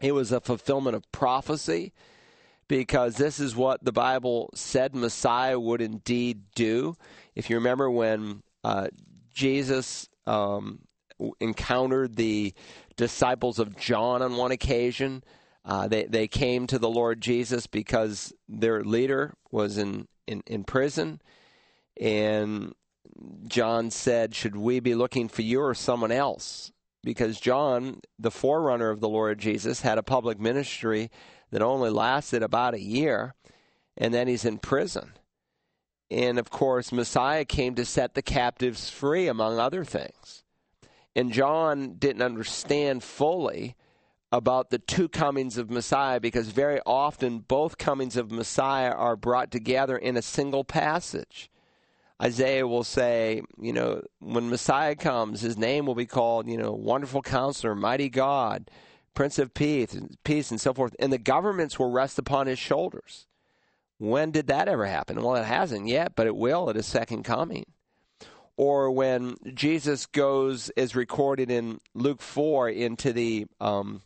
it 0.00 0.12
was 0.12 0.32
a 0.32 0.40
fulfillment 0.40 0.96
of 0.96 1.12
prophecy 1.12 1.92
because 2.66 3.16
this 3.16 3.40
is 3.40 3.54
what 3.54 3.84
the 3.84 3.92
Bible 3.92 4.48
said 4.54 4.94
Messiah 4.94 5.60
would 5.60 5.82
indeed 5.82 6.44
do. 6.54 6.96
If 7.34 7.50
you 7.50 7.56
remember 7.56 7.90
when 7.90 8.42
uh, 8.64 8.88
Jesus 9.32 10.08
um, 10.26 10.80
encountered 11.40 12.16
the 12.16 12.54
disciples 12.96 13.58
of 13.58 13.76
John 13.76 14.22
on 14.22 14.36
one 14.36 14.52
occasion. 14.52 15.22
Uh, 15.64 15.88
they 15.88 16.04
they 16.04 16.28
came 16.28 16.66
to 16.66 16.78
the 16.78 16.88
Lord 16.88 17.20
Jesus 17.20 17.66
because 17.66 18.32
their 18.48 18.82
leader 18.82 19.34
was 19.50 19.76
in, 19.78 20.08
in, 20.26 20.42
in 20.46 20.64
prison, 20.64 21.20
and 22.00 22.74
John 23.46 23.90
said, 23.90 24.34
"Should 24.34 24.56
we 24.56 24.80
be 24.80 24.94
looking 24.94 25.28
for 25.28 25.42
you 25.42 25.60
or 25.60 25.74
someone 25.74 26.12
else?" 26.12 26.72
Because 27.02 27.40
John, 27.40 28.00
the 28.18 28.30
forerunner 28.30 28.90
of 28.90 29.00
the 29.00 29.08
Lord 29.08 29.38
Jesus, 29.38 29.80
had 29.80 29.98
a 29.98 30.02
public 30.02 30.38
ministry 30.38 31.10
that 31.50 31.62
only 31.62 31.90
lasted 31.90 32.42
about 32.42 32.74
a 32.74 32.80
year, 32.80 33.34
and 33.96 34.12
then 34.12 34.28
he's 34.28 34.44
in 34.44 34.58
prison. 34.58 35.12
And 36.10 36.38
of 36.38 36.50
course, 36.50 36.92
Messiah 36.92 37.44
came 37.44 37.74
to 37.76 37.84
set 37.84 38.14
the 38.14 38.22
captives 38.22 38.90
free, 38.90 39.28
among 39.28 39.58
other 39.58 39.84
things. 39.84 40.42
And 41.14 41.32
John 41.32 41.94
didn't 41.98 42.22
understand 42.22 43.02
fully 43.04 43.76
about 44.32 44.70
the 44.70 44.78
two 44.78 45.08
comings 45.08 45.56
of 45.58 45.70
Messiah 45.70 46.20
because 46.20 46.48
very 46.48 46.80
often 46.86 47.40
both 47.40 47.78
comings 47.78 48.16
of 48.16 48.30
Messiah 48.30 48.92
are 48.92 49.16
brought 49.16 49.50
together 49.50 49.96
in 49.96 50.16
a 50.16 50.22
single 50.22 50.64
passage. 50.64 51.50
Isaiah 52.22 52.66
will 52.66 52.84
say, 52.84 53.42
you 53.60 53.72
know, 53.72 54.02
when 54.20 54.50
Messiah 54.50 54.94
comes, 54.94 55.40
his 55.40 55.56
name 55.56 55.86
will 55.86 55.94
be 55.94 56.06
called, 56.06 56.48
you 56.48 56.58
know, 56.58 56.72
Wonderful 56.72 57.22
Counselor, 57.22 57.74
Mighty 57.74 58.08
God, 58.08 58.70
Prince 59.14 59.38
of 59.38 59.54
Peace, 59.54 59.96
peace 60.22 60.50
and 60.50 60.60
so 60.60 60.74
forth. 60.74 60.94
And 60.98 61.12
the 61.12 61.18
governments 61.18 61.78
will 61.78 61.90
rest 61.90 62.18
upon 62.18 62.46
his 62.46 62.58
shoulders. 62.58 63.26
When 64.00 64.30
did 64.30 64.46
that 64.46 64.66
ever 64.66 64.86
happen? 64.86 65.22
Well, 65.22 65.36
it 65.36 65.44
hasn't 65.44 65.86
yet, 65.86 66.14
but 66.16 66.26
it 66.26 66.34
will 66.34 66.70
at 66.70 66.76
his 66.76 66.86
second 66.86 67.22
coming. 67.22 67.66
Or 68.56 68.90
when 68.90 69.36
Jesus 69.52 70.06
goes, 70.06 70.70
is 70.70 70.96
recorded 70.96 71.50
in 71.50 71.80
Luke 71.92 72.22
4, 72.22 72.70
into 72.70 73.12
the 73.12 73.46
um, 73.60 74.00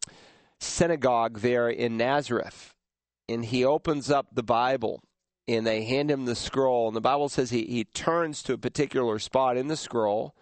synagogue 0.59 1.39
there 1.39 1.69
in 1.69 1.97
Nazareth, 1.97 2.75
and 3.29 3.45
he 3.45 3.65
opens 3.65 4.11
up 4.11 4.27
the 4.33 4.43
Bible 4.43 5.01
and 5.47 5.65
they 5.65 5.85
hand 5.85 6.11
him 6.11 6.25
the 6.25 6.35
scroll. 6.35 6.89
And 6.89 6.97
the 6.97 7.01
Bible 7.01 7.29
says 7.29 7.51
he, 7.51 7.65
he 7.65 7.85
turns 7.85 8.43
to 8.45 8.55
a 8.55 8.59
particular 8.59 9.21
spot 9.21 9.57
in 9.57 9.69
the 9.69 9.77
scroll. 9.77 10.35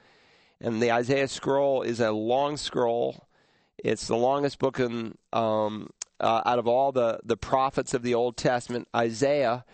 And 0.63 0.81
the 0.81 0.93
Isaiah 0.93 1.29
scroll 1.29 1.83
is 1.83 2.01
a 2.01 2.13
long 2.13 2.57
scroll. 2.57 3.29
It's 3.77 4.07
the 4.07 4.17
longest 4.17 4.59
book 4.59 4.81
in 4.81 5.19
um, 5.31 5.91
uh, 6.23 6.43
out 6.47 6.59
of 6.59 6.67
all 6.67 6.93
the, 6.93 7.21
the 7.25 7.37
prophets 7.37 7.93
of 7.95 8.03
the 8.03 8.15
Old 8.15 8.37
Testament, 8.37 8.89
Isaiah, 8.95 9.65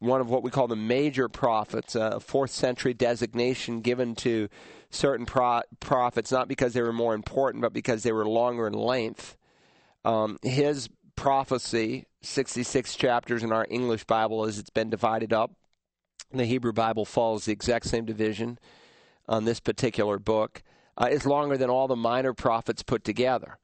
one 0.00 0.20
of 0.20 0.28
what 0.28 0.42
we 0.42 0.50
call 0.50 0.66
the 0.66 0.76
major 0.76 1.28
prophets, 1.28 1.94
a 1.94 2.20
fourth 2.20 2.50
century 2.50 2.92
designation 2.92 3.80
given 3.80 4.14
to 4.16 4.48
certain 4.90 5.26
pro- 5.26 5.62
prophets, 5.78 6.32
not 6.32 6.48
because 6.48 6.72
they 6.72 6.82
were 6.82 6.92
more 6.92 7.14
important, 7.14 7.62
but 7.62 7.72
because 7.72 8.02
they 8.02 8.12
were 8.12 8.26
longer 8.26 8.66
in 8.66 8.72
length. 8.72 9.36
Um, 10.04 10.38
his 10.42 10.88
prophecy, 11.14 12.06
66 12.22 12.96
chapters 12.96 13.42
in 13.42 13.52
our 13.52 13.66
English 13.70 14.04
Bible 14.04 14.44
as 14.44 14.58
it's 14.58 14.70
been 14.70 14.90
divided 14.90 15.32
up. 15.32 15.52
The 16.32 16.46
Hebrew 16.46 16.72
Bible 16.72 17.04
follows 17.04 17.44
the 17.44 17.52
exact 17.52 17.86
same 17.86 18.04
division 18.04 18.58
on 19.28 19.44
this 19.44 19.60
particular 19.60 20.18
book. 20.18 20.62
Uh, 20.96 21.08
is 21.10 21.24
longer 21.24 21.56
than 21.56 21.70
all 21.70 21.88
the 21.88 21.96
minor 21.96 22.34
prophets 22.34 22.82
put 22.82 23.04
together. 23.04 23.59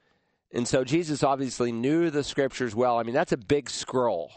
And 0.57 0.67
so 0.67 0.85
Jesus 0.85 1.23
obviously 1.23 1.71
knew 1.71 2.09
the 2.09 2.25
scriptures 2.25 2.75
well. 2.75 2.99
I 2.99 3.03
mean, 3.03 3.15
that's 3.15 3.33
a 3.33 3.37
big 3.37 3.69
scroll. 3.69 4.33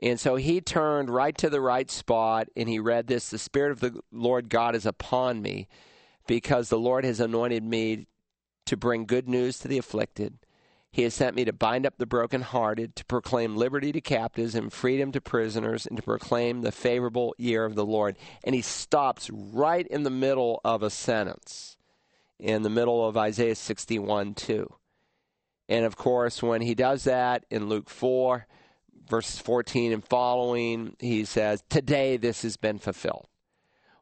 And 0.00 0.18
so 0.18 0.36
he 0.36 0.62
turned 0.62 1.10
right 1.10 1.36
to 1.36 1.50
the 1.50 1.60
right 1.60 1.90
spot 1.90 2.48
and 2.56 2.70
he 2.70 2.78
read 2.78 3.06
this 3.06 3.28
The 3.28 3.36
Spirit 3.36 3.72
of 3.72 3.80
the 3.80 4.00
Lord 4.10 4.48
God 4.48 4.74
is 4.74 4.86
upon 4.86 5.42
me 5.42 5.68
because 6.26 6.70
the 6.70 6.78
Lord 6.78 7.04
has 7.04 7.20
anointed 7.20 7.62
me 7.62 8.06
to 8.64 8.78
bring 8.78 9.04
good 9.04 9.28
news 9.28 9.58
to 9.58 9.68
the 9.68 9.76
afflicted. 9.76 10.38
He 10.90 11.02
has 11.02 11.12
sent 11.12 11.36
me 11.36 11.44
to 11.44 11.52
bind 11.52 11.84
up 11.84 11.98
the 11.98 12.06
brokenhearted, 12.06 12.96
to 12.96 13.04
proclaim 13.04 13.54
liberty 13.54 13.92
to 13.92 14.00
captives 14.00 14.54
and 14.54 14.72
freedom 14.72 15.12
to 15.12 15.20
prisoners, 15.20 15.84
and 15.84 15.98
to 15.98 16.02
proclaim 16.02 16.62
the 16.62 16.72
favorable 16.72 17.34
year 17.36 17.66
of 17.66 17.74
the 17.74 17.84
Lord. 17.84 18.16
And 18.42 18.54
he 18.54 18.62
stops 18.62 19.28
right 19.28 19.86
in 19.86 20.02
the 20.02 20.08
middle 20.08 20.62
of 20.64 20.82
a 20.82 20.88
sentence, 20.88 21.76
in 22.38 22.62
the 22.62 22.70
middle 22.70 23.06
of 23.06 23.18
Isaiah 23.18 23.54
61 23.54 24.32
2. 24.32 24.72
And 25.68 25.84
of 25.84 25.96
course, 25.96 26.42
when 26.42 26.62
he 26.62 26.74
does 26.74 27.04
that 27.04 27.44
in 27.50 27.68
Luke 27.68 27.90
4, 27.90 28.46
verses 29.08 29.38
14 29.40 29.92
and 29.92 30.04
following, 30.04 30.96
he 30.98 31.24
says, 31.24 31.62
Today 31.68 32.16
this 32.16 32.42
has 32.42 32.56
been 32.56 32.78
fulfilled. 32.78 33.26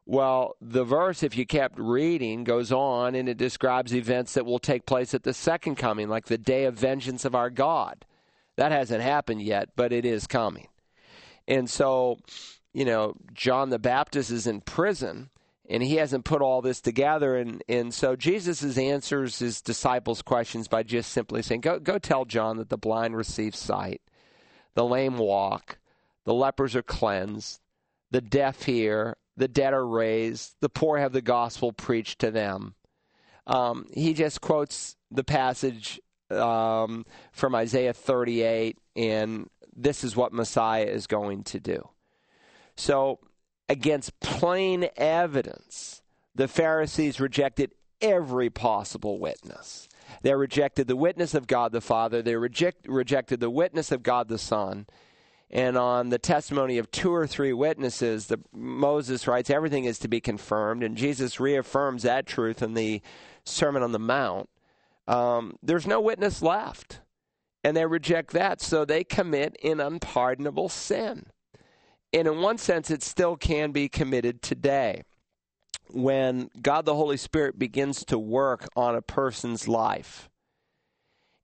Well, 0.05 0.55
the 0.61 0.85
verse, 0.85 1.21
if 1.21 1.35
you 1.35 1.45
kept 1.45 1.77
reading, 1.77 2.45
goes 2.45 2.71
on 2.71 3.13
and 3.13 3.27
it 3.27 3.37
describes 3.37 3.93
events 3.93 4.35
that 4.35 4.45
will 4.45 4.59
take 4.59 4.85
place 4.85 5.13
at 5.13 5.23
the 5.23 5.33
second 5.33 5.75
coming, 5.75 6.07
like 6.07 6.27
the 6.27 6.37
day 6.37 6.63
of 6.63 6.75
vengeance 6.75 7.25
of 7.25 7.35
our 7.35 7.49
God. 7.49 8.05
That 8.55 8.71
hasn't 8.71 9.03
happened 9.03 9.41
yet, 9.41 9.69
but 9.75 9.91
it 9.91 10.05
is 10.05 10.25
coming. 10.25 10.67
And 11.45 11.69
so, 11.69 12.19
you 12.73 12.85
know, 12.85 13.15
John 13.33 13.69
the 13.69 13.79
Baptist 13.79 14.31
is 14.31 14.47
in 14.47 14.61
prison 14.61 15.29
and 15.69 15.83
he 15.83 15.95
hasn't 15.95 16.25
put 16.25 16.41
all 16.41 16.61
this 16.61 16.81
together. 16.81 17.35
And 17.35 17.63
and 17.67 17.93
so 17.93 18.15
Jesus 18.15 18.77
answers 18.77 19.39
his 19.39 19.61
disciples 19.61 20.21
questions 20.21 20.67
by 20.67 20.83
just 20.83 21.11
simply 21.11 21.41
saying 21.41 21.61
go 21.61 21.79
go 21.79 21.97
tell 21.97 22.25
John 22.25 22.57
that 22.57 22.69
the 22.69 22.77
blind 22.77 23.15
receive 23.15 23.55
sight 23.55 24.01
the 24.75 24.85
lame 24.85 25.17
walk 25.17 25.79
the 26.25 26.33
lepers 26.33 26.75
are 26.75 26.83
cleansed 26.83 27.59
the 28.11 28.21
deaf 28.21 28.63
hear 28.63 29.17
the 29.35 29.47
dead 29.47 29.73
are 29.73 29.85
raised 29.85 30.55
the 30.61 30.69
poor 30.69 30.97
have 30.97 31.13
the 31.13 31.21
gospel 31.21 31.73
preached 31.73 32.19
to 32.19 32.31
them. 32.31 32.75
Um, 33.45 33.87
he 33.93 34.13
just 34.13 34.41
quotes 34.41 34.97
the 35.09 35.23
passage 35.23 36.01
um, 36.29 37.05
from 37.31 37.55
Isaiah 37.55 37.93
38 37.93 38.77
and 38.95 39.49
this 39.75 40.03
is 40.03 40.15
what 40.15 40.33
Messiah 40.33 40.85
is 40.85 41.07
going 41.07 41.43
to 41.43 41.59
do. 41.59 41.87
So 42.75 43.19
against 43.69 44.19
plain 44.19 44.89
evidence, 44.95 46.01
the 46.35 46.47
Pharisees 46.47 47.19
rejected 47.19 47.71
every 48.01 48.49
possible 48.49 49.19
witness. 49.19 49.87
They 50.21 50.33
rejected 50.33 50.87
the 50.87 50.95
witness 50.95 51.33
of 51.33 51.47
God 51.47 51.71
the 51.71 51.81
Father, 51.81 52.21
they 52.21 52.35
reject, 52.35 52.87
rejected 52.87 53.39
the 53.39 53.49
witness 53.49 53.91
of 53.91 54.03
God 54.03 54.27
the 54.27 54.37
Son. 54.37 54.87
And 55.49 55.77
on 55.77 56.09
the 56.09 56.17
testimony 56.17 56.77
of 56.77 56.91
two 56.91 57.13
or 57.13 57.25
three 57.25 57.53
witnesses, 57.53 58.27
the, 58.27 58.39
Moses 58.53 59.27
writes 59.27 59.49
everything 59.49 59.85
is 59.85 59.99
to 59.99 60.09
be 60.09 60.19
confirmed, 60.19 60.83
and 60.83 60.97
Jesus 60.97 61.39
reaffirms 61.39 62.03
that 62.03 62.25
truth 62.25 62.61
in 62.61 62.73
the 62.73 63.01
Sermon 63.45 63.81
on 63.81 63.93
the 63.93 63.99
Mount. 63.99 64.49
Um, 65.07 65.57
there's 65.63 65.87
no 65.87 66.01
witness 66.01 66.41
left, 66.41 66.99
and 67.63 67.77
they 67.77 67.85
reject 67.85 68.31
that, 68.31 68.59
so 68.59 68.83
they 68.83 69.05
commit 69.05 69.57
an 69.63 69.79
unpardonable 69.79 70.67
sin. 70.67 71.27
And 72.17 72.27
in 72.27 72.41
one 72.41 72.57
sense, 72.57 72.89
it 72.89 73.03
still 73.03 73.37
can 73.37 73.71
be 73.71 73.87
committed 73.87 74.41
today. 74.41 75.03
When 75.91 76.49
God 76.59 76.85
the 76.85 76.95
Holy 76.95 77.15
Spirit 77.15 77.59
begins 77.59 78.03
to 78.05 78.17
work 78.17 78.67
on 78.75 78.95
a 78.95 79.03
person's 79.03 79.67
life 79.67 80.27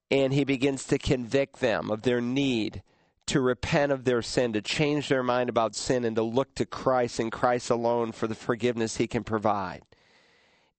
and 0.09 0.33
he 0.33 0.43
begins 0.43 0.85
to 0.85 0.97
convict 0.97 1.59
them 1.59 1.91
of 1.91 2.01
their 2.01 2.21
need 2.21 2.81
to 3.27 3.39
repent 3.39 3.91
of 3.91 4.03
their 4.03 4.23
sin, 4.23 4.51
to 4.53 4.63
change 4.63 5.09
their 5.09 5.21
mind 5.21 5.47
about 5.47 5.75
sin, 5.75 6.03
and 6.03 6.15
to 6.15 6.23
look 6.23 6.55
to 6.55 6.65
Christ 6.65 7.19
and 7.19 7.31
Christ 7.31 7.69
alone 7.69 8.11
for 8.11 8.25
the 8.25 8.33
forgiveness 8.33 8.97
he 8.97 9.05
can 9.05 9.23
provide. 9.23 9.83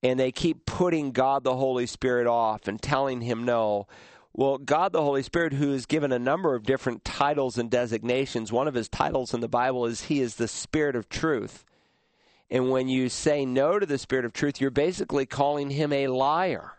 And 0.03 0.19
they 0.19 0.33
keep 0.33 0.65
putting 0.65 1.11
God 1.11 1.45
the 1.45 1.55
Holy 1.55 1.85
Spirit 1.85 2.27
off 2.27 2.67
and 2.67 2.81
telling 2.81 3.21
him 3.21 3.45
no 3.45 3.87
well, 4.37 4.57
God 4.57 4.91
the 4.91 5.01
Holy 5.01 5.23
Spirit, 5.23 5.53
who 5.53 5.71
is 5.71 5.85
given 5.85 6.11
a 6.11 6.19
number 6.19 6.55
of 6.55 6.63
different 6.63 7.05
titles 7.05 7.57
and 7.57 7.71
designations, 7.71 8.51
one 8.51 8.67
of 8.67 8.73
his 8.73 8.89
titles 8.89 9.33
in 9.33 9.39
the 9.39 9.47
Bible 9.47 9.85
is 9.85 10.03
He 10.03 10.19
is 10.19 10.35
the 10.35 10.49
Spirit 10.49 10.97
of 10.97 11.07
truth. 11.07 11.63
And 12.49 12.69
when 12.69 12.89
you 12.89 13.07
say 13.07 13.45
no 13.45 13.79
to 13.79 13.85
the 13.85 13.97
Spirit 13.97 14.25
of 14.25 14.33
truth, 14.33 14.59
you're 14.59 14.71
basically 14.71 15.25
calling 15.25 15.69
him 15.69 15.93
a 15.93 16.07
liar. 16.07 16.73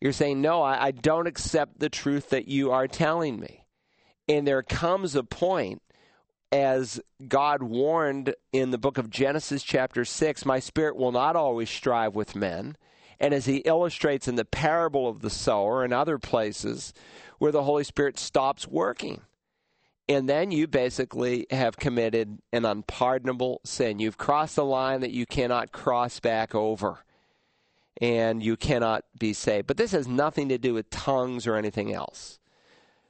You're 0.00 0.12
saying, 0.12 0.40
No, 0.40 0.62
I, 0.62 0.86
I 0.86 0.90
don't 0.90 1.26
accept 1.26 1.80
the 1.80 1.90
truth 1.90 2.30
that 2.30 2.48
you 2.48 2.70
are 2.72 2.88
telling 2.88 3.38
me. 3.38 3.66
And 4.26 4.46
there 4.46 4.62
comes 4.62 5.14
a 5.14 5.22
point, 5.22 5.82
as 6.50 6.98
God 7.28 7.62
warned 7.62 8.34
in 8.54 8.70
the 8.70 8.78
book 8.78 8.96
of 8.96 9.10
Genesis, 9.10 9.62
chapter 9.62 10.04
6, 10.04 10.46
my 10.46 10.60
spirit 10.60 10.96
will 10.96 11.12
not 11.12 11.36
always 11.36 11.68
strive 11.68 12.14
with 12.14 12.34
men 12.34 12.76
and 13.20 13.34
as 13.34 13.46
he 13.46 13.58
illustrates 13.58 14.28
in 14.28 14.36
the 14.36 14.44
parable 14.44 15.08
of 15.08 15.20
the 15.20 15.30
sower 15.30 15.84
and 15.84 15.92
other 15.92 16.18
places 16.18 16.92
where 17.38 17.52
the 17.52 17.64
Holy 17.64 17.84
Spirit 17.84 18.18
stops 18.18 18.66
working. 18.66 19.22
And 20.08 20.28
then 20.28 20.50
you 20.50 20.66
basically 20.66 21.46
have 21.50 21.76
committed 21.76 22.38
an 22.52 22.64
unpardonable 22.64 23.60
sin. 23.64 23.98
You've 23.98 24.18
crossed 24.18 24.58
a 24.58 24.62
line 24.62 25.00
that 25.00 25.12
you 25.12 25.24
cannot 25.24 25.72
cross 25.72 26.20
back 26.20 26.54
over. 26.54 27.04
And 28.00 28.42
you 28.42 28.56
cannot 28.56 29.04
be 29.18 29.32
saved. 29.32 29.66
But 29.66 29.76
this 29.76 29.92
has 29.92 30.08
nothing 30.08 30.48
to 30.48 30.58
do 30.58 30.74
with 30.74 30.90
tongues 30.90 31.46
or 31.46 31.54
anything 31.54 31.92
else. 31.94 32.38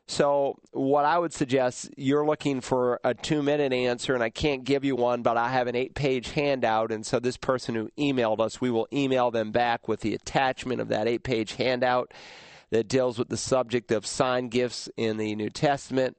So, 0.07 0.59
what 0.73 1.07
I 1.07 1.19
would 1.19 1.33
suggest, 1.33 1.91
you're 1.97 2.27
looking 2.27 2.61
for 2.61 3.01
a 3.05 3.15
two 3.15 3.43
minute 3.43 3.73
answer, 3.73 4.13
and 4.15 4.23
I 4.23 4.29
can't 4.29 4.63
give 4.63 4.85
you 4.85 4.97
one, 4.97 5.23
but 5.23 5.39
I 5.39 5.49
have 5.49 5.67
an 5.67 5.75
eight 5.75 5.95
page 5.95 6.31
handout. 6.33 6.93
And 6.93 7.07
so, 7.07 7.19
this 7.19 7.39
person 7.39 7.75
who 7.75 7.91
emailed 7.99 8.39
us, 8.39 8.61
we 8.61 8.71
will 8.71 8.87
email 8.93 9.31
them 9.31 9.51
back 9.51 9.89
with 9.89 10.01
the 10.01 10.15
attachment 10.15 10.83
of 10.83 10.89
that 10.89 11.09
eight 11.09 11.23
page 11.23 11.55
handout 11.55 12.13
that 12.69 12.87
deals 12.87 13.19
with 13.19 13.31
the 13.31 13.37
subject 13.39 13.91
of 13.93 14.05
sign 14.05 14.49
gifts 14.49 14.91
in 14.97 15.17
the 15.17 15.35
New 15.37 15.49
Testament. 15.49 16.19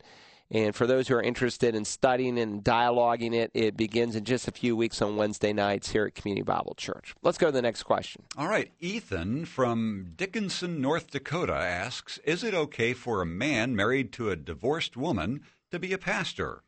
And 0.51 0.75
for 0.75 0.85
those 0.85 1.07
who 1.07 1.15
are 1.15 1.21
interested 1.21 1.73
in 1.73 1.85
studying 1.85 2.37
and 2.37 2.63
dialoguing 2.63 3.33
it, 3.33 3.49
it 3.53 3.75
begins 3.75 4.15
in 4.15 4.25
just 4.25 4.47
a 4.47 4.51
few 4.51 4.75
weeks 4.75 5.01
on 5.01 5.17
Wednesday 5.17 5.53
nights 5.53 5.91
here 5.91 6.05
at 6.05 6.13
Community 6.13 6.43
Bible 6.43 6.75
Church. 6.77 7.15
Let's 7.23 7.39
go 7.39 7.47
to 7.47 7.51
the 7.51 7.63
next 7.63 7.83
question. 7.83 8.23
All 8.37 8.47
right. 8.47 8.71
Ethan 8.79 9.45
from 9.45 10.13
Dickinson, 10.15 10.81
North 10.81 11.09
Dakota 11.09 11.55
asks 11.55 12.19
Is 12.19 12.43
it 12.43 12.53
okay 12.53 12.93
for 12.93 13.21
a 13.21 13.25
man 13.25 13.75
married 13.75 14.11
to 14.13 14.29
a 14.29 14.35
divorced 14.35 14.95
woman 14.95 15.41
to 15.71 15.79
be 15.79 15.93
a 15.93 15.97
pastor? 15.97 16.61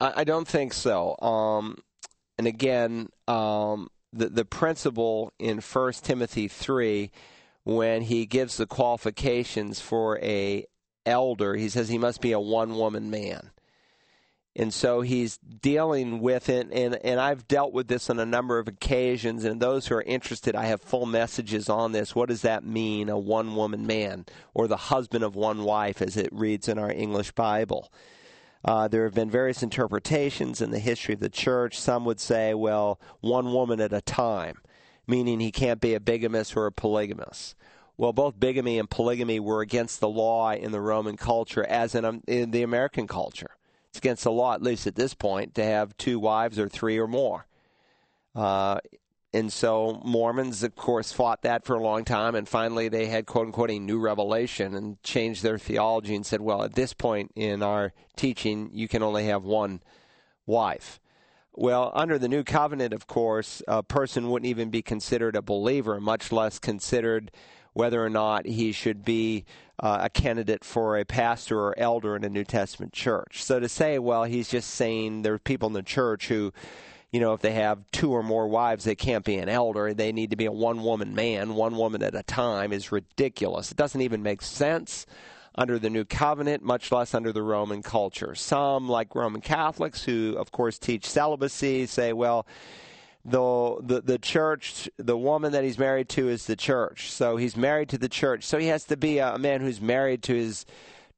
I 0.00 0.24
don't 0.24 0.46
think 0.46 0.72
so. 0.72 1.16
Um, 1.20 1.78
and 2.36 2.46
again, 2.46 3.08
um, 3.28 3.88
the, 4.12 4.28
the 4.28 4.44
principle 4.44 5.32
in 5.38 5.58
1 5.58 5.92
Timothy 6.02 6.48
3 6.48 7.10
when 7.64 8.02
he 8.02 8.26
gives 8.26 8.56
the 8.56 8.66
qualifications 8.66 9.80
for 9.80 10.18
a 10.18 10.66
elder, 11.06 11.54
he 11.54 11.68
says 11.68 11.88
he 11.88 11.98
must 11.98 12.20
be 12.20 12.32
a 12.32 12.40
one 12.40 12.76
woman 12.76 13.10
man. 13.10 13.50
And 14.56 14.72
so 14.72 15.00
he's 15.00 15.36
dealing 15.38 16.20
with 16.20 16.48
it, 16.48 16.68
and, 16.70 16.94
and 16.94 17.18
I've 17.18 17.48
dealt 17.48 17.72
with 17.72 17.88
this 17.88 18.08
on 18.08 18.20
a 18.20 18.26
number 18.26 18.60
of 18.60 18.68
occasions. 18.68 19.44
And 19.44 19.60
those 19.60 19.88
who 19.88 19.96
are 19.96 20.02
interested, 20.02 20.54
I 20.54 20.66
have 20.66 20.80
full 20.80 21.06
messages 21.06 21.68
on 21.68 21.90
this. 21.90 22.14
What 22.14 22.28
does 22.28 22.42
that 22.42 22.64
mean, 22.64 23.08
a 23.08 23.18
one 23.18 23.56
woman 23.56 23.84
man, 23.84 24.26
or 24.54 24.68
the 24.68 24.76
husband 24.76 25.24
of 25.24 25.34
one 25.34 25.64
wife, 25.64 26.00
as 26.00 26.16
it 26.16 26.28
reads 26.30 26.68
in 26.68 26.78
our 26.78 26.92
English 26.92 27.32
Bible? 27.32 27.92
Uh, 28.64 28.86
there 28.86 29.04
have 29.04 29.14
been 29.14 29.28
various 29.28 29.62
interpretations 29.62 30.62
in 30.62 30.70
the 30.70 30.78
history 30.78 31.14
of 31.14 31.20
the 31.20 31.28
church. 31.28 31.78
Some 31.78 32.04
would 32.04 32.20
say, 32.20 32.54
well, 32.54 33.00
one 33.20 33.52
woman 33.52 33.80
at 33.80 33.92
a 33.92 34.00
time, 34.00 34.58
meaning 35.08 35.40
he 35.40 35.50
can't 35.50 35.80
be 35.80 35.94
a 35.94 36.00
bigamist 36.00 36.56
or 36.56 36.66
a 36.66 36.72
polygamist 36.72 37.56
well, 37.96 38.12
both 38.12 38.38
bigamy 38.38 38.78
and 38.78 38.90
polygamy 38.90 39.38
were 39.38 39.60
against 39.60 40.00
the 40.00 40.08
law 40.08 40.52
in 40.52 40.72
the 40.72 40.80
Roman 40.80 41.16
culture, 41.16 41.64
as 41.64 41.94
in, 41.94 42.04
um, 42.04 42.22
in 42.26 42.50
the 42.50 42.62
American 42.62 43.06
culture. 43.06 43.50
It's 43.90 43.98
against 43.98 44.24
the 44.24 44.32
law, 44.32 44.54
at 44.54 44.62
least 44.62 44.86
at 44.86 44.96
this 44.96 45.14
point, 45.14 45.54
to 45.54 45.64
have 45.64 45.96
two 45.96 46.18
wives 46.18 46.58
or 46.58 46.68
three 46.68 46.98
or 46.98 47.06
more. 47.06 47.46
Uh, 48.34 48.80
and 49.32 49.52
so 49.52 50.00
Mormons, 50.04 50.62
of 50.62 50.76
course, 50.76 51.12
fought 51.12 51.42
that 51.42 51.64
for 51.64 51.76
a 51.76 51.82
long 51.82 52.04
time, 52.04 52.34
and 52.34 52.48
finally 52.48 52.88
they 52.88 53.06
had 53.06 53.26
"quote 53.26 53.46
unquote" 53.46 53.70
a 53.70 53.78
new 53.78 53.98
revelation 53.98 54.74
and 54.74 55.02
changed 55.02 55.42
their 55.42 55.58
theology 55.58 56.14
and 56.14 56.24
said, 56.24 56.40
"Well, 56.40 56.62
at 56.62 56.74
this 56.74 56.92
point 56.92 57.32
in 57.34 57.62
our 57.62 57.92
teaching, 58.16 58.70
you 58.72 58.86
can 58.88 59.02
only 59.02 59.26
have 59.26 59.44
one 59.44 59.82
wife." 60.46 61.00
Well, 61.52 61.92
under 61.94 62.18
the 62.18 62.28
new 62.28 62.42
covenant, 62.42 62.92
of 62.92 63.06
course, 63.06 63.62
a 63.68 63.82
person 63.82 64.30
wouldn't 64.30 64.48
even 64.48 64.70
be 64.70 64.82
considered 64.82 65.36
a 65.36 65.42
believer, 65.42 66.00
much 66.00 66.32
less 66.32 66.58
considered 66.58 67.30
whether 67.74 68.02
or 68.02 68.08
not 68.08 68.46
he 68.46 68.72
should 68.72 69.04
be 69.04 69.44
uh, 69.80 69.98
a 70.02 70.10
candidate 70.10 70.64
for 70.64 70.96
a 70.96 71.04
pastor 71.04 71.60
or 71.60 71.78
elder 71.78 72.16
in 72.16 72.24
a 72.24 72.28
New 72.28 72.44
Testament 72.44 72.92
church. 72.92 73.42
So 73.42 73.60
to 73.60 73.68
say, 73.68 73.98
well, 73.98 74.24
he's 74.24 74.48
just 74.48 74.70
saying 74.70 75.22
there 75.22 75.34
are 75.34 75.38
people 75.38 75.66
in 75.66 75.72
the 75.74 75.82
church 75.82 76.28
who, 76.28 76.52
you 77.10 77.20
know, 77.20 77.32
if 77.32 77.40
they 77.40 77.52
have 77.52 77.80
two 77.90 78.12
or 78.12 78.22
more 78.22 78.46
wives, 78.46 78.84
they 78.84 78.94
can't 78.94 79.24
be 79.24 79.36
an 79.36 79.48
elder. 79.48 79.92
They 79.92 80.12
need 80.12 80.30
to 80.30 80.36
be 80.36 80.46
a 80.46 80.52
one 80.52 80.82
woman 80.82 81.14
man, 81.14 81.54
one 81.54 81.76
woman 81.76 82.02
at 82.02 82.14
a 82.14 82.22
time, 82.22 82.72
is 82.72 82.92
ridiculous. 82.92 83.70
It 83.70 83.76
doesn't 83.76 84.00
even 84.00 84.22
make 84.22 84.42
sense 84.42 85.06
under 85.56 85.78
the 85.78 85.90
new 85.90 86.04
covenant, 86.04 86.62
much 86.62 86.90
less 86.90 87.14
under 87.14 87.32
the 87.32 87.42
Roman 87.42 87.82
culture. 87.82 88.34
Some, 88.34 88.88
like 88.88 89.14
Roman 89.14 89.40
Catholics, 89.40 90.04
who 90.04 90.34
of 90.36 90.50
course 90.52 90.78
teach 90.78 91.06
celibacy, 91.06 91.86
say, 91.86 92.12
well, 92.12 92.46
the, 93.24 93.76
the 93.80 94.00
the 94.02 94.18
church, 94.18 94.88
the 94.98 95.16
woman 95.16 95.52
that 95.52 95.64
he's 95.64 95.78
married 95.78 96.08
to 96.10 96.28
is 96.28 96.46
the 96.46 96.56
church. 96.56 97.10
So 97.10 97.36
he's 97.36 97.56
married 97.56 97.88
to 97.90 97.98
the 97.98 98.08
church. 98.08 98.44
So 98.44 98.58
he 98.58 98.66
has 98.66 98.84
to 98.84 98.96
be 98.96 99.18
a, 99.18 99.34
a 99.34 99.38
man 99.38 99.60
who's 99.60 99.80
married 99.80 100.22
to 100.24 100.34
his 100.34 100.66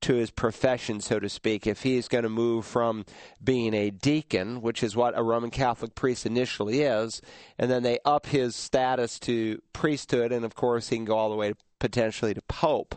to 0.03 0.15
his 0.15 0.31
profession, 0.31 1.01
so 1.01 1.19
to 1.19 1.29
speak. 1.29 1.67
If 1.67 1.83
he's 1.83 2.07
going 2.07 2.25
to 2.25 2.29
move 2.31 2.67
from 2.67 3.05
being 3.43 3.75
a 3.75 3.91
deacon, 3.91 4.61
which 4.61 4.83
is 4.83 4.95
what 4.95 5.19
a 5.19 5.23
Roman 5.23 5.51
Catholic 5.51 5.95
priest 5.95 6.27
initially 6.27 6.83
is, 6.83 7.23
and 7.59 7.71
then 7.71 7.83
they 7.83 7.99
up 8.05 8.27
his 8.27 8.55
status 8.55 9.19
to 9.21 9.61
priesthood, 9.73 10.33
and 10.33 10.45
of 10.45 10.55
course 10.55 10.89
he 10.89 10.97
can 10.97 11.07
go 11.07 11.17
all 11.17 11.31
the 11.31 11.37
way 11.37 11.51
to, 11.51 11.57
potentially 11.79 12.35
to 12.35 12.43
pope. 12.43 12.95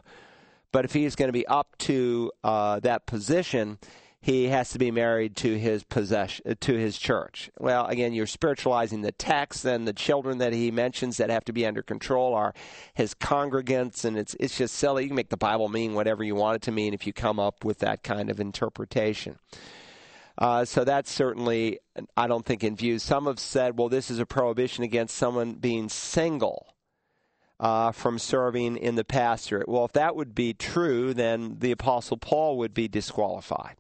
But 0.72 0.86
if 0.86 0.94
he's 0.94 1.16
going 1.16 1.30
to 1.30 1.34
be 1.34 1.48
up 1.48 1.76
to 1.80 2.32
uh, 2.44 2.80
that 2.82 3.08
position, 3.08 3.80
he 4.22 4.48
has 4.48 4.70
to 4.72 4.80
be 4.80 4.92
married 4.92 5.38
to 5.38 5.58
his 5.58 5.84
possession 5.84 6.58
to 6.60 6.74
his 6.74 6.98
church. 6.98 7.50
Well, 7.58 7.86
again, 7.86 8.14
you're 8.14 8.28
spiritualizing 8.28 9.02
the 9.02 9.14
text, 9.14 9.64
and 9.64 9.88
the 9.88 9.94
children 9.94 10.40
that 10.40 10.52
he 10.52 10.72
mentions 10.72 11.18
that 11.18 11.30
have 11.30 11.46
to 11.46 11.54
be 11.54 11.66
under 11.66 11.82
control 11.82 12.34
are 12.34 12.54
his 12.94 13.14
congregants, 13.14 14.04
and 14.04 14.18
it's 14.18 14.36
it's 14.40 14.58
just 14.58 14.76
silly. 14.76 15.04
You 15.04 15.10
can 15.10 15.16
make 15.16 15.30
the 15.30 15.38
Bible 15.38 15.70
mean 15.70 15.94
whatever 15.94 16.24
you 16.24 16.36
want 16.36 16.58
it 16.58 16.62
to 16.64 16.72
mean 16.72 16.94
if 16.94 17.08
you 17.08 17.14
come 17.14 17.40
up 17.40 17.64
with 17.64 17.80
that 17.80 18.04
kind 18.04 18.30
of 18.30 18.40
interpretation. 18.40 19.40
Uh, 20.38 20.64
so 20.64 20.84
that's 20.84 21.12
certainly, 21.12 21.80
I 22.16 22.28
don't 22.28 22.46
think, 22.46 22.64
in 22.64 22.76
view. 22.76 22.98
Some 23.00 23.26
have 23.26 23.40
said, 23.40 23.78
well, 23.78 23.90
this 23.90 24.10
is 24.10 24.20
a 24.20 24.26
prohibition 24.26 24.86
against 24.86 25.18
someone 25.18 25.54
being 25.54 25.90
single. 25.90 26.76
Uh, 27.62 27.92
from 27.92 28.18
serving 28.18 28.78
in 28.78 28.96
the 28.96 29.04
pastorate. 29.04 29.68
Well, 29.68 29.84
if 29.84 29.92
that 29.92 30.16
would 30.16 30.34
be 30.34 30.54
true, 30.54 31.14
then 31.14 31.58
the 31.60 31.72
Apostle 31.72 32.16
Paul 32.16 32.58
would 32.60 32.74
be 32.74 32.88
disqualified 32.88 33.76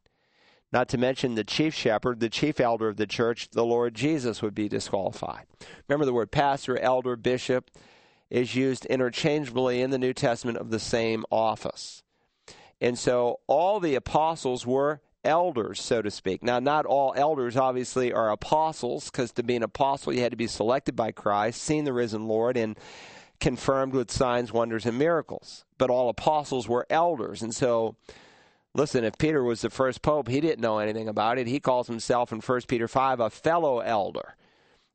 not 0.72 0.90
to 0.90 0.98
mention 0.98 1.36
the 1.36 1.44
chief 1.44 1.74
shepherd, 1.74 2.20
the 2.20 2.30
chief 2.30 2.60
elder 2.60 2.88
of 2.88 2.98
the 2.98 3.08
church, 3.08 3.50
the 3.50 3.66
Lord 3.66 3.96
Jesus 3.96 4.42
would 4.42 4.54
be 4.54 4.70
disqualified. 4.70 5.46
Remember, 5.88 6.06
the 6.06 6.14
word 6.14 6.32
pastor, 6.32 6.78
elder, 6.78 7.16
bishop 7.16 7.72
is 8.30 8.56
used 8.56 8.86
interchangeably 8.86 9.82
in 9.82 9.90
the 9.90 9.98
New 9.98 10.14
Testament 10.14 10.58
of 10.58 10.70
the 10.70 10.80
same 10.80 11.26
office. 11.32 12.04
And 12.80 12.98
so 12.98 13.40
all 13.48 13.80
the 13.80 13.96
apostles 13.96 14.66
were 14.66 15.02
elders, 15.24 15.82
so 15.82 16.02
to 16.02 16.12
speak. 16.12 16.44
Now, 16.44 16.60
not 16.60 16.86
all 16.86 17.14
elders 17.16 17.58
obviously 17.58 18.14
are 18.14 18.32
apostles, 18.32 19.10
because 19.10 19.32
to 19.34 19.44
be 19.44 19.56
an 19.56 19.64
apostle, 19.64 20.14
you 20.14 20.22
had 20.22 20.32
to 20.32 20.38
be 20.38 20.48
selected 20.48 20.96
by 20.96 21.12
Christ, 21.12 21.62
seen 21.62 21.84
the 21.84 21.94
risen 21.94 22.28
Lord, 22.28 22.56
and 22.56 22.78
confirmed 23.40 23.94
with 23.94 24.12
signs, 24.12 24.54
wonders, 24.54 24.86
and 24.86 24.98
miracles. 24.98 25.66
But 25.78 25.90
all 25.90 26.10
apostles 26.10 26.70
were 26.70 26.86
elders. 26.90 27.42
And 27.42 27.54
so 27.54 27.96
Listen, 28.76 29.04
if 29.04 29.18
Peter 29.18 29.44
was 29.44 29.62
the 29.62 29.70
first 29.70 30.02
pope, 30.02 30.28
he 30.28 30.42
didn't 30.42 30.62
know 30.62 30.80
anything 30.80 31.08
about 31.08 31.38
it. 31.38 31.48
He 31.48 31.60
calls 31.60 31.88
himself 31.88 32.32
in 32.32 32.40
1 32.40 32.62
Peter 32.68 32.88
5 32.88 33.20
a 33.20 33.30
fellow 33.30 33.80
elder. 33.80 34.36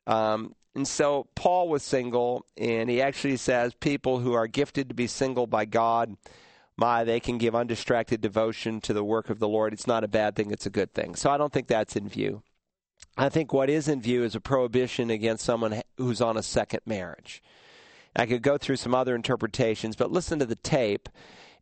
Um, 0.07 0.55
and 0.75 0.87
so 0.87 1.27
Paul 1.35 1.69
was 1.69 1.83
single, 1.83 2.47
and 2.57 2.89
he 2.89 3.03
actually 3.03 3.37
says 3.37 3.75
people 3.75 4.19
who 4.19 4.33
are 4.33 4.47
gifted 4.47 4.89
to 4.89 4.95
be 4.95 5.07
single 5.07 5.47
by 5.47 5.65
God 5.65 6.17
my, 6.77 7.05
they 7.05 7.21
can 7.21 7.39
give 7.39 7.55
undistracted 7.55 8.21
devotion 8.21 8.81
to 8.83 8.93
the 8.93 9.05
work 9.05 9.31
of 9.31 9.39
the 9.39 9.49
Lord. 9.49 9.73
It's 9.73 9.87
not 9.87 10.05
a 10.05 10.09
bad 10.09 10.35
thing, 10.35 10.51
it's 10.51 10.67
a 10.67 10.71
good 10.71 10.93
thing. 10.93 11.15
So 11.15 11.31
I 11.31 11.37
don't 11.37 11.53
think 11.53 11.69
that's 11.69 11.97
in 11.97 12.09
view. 12.09 12.43
I 13.17 13.29
think 13.29 13.53
what 13.53 13.71
is 13.71 13.87
in 13.87 14.01
view 14.01 14.25
is 14.25 14.35
a 14.35 14.41
prohibition 14.41 15.11
against 15.11 15.45
someone 15.45 15.83
who's 15.97 16.21
on 16.21 16.37
a 16.37 16.43
second 16.43 16.81
marriage. 16.85 17.43
I 18.17 18.27
could 18.27 18.43
go 18.43 18.59
through 18.59 18.77
some 18.77 18.95
other 18.95 19.15
interpretations, 19.15 19.95
but 19.95 20.11
listen 20.11 20.39
to 20.41 20.47
the 20.47 20.57
tape. 20.57 21.09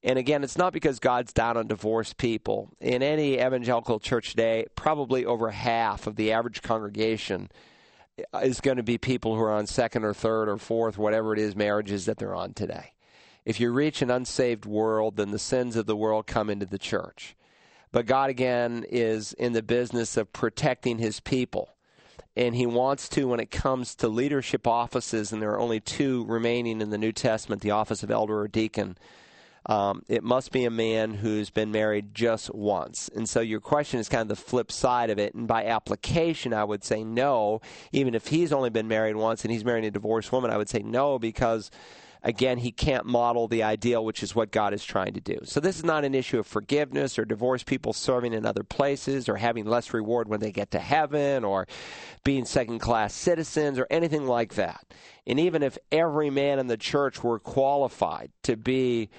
And 0.04 0.18
again, 0.18 0.42
it's 0.42 0.58
not 0.58 0.72
because 0.72 0.98
God's 0.98 1.32
down 1.32 1.56
on 1.56 1.68
divorced 1.68 2.16
people. 2.16 2.70
In 2.80 3.02
any 3.02 3.34
evangelical 3.34 4.00
church 4.00 4.30
today, 4.30 4.66
probably 4.74 5.24
over 5.24 5.50
half 5.50 6.06
of 6.06 6.16
the 6.16 6.32
average 6.32 6.62
congregation 6.62 7.50
is 8.42 8.60
going 8.60 8.78
to 8.78 8.82
be 8.82 8.98
people 8.98 9.36
who 9.36 9.42
are 9.42 9.52
on 9.52 9.66
second 9.66 10.04
or 10.04 10.12
third 10.12 10.48
or 10.48 10.58
fourth, 10.58 10.98
whatever 10.98 11.32
it 11.32 11.38
is, 11.38 11.54
marriages 11.54 12.06
that 12.06 12.18
they're 12.18 12.34
on 12.34 12.52
today. 12.52 12.92
If 13.44 13.60
you 13.60 13.72
reach 13.72 14.02
an 14.02 14.10
unsaved 14.10 14.66
world, 14.66 15.16
then 15.16 15.30
the 15.30 15.38
sins 15.38 15.76
of 15.76 15.86
the 15.86 15.96
world 15.96 16.26
come 16.26 16.50
into 16.50 16.66
the 16.66 16.78
church. 16.78 17.36
But 17.92 18.06
God, 18.06 18.30
again, 18.30 18.84
is 18.88 19.32
in 19.34 19.52
the 19.52 19.62
business 19.62 20.16
of 20.16 20.32
protecting 20.32 20.98
his 20.98 21.20
people. 21.20 21.70
And 22.36 22.56
he 22.56 22.66
wants 22.66 23.08
to, 23.10 23.28
when 23.28 23.40
it 23.40 23.50
comes 23.50 23.94
to 23.96 24.08
leadership 24.08 24.66
offices, 24.66 25.32
and 25.32 25.42
there 25.42 25.52
are 25.52 25.60
only 25.60 25.80
two 25.80 26.24
remaining 26.24 26.80
in 26.80 26.90
the 26.90 26.98
New 26.98 27.12
Testament 27.12 27.60
the 27.60 27.72
office 27.72 28.02
of 28.02 28.10
elder 28.10 28.38
or 28.38 28.48
deacon. 28.48 28.96
Um, 29.66 30.02
it 30.08 30.24
must 30.24 30.50
be 30.50 30.64
a 30.64 30.70
man 30.70 31.14
who's 31.14 31.50
been 31.50 31.70
married 31.70 32.14
just 32.14 32.54
once. 32.54 33.08
And 33.14 33.28
so 33.28 33.40
your 33.40 33.60
question 33.60 34.00
is 34.00 34.08
kind 34.08 34.22
of 34.22 34.28
the 34.28 34.36
flip 34.36 34.72
side 34.72 35.10
of 35.10 35.18
it. 35.18 35.34
And 35.34 35.46
by 35.46 35.66
application, 35.66 36.52
I 36.52 36.64
would 36.64 36.82
say 36.82 37.04
no. 37.04 37.60
Even 37.92 38.14
if 38.14 38.28
he's 38.28 38.52
only 38.52 38.70
been 38.70 38.88
married 38.88 39.16
once 39.16 39.44
and 39.44 39.52
he's 39.52 39.64
married 39.64 39.84
a 39.84 39.90
divorced 39.90 40.32
woman, 40.32 40.50
I 40.50 40.56
would 40.56 40.68
say 40.68 40.80
no 40.80 41.18
because 41.18 41.70
again, 42.22 42.58
he 42.58 42.70
can't 42.70 43.04
model 43.04 43.48
the 43.48 43.62
ideal, 43.62 44.04
which 44.04 44.22
is 44.22 44.34
what 44.34 44.52
God 44.52 44.72
is 44.72 44.84
trying 44.84 45.14
to 45.14 45.20
do. 45.20 45.38
So 45.44 45.60
this 45.60 45.76
is 45.76 45.84
not 45.84 46.04
an 46.04 46.14
issue 46.14 46.38
of 46.38 46.46
forgiveness 46.46 47.18
or 47.18 47.24
divorced 47.24 47.66
people 47.66 47.92
serving 47.92 48.32
in 48.32 48.46
other 48.46 48.62
places 48.62 49.28
or 49.28 49.36
having 49.36 49.66
less 49.66 49.92
reward 49.92 50.28
when 50.28 50.40
they 50.40 50.52
get 50.52 50.70
to 50.72 50.78
heaven 50.78 51.44
or 51.44 51.66
being 52.24 52.44
second 52.44 52.78
class 52.78 53.14
citizens 53.14 53.78
or 53.78 53.86
anything 53.90 54.26
like 54.26 54.54
that. 54.54 54.86
And 55.26 55.40
even 55.40 55.62
if 55.62 55.78
every 55.90 56.30
man 56.30 56.58
in 56.58 56.68
the 56.68 56.76
church 56.76 57.22
were 57.22 57.38
qualified 57.38 58.30
to 58.44 58.56
be 58.56 59.10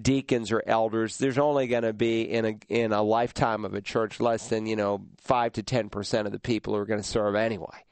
deacons 0.00 0.52
or 0.52 0.62
elders, 0.66 1.18
there's 1.18 1.38
only 1.38 1.66
going 1.66 1.82
to 1.82 1.92
be 1.92 2.22
in 2.22 2.44
a 2.44 2.58
in 2.68 2.92
a 2.92 3.02
lifetime 3.02 3.64
of 3.64 3.74
a 3.74 3.80
church 3.80 4.20
less 4.20 4.48
than 4.48 4.66
you 4.66 4.76
know 4.76 5.06
five 5.18 5.52
to 5.54 5.62
ten 5.62 5.88
percent 5.88 6.26
of 6.26 6.32
the 6.32 6.38
people 6.38 6.74
who 6.74 6.80
are 6.80 6.86
going 6.86 7.00
to 7.00 7.06
serve 7.06 7.34
anyway. 7.34 7.84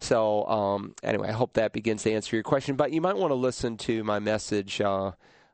So 0.00 0.44
um, 0.46 0.94
anyway, 1.02 1.28
I 1.28 1.32
hope 1.32 1.54
that 1.54 1.72
begins 1.72 2.02
to 2.02 2.12
answer 2.12 2.34
your 2.34 2.42
question. 2.42 2.74
But 2.74 2.92
you 2.92 3.00
might 3.00 3.16
want 3.16 3.30
to 3.30 3.36
listen 3.36 3.76
to 3.78 4.02
my 4.02 4.18
message 4.18 4.80
uh, 4.80 5.12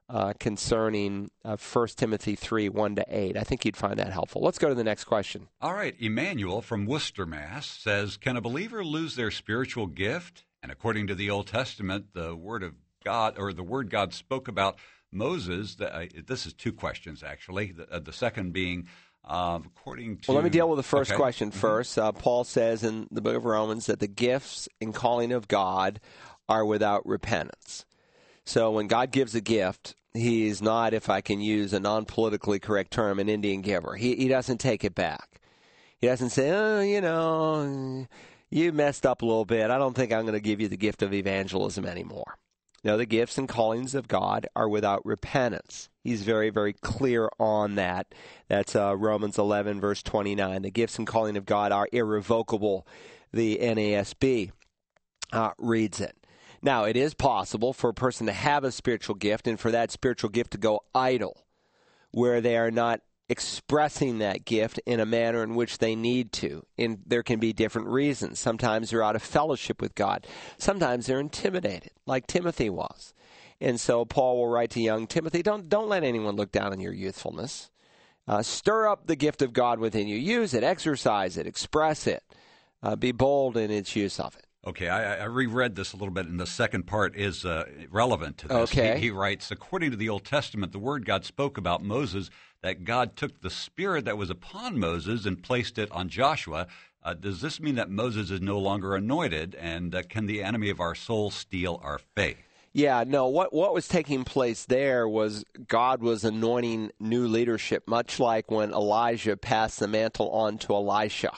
uh, 0.09 0.33
concerning 0.41 1.31
uh, 1.45 1.57
1 1.57 1.89
Timothy 1.89 2.35
3 2.35 2.71
1 2.71 2.97
to 2.97 3.05
8. 3.07 3.37
I 3.37 3.43
think 3.43 3.65
you'd 3.65 3.77
find 3.77 3.99
that 3.99 4.11
helpful. 4.11 4.43
Let's 4.43 4.59
go 4.59 4.69
to 4.69 4.75
the 4.75 4.85
next 4.85 5.05
question. 5.05 5.49
All 5.61 5.75
right. 5.75 5.95
Emmanuel 5.99 6.63
from 6.63 6.87
Worcester, 6.87 7.27
Mass. 7.27 7.67
says 7.67 8.17
Can 8.17 8.37
a 8.37 8.41
believer 8.41 8.85
lose 8.85 9.17
their 9.17 9.31
spiritual 9.31 9.87
gift? 9.87 10.45
And 10.63 10.73
according 10.73 11.07
to 11.09 11.15
the 11.15 11.31
Old 11.31 11.47
Testament, 11.47 12.15
the 12.15 12.35
word 12.35 12.63
of 12.63 12.75
God, 13.05 13.39
or 13.39 13.53
the 13.53 13.63
word 13.63 13.91
God 13.91 14.13
spoke 14.13 14.49
about 14.49 14.79
Moses, 15.13 15.77
the, 15.77 15.95
uh, 15.95 16.07
this 16.27 16.47
is 16.47 16.53
two 16.53 16.73
questions 16.73 17.23
actually. 17.23 17.73
The, 17.73 17.89
uh, 17.91 17.99
the 18.01 18.13
second 18.13 18.53
being, 18.53 18.89
um, 19.25 19.71
according 19.77 20.19
to. 20.19 20.31
Well, 20.31 20.37
let 20.37 20.45
me 20.45 20.51
deal 20.51 20.69
with 20.69 20.79
the 20.79 20.83
first 20.83 21.11
okay. 21.11 21.17
question 21.17 21.51
mm-hmm. 21.51 21.59
first. 21.59 21.99
Uh, 21.99 22.13
Paul 22.13 22.45
says 22.45 22.85
in 22.85 23.09
the 23.11 23.21
book 23.21 23.37
of 23.37 23.45
Romans 23.45 23.87
that 23.87 24.01
the 24.01 24.09
gifts 24.09 24.69
and 24.81 24.95
calling 24.95 25.33
of 25.33 25.49
God 25.49 26.01
are 26.49 26.65
without 26.65 27.07
repentance. 27.07 27.85
So 28.45 28.71
when 28.71 28.87
God 28.87 29.11
gives 29.11 29.35
a 29.35 29.43
gift, 29.43 29.95
he's 30.15 30.63
not, 30.63 30.95
if 30.95 31.11
I 31.11 31.21
can 31.21 31.41
use 31.41 31.73
a 31.73 31.81
non 31.81 32.07
politically 32.07 32.59
correct 32.59 32.91
term, 32.91 33.19
an 33.19 33.29
Indian 33.29 33.61
giver. 33.61 33.97
He, 33.97 34.17
he 34.17 34.29
doesn't 34.29 34.59
take 34.59 34.85
it 34.85 34.95
back. 34.95 35.41
He 35.99 36.07
doesn't 36.07 36.31
say, 36.31 36.51
oh, 36.51 36.81
you 36.81 37.01
know, 37.01 38.07
you 38.51 38.73
messed 38.73 39.05
up 39.05 39.23
a 39.23 39.27
little 39.27 39.45
bit. 39.45 39.71
I 39.71 39.79
don't 39.79 39.95
think 39.95 40.13
I'm 40.13 40.23
going 40.23 40.35
to 40.35 40.41
give 40.41 40.61
you 40.61 40.69
the 40.69 40.77
gift 40.77 41.03
of 41.03 41.13
evangelism 41.13 41.85
anymore. 41.85 42.39
No, 42.85 42.97
the 42.97 43.07
gifts 43.07 43.39
and 43.39 43.49
callings 43.49 43.95
of 43.95 44.07
God 44.07 44.47
are 44.55 44.69
without 44.69 45.05
repentance. 45.05 45.89
He's 46.05 46.23
very, 46.23 46.51
very 46.51 46.73
clear 46.73 47.29
on 47.39 47.75
that. 47.75 48.15
That's 48.49 48.77
uh, 48.77 48.97
Romans 48.97 49.37
11, 49.37 49.81
verse 49.81 50.03
29. 50.03 50.63
The 50.63 50.71
gifts 50.71 50.97
and 50.97 51.07
calling 51.07 51.37
of 51.37 51.45
God 51.45 51.73
are 51.73 51.89
irrevocable. 51.93 52.87
The 53.33 53.59
NASB 53.59 54.53
uh, 55.33 55.51
reads 55.59 56.01
it. 56.01 56.17
Now, 56.63 56.85
it 56.85 56.97
is 56.97 57.15
possible 57.15 57.73
for 57.73 57.91
a 57.91 57.95
person 57.95 58.27
to 58.27 58.33
have 58.33 58.65
a 58.65 58.73
spiritual 58.73 59.17
gift 59.17 59.47
and 59.47 59.59
for 59.59 59.71
that 59.71 59.91
spiritual 59.91 60.31
gift 60.31 60.53
to 60.53 60.59
go 60.59 60.81
idle, 60.95 61.45
where 62.11 62.41
they 62.41 62.57
are 62.57 62.71
not 62.71 63.01
expressing 63.29 64.19
that 64.19 64.45
gift 64.45 64.81
in 64.87 65.01
a 65.01 65.07
manner 65.07 65.43
in 65.43 65.55
which 65.55 65.79
they 65.79 65.95
need 65.95 66.33
to. 66.33 66.65
And 66.79 67.01
there 67.07 67.23
can 67.23 67.39
be 67.39 67.53
different 67.53 67.89
reasons. 67.89 68.39
Sometimes 68.39 68.91
they're 68.91 69.03
out 69.03 69.17
of 69.17 69.23
fellowship 69.23 69.81
with 69.81 69.95
God. 69.95 70.27
Sometimes 70.57 71.07
they're 71.07 71.21
intimidated, 71.21 71.91
like 72.07 72.27
Timothy 72.27 72.71
was. 72.71 73.13
And 73.61 73.79
so 73.79 74.05
Paul 74.05 74.39
will 74.39 74.49
write 74.49 74.71
to 74.71 74.81
young 74.81 75.07
Timothy, 75.07 75.43
don't 75.43 75.69
don't 75.69 75.89
let 75.89 76.05
anyone 76.05 76.37
look 76.37 76.53
down 76.53 76.73
on 76.73 76.81
your 76.81 76.93
youthfulness. 76.93 77.71
Uh, 78.27 78.43
stir 78.43 78.87
up 78.87 79.07
the 79.07 79.17
gift 79.17 79.43
of 79.43 79.53
God 79.53 79.79
within 79.79 80.07
you. 80.07 80.17
Use 80.17 80.55
it, 80.55 80.63
exercise 80.63 81.37
it, 81.37 81.47
express 81.47 82.07
it. 82.07 82.23
Uh, 82.83 82.95
be 82.95 83.11
bold 83.11 83.57
in 83.57 83.71
its 83.71 83.97
use 83.97 84.21
of 84.21 84.37
it. 84.37 84.45
Okay, 84.67 84.89
I, 84.89 85.23
I, 85.23 85.25
reread 85.25 85.77
this 85.77 85.93
a 85.93 85.97
little 85.97 86.13
bit, 86.13 86.27
and 86.27 86.39
the 86.39 86.47
second 86.47 86.87
part 86.87 87.17
is 87.17 87.45
uh, 87.45 87.65
relevant 87.91 88.39
to 88.39 88.49
this. 88.49 88.57
Okay. 88.57 88.97
He, 88.97 89.05
he, 89.05 89.11
writes, 89.11 89.51
according 89.51 89.93
to 89.93 89.97
the 89.97 90.09
Old 90.09 90.25
Testament, 90.25 90.73
the 90.73 90.79
word 90.79 91.07
God 91.07 91.25
spoke 91.25 91.57
about 91.57 91.83
Moses, 91.83 92.29
that 92.63 92.85
God 92.85 93.17
took 93.17 93.41
the 93.41 93.51
spirit 93.51 94.05
that 94.05 94.19
was 94.19 94.31
upon 94.31 94.79
Moses 94.79 95.27
and 95.27 95.43
placed 95.43 95.79
it 95.79 95.91
on 95.93 96.09
Joshua. 96.09 96.67
Uh, 97.03 97.15
does 97.15 97.41
this 97.41 97.61
mean 97.61 97.77
that 97.77 97.91
Moses 97.91 98.31
is 98.31 98.41
no 98.41 98.59
longer 98.59 98.95
anointed, 98.95 99.55
and 99.55 99.95
uh, 99.95 100.03
can 100.03 100.27
the 100.27 100.43
enemy 100.43 100.69
of 100.69 100.81
our 100.81 100.95
soul 100.95 101.31
steal 101.31 101.81
our 101.83 101.99
faith? 101.99 102.39
Yeah, 102.73 103.05
no. 103.07 103.29
What 103.29 103.53
what 103.53 103.73
was 103.73 103.89
taking 103.89 104.25
place 104.25 104.65
there 104.65 105.09
was 105.09 105.45
God 105.67 106.03
was 106.03 106.25
anointing 106.25 106.91
new 107.01 107.27
leadership, 107.27 107.89
much 107.89 108.21
like 108.21 108.51
when 108.51 108.73
Elijah 108.73 109.37
passed 109.37 109.81
the 109.81 109.89
mantle 109.89 110.31
on 110.31 110.59
to 110.59 110.75
Elisha. 110.75 111.33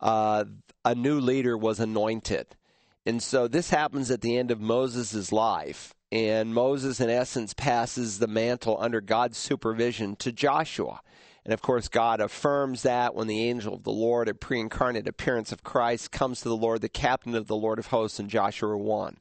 Uh, 0.00 0.44
a 0.84 0.94
new 0.94 1.20
leader 1.20 1.58
was 1.58 1.78
anointed, 1.78 2.56
and 3.04 3.22
so 3.22 3.48
this 3.48 3.70
happens 3.70 4.10
at 4.10 4.22
the 4.22 4.36
end 4.36 4.50
of 4.50 4.60
Moses' 4.60 5.30
life, 5.30 5.94
and 6.12 6.52
Moses, 6.52 7.00
in 7.00 7.08
essence, 7.08 7.54
passes 7.54 8.18
the 8.18 8.26
mantle 8.26 8.76
under 8.80 9.00
God's 9.00 9.38
supervision 9.38 10.16
to 10.16 10.32
Joshua. 10.32 11.00
And 11.44 11.54
of 11.54 11.62
course, 11.62 11.88
God 11.88 12.20
affirms 12.20 12.82
that 12.82 13.14
when 13.14 13.26
the 13.26 13.48
angel 13.48 13.74
of 13.74 13.84
the 13.84 13.92
Lord, 13.92 14.28
a 14.28 14.34
pre 14.34 14.60
incarnate 14.60 15.08
appearance 15.08 15.52
of 15.52 15.62
Christ, 15.62 16.10
comes 16.10 16.40
to 16.40 16.48
the 16.48 16.56
Lord, 16.56 16.80
the 16.80 16.88
captain 16.88 17.34
of 17.34 17.46
the 17.46 17.56
Lord 17.56 17.78
of 17.78 17.86
hosts 17.86 18.20
in 18.20 18.28
Joshua 18.28 18.76
1. 18.76 19.18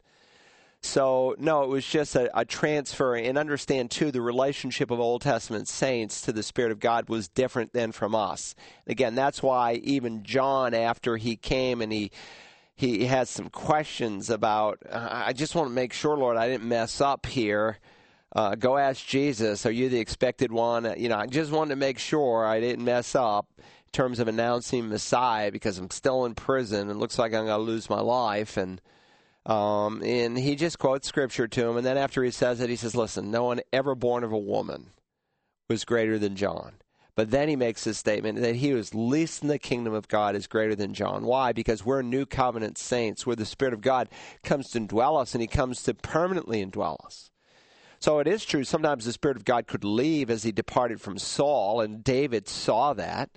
So, 0.81 1.35
no, 1.37 1.63
it 1.63 1.69
was 1.69 1.85
just 1.85 2.15
a, 2.15 2.37
a, 2.37 2.45
transfer. 2.45 3.15
And 3.15 3.37
understand, 3.37 3.91
too, 3.91 4.11
the 4.11 4.21
relationship 4.21 4.91
of 4.91 4.99
Old 4.99 5.21
Testament 5.21 5.67
saints 5.67 6.21
to 6.21 6.31
the 6.31 6.41
Spirit 6.41 6.71
of 6.71 6.79
God 6.79 7.09
was 7.09 7.27
different 7.27 7.73
than 7.73 7.91
from 7.91 8.15
us. 8.15 8.55
Again, 8.87 9.13
that's 9.13 9.43
why 9.43 9.73
even 9.83 10.23
John, 10.23 10.73
after 10.73 11.17
he 11.17 11.35
came 11.35 11.81
and 11.81 11.91
he 11.91 12.11
he 12.79 13.07
has 13.07 13.29
some 13.29 13.49
questions 13.49 14.29
about, 14.29 14.79
I 14.89 15.33
just 15.33 15.53
want 15.53 15.67
to 15.67 15.73
make 15.73 15.91
sure, 15.91 16.15
Lord, 16.15 16.37
I 16.37 16.47
didn't 16.47 16.65
mess 16.65 17.01
up 17.01 17.25
here. 17.25 17.77
Uh, 18.33 18.55
go 18.55 18.77
ask 18.77 19.05
Jesus, 19.05 19.65
are 19.65 19.71
you 19.71 19.89
the 19.89 19.99
expected 19.99 20.49
one? 20.49 20.93
You 20.95 21.09
know, 21.09 21.17
I 21.17 21.25
just 21.25 21.51
wanted 21.51 21.71
to 21.71 21.75
make 21.75 21.99
sure 21.99 22.45
I 22.45 22.61
didn't 22.61 22.85
mess 22.85 23.15
up 23.15 23.47
in 23.57 23.91
terms 23.91 24.19
of 24.19 24.29
announcing 24.29 24.87
Messiah 24.87 25.51
because 25.51 25.77
I'm 25.77 25.89
still 25.89 26.23
in 26.23 26.35
prison 26.35 26.89
and 26.89 27.01
looks 27.01 27.19
like 27.19 27.33
I'm 27.33 27.47
going 27.47 27.59
to 27.59 27.71
lose 27.71 27.89
my 27.89 27.99
life. 27.99 28.55
And 28.55 28.79
um, 29.45 30.01
and 30.01 30.37
he 30.37 30.55
just 30.55 30.79
quotes 30.79 31.05
scripture 31.05 31.49
to 31.49 31.67
him. 31.67 31.75
And 31.75 31.85
then 31.85 31.97
after 31.97 32.23
he 32.23 32.31
says 32.31 32.61
it, 32.61 32.69
he 32.69 32.77
says, 32.77 32.95
Listen, 32.95 33.29
no 33.29 33.43
one 33.43 33.59
ever 33.73 33.93
born 33.93 34.23
of 34.23 34.31
a 34.31 34.37
woman 34.37 34.91
was 35.67 35.83
greater 35.83 36.17
than 36.17 36.37
John. 36.37 36.75
But 37.19 37.31
then 37.31 37.49
he 37.49 37.57
makes 37.57 37.83
this 37.83 37.97
statement 37.97 38.39
that 38.39 38.55
he 38.55 38.69
who's 38.69 38.95
least 38.95 39.41
in 39.41 39.49
the 39.49 39.59
kingdom 39.59 39.93
of 39.93 40.07
God 40.07 40.37
is 40.37 40.47
greater 40.47 40.73
than 40.73 40.93
John. 40.93 41.25
Why? 41.25 41.51
Because 41.51 41.83
we're 41.83 42.01
new 42.01 42.25
covenant 42.25 42.77
saints, 42.77 43.27
where 43.27 43.35
the 43.35 43.43
Spirit 43.43 43.73
of 43.73 43.81
God 43.81 44.07
comes 44.41 44.69
to 44.69 44.79
indwell 44.79 45.21
us 45.21 45.35
and 45.35 45.41
he 45.41 45.47
comes 45.47 45.83
to 45.83 45.93
permanently 45.93 46.65
indwell 46.65 46.95
us. 47.05 47.29
So 47.99 48.19
it 48.19 48.27
is 48.27 48.45
true, 48.45 48.63
sometimes 48.63 49.03
the 49.03 49.11
Spirit 49.11 49.35
of 49.35 49.43
God 49.43 49.67
could 49.67 49.83
leave 49.83 50.29
as 50.29 50.43
he 50.43 50.53
departed 50.53 51.01
from 51.01 51.17
Saul, 51.17 51.81
and 51.81 52.05
David 52.05 52.47
saw 52.47 52.93
that 52.93 53.31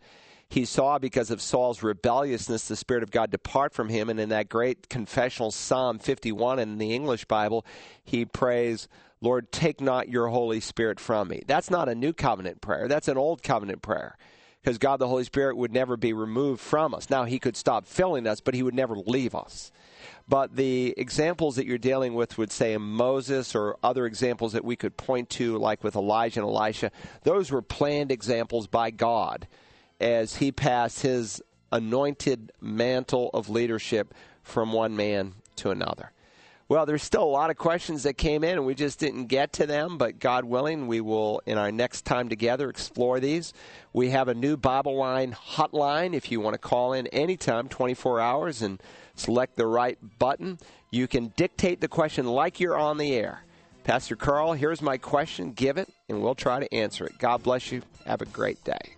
he 0.48 0.64
saw 0.64 1.00
because 1.00 1.32
of 1.32 1.42
Saul's 1.42 1.82
rebelliousness 1.82 2.68
the 2.68 2.76
Spirit 2.76 3.02
of 3.02 3.10
God 3.10 3.32
depart 3.32 3.72
from 3.72 3.88
him. 3.88 4.08
And 4.08 4.20
in 4.20 4.28
that 4.28 4.48
great 4.48 4.90
confessional 4.90 5.50
Psalm 5.50 5.98
51 5.98 6.60
in 6.60 6.78
the 6.78 6.94
English 6.94 7.24
Bible, 7.24 7.66
he 8.04 8.26
prays, 8.26 8.86
Lord, 9.22 9.50
take 9.52 9.80
not 9.80 10.10
your 10.10 10.28
Holy 10.28 10.60
Spirit 10.60 11.00
from 11.00 11.28
me. 11.28 11.42
That's 11.46 11.70
not 11.70 11.88
a 11.88 11.94
new 11.94 12.12
covenant 12.12 12.60
prayer, 12.60 12.88
that's 12.88 13.08
an 13.08 13.16
old 13.16 13.42
covenant 13.42 13.80
prayer. 13.80 14.18
because 14.62 14.78
God 14.78 14.98
the 14.98 15.08
Holy 15.08 15.24
Spirit 15.24 15.56
would 15.56 15.72
never 15.72 15.96
be 15.96 16.12
removed 16.12 16.60
from 16.60 16.94
us. 16.94 17.10
Now, 17.10 17.24
He 17.24 17.38
could 17.38 17.56
stop 17.56 17.86
filling 17.86 18.26
us, 18.26 18.40
but 18.40 18.54
He 18.54 18.62
would 18.62 18.74
never 18.74 18.96
leave 18.96 19.34
us. 19.34 19.72
But 20.28 20.54
the 20.54 20.94
examples 20.96 21.56
that 21.56 21.66
you're 21.66 21.78
dealing 21.78 22.14
with 22.14 22.38
would 22.38 22.52
say 22.52 22.76
Moses 22.76 23.54
or 23.54 23.76
other 23.82 24.06
examples 24.06 24.52
that 24.52 24.64
we 24.64 24.76
could 24.76 24.96
point 24.96 25.30
to, 25.30 25.58
like 25.58 25.82
with 25.82 25.96
Elijah 25.96 26.40
and 26.40 26.48
Elisha, 26.48 26.92
those 27.24 27.50
were 27.50 27.62
planned 27.62 28.12
examples 28.12 28.66
by 28.68 28.90
God 28.90 29.48
as 30.00 30.36
He 30.36 30.52
passed 30.52 31.02
His 31.02 31.42
anointed 31.72 32.52
mantle 32.60 33.30
of 33.34 33.48
leadership 33.48 34.14
from 34.42 34.72
one 34.72 34.94
man 34.94 35.34
to 35.56 35.70
another. 35.70 36.12
Well, 36.72 36.86
there's 36.86 37.02
still 37.02 37.24
a 37.24 37.24
lot 37.24 37.50
of 37.50 37.58
questions 37.58 38.04
that 38.04 38.14
came 38.14 38.42
in, 38.42 38.52
and 38.52 38.64
we 38.64 38.74
just 38.74 38.98
didn't 38.98 39.26
get 39.26 39.52
to 39.52 39.66
them. 39.66 39.98
But 39.98 40.18
God 40.18 40.46
willing, 40.46 40.86
we 40.86 41.02
will, 41.02 41.42
in 41.44 41.58
our 41.58 41.70
next 41.70 42.06
time 42.06 42.30
together, 42.30 42.70
explore 42.70 43.20
these. 43.20 43.52
We 43.92 44.08
have 44.08 44.28
a 44.28 44.34
new 44.34 44.56
Bible 44.56 44.96
Line 44.96 45.32
hotline 45.32 46.14
if 46.14 46.32
you 46.32 46.40
want 46.40 46.54
to 46.54 46.58
call 46.58 46.94
in 46.94 47.08
anytime, 47.08 47.68
24 47.68 48.20
hours, 48.20 48.62
and 48.62 48.82
select 49.14 49.56
the 49.56 49.66
right 49.66 49.98
button. 50.18 50.58
You 50.90 51.06
can 51.06 51.34
dictate 51.36 51.82
the 51.82 51.88
question 51.88 52.24
like 52.24 52.58
you're 52.58 52.78
on 52.78 52.96
the 52.96 53.14
air. 53.14 53.44
Pastor 53.84 54.16
Carl, 54.16 54.54
here's 54.54 54.80
my 54.80 54.96
question. 54.96 55.52
Give 55.52 55.76
it, 55.76 55.90
and 56.08 56.22
we'll 56.22 56.34
try 56.34 56.58
to 56.58 56.74
answer 56.74 57.04
it. 57.04 57.18
God 57.18 57.42
bless 57.42 57.70
you. 57.70 57.82
Have 58.06 58.22
a 58.22 58.24
great 58.24 58.64
day. 58.64 58.96